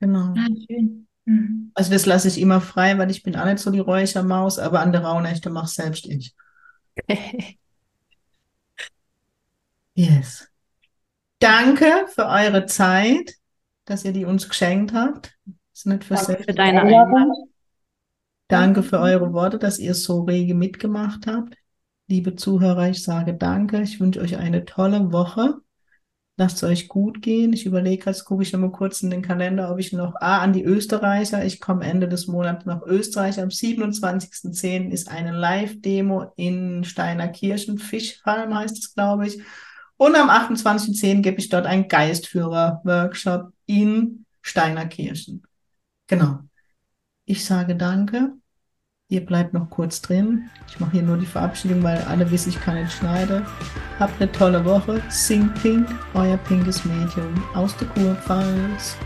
Genau. 0.00 0.34
Ah, 0.36 0.48
schön. 0.68 1.06
Mhm. 1.24 1.72
Also 1.74 1.92
das 1.92 2.06
lasse 2.06 2.28
ich 2.28 2.40
immer 2.40 2.60
frei, 2.60 2.96
weil 2.98 3.10
ich 3.10 3.22
bin 3.22 3.36
auch 3.36 3.44
nicht 3.44 3.58
so 3.58 3.70
die 3.70 3.80
Räuchermaus, 3.80 4.58
aber 4.58 4.80
andere 4.80 5.04
Rauhnächte 5.04 5.50
mache 5.50 5.68
selbst 5.68 6.06
ich. 6.06 6.34
yes. 9.94 10.48
Danke 11.38 12.06
für 12.08 12.26
eure 12.26 12.66
Zeit, 12.66 13.34
dass 13.84 14.04
ihr 14.04 14.12
die 14.12 14.24
uns 14.24 14.48
geschenkt 14.48 14.92
habt. 14.94 15.36
Das 15.44 15.80
ist 15.80 15.86
nicht 15.86 16.04
für 16.04 16.14
Danke 16.14 16.42
für 16.44 16.54
deine 16.54 16.82
Einladung. 16.82 17.50
Danke 18.48 18.82
für 18.82 19.00
eure 19.00 19.32
Worte, 19.32 19.58
dass 19.58 19.78
ihr 19.78 19.94
so 19.94 20.22
rege 20.22 20.54
mitgemacht 20.54 21.26
habt. 21.26 21.56
Liebe 22.06 22.36
Zuhörer, 22.36 22.88
ich 22.88 23.02
sage 23.02 23.34
danke. 23.34 23.82
Ich 23.82 23.98
wünsche 23.98 24.20
euch 24.20 24.36
eine 24.36 24.64
tolle 24.64 25.12
Woche. 25.12 25.56
Lasst 26.36 26.58
es 26.58 26.64
euch 26.64 26.88
gut 26.88 27.22
gehen. 27.22 27.52
Ich 27.52 27.66
überlege, 27.66 28.04
jetzt 28.06 28.24
gucke 28.24 28.42
ich 28.42 28.52
noch 28.52 28.60
mal 28.60 28.70
kurz 28.70 29.02
in 29.02 29.10
den 29.10 29.22
Kalender, 29.22 29.72
ob 29.72 29.80
ich 29.80 29.92
noch, 29.92 30.14
ah, 30.20 30.40
an 30.40 30.52
die 30.52 30.62
Österreicher. 30.62 31.44
Ich 31.44 31.60
komme 31.60 31.84
Ende 31.84 32.08
des 32.08 32.28
Monats 32.28 32.66
nach 32.66 32.82
Österreich. 32.82 33.40
Am 33.40 33.48
27.10. 33.48 34.90
ist 34.90 35.08
eine 35.08 35.32
Live-Demo 35.32 36.32
in 36.36 36.84
Steinerkirchen. 36.84 37.78
Fischfalm 37.78 38.54
heißt 38.54 38.78
es, 38.78 38.94
glaube 38.94 39.26
ich. 39.26 39.40
Und 39.96 40.14
am 40.14 40.28
28.10. 40.28 41.22
gebe 41.22 41.38
ich 41.38 41.48
dort 41.48 41.66
einen 41.66 41.88
Geistführer-Workshop 41.88 43.52
in 43.64 44.26
Steinerkirchen. 44.42 45.42
Genau. 46.06 46.40
Ich 47.28 47.44
sage 47.44 47.74
danke. 47.74 48.34
Ihr 49.08 49.26
bleibt 49.26 49.52
noch 49.52 49.68
kurz 49.68 50.00
drin. 50.00 50.48
Ich 50.68 50.78
mache 50.78 50.92
hier 50.92 51.02
nur 51.02 51.16
die 51.16 51.26
Verabschiedung, 51.26 51.82
weil 51.82 51.98
alle 52.02 52.30
wissen, 52.30 52.50
ich 52.50 52.60
kann 52.60 52.80
nicht 52.80 52.92
schneiden. 52.92 53.44
Habt 53.98 54.20
eine 54.20 54.30
tolle 54.30 54.64
Woche. 54.64 55.02
Sing 55.08 55.52
Pink, 55.54 55.88
euer 56.14 56.36
pinkes 56.36 56.84
Medium 56.84 57.42
aus 57.54 57.76
der 57.78 57.88
Kurpfalz. 57.88 58.96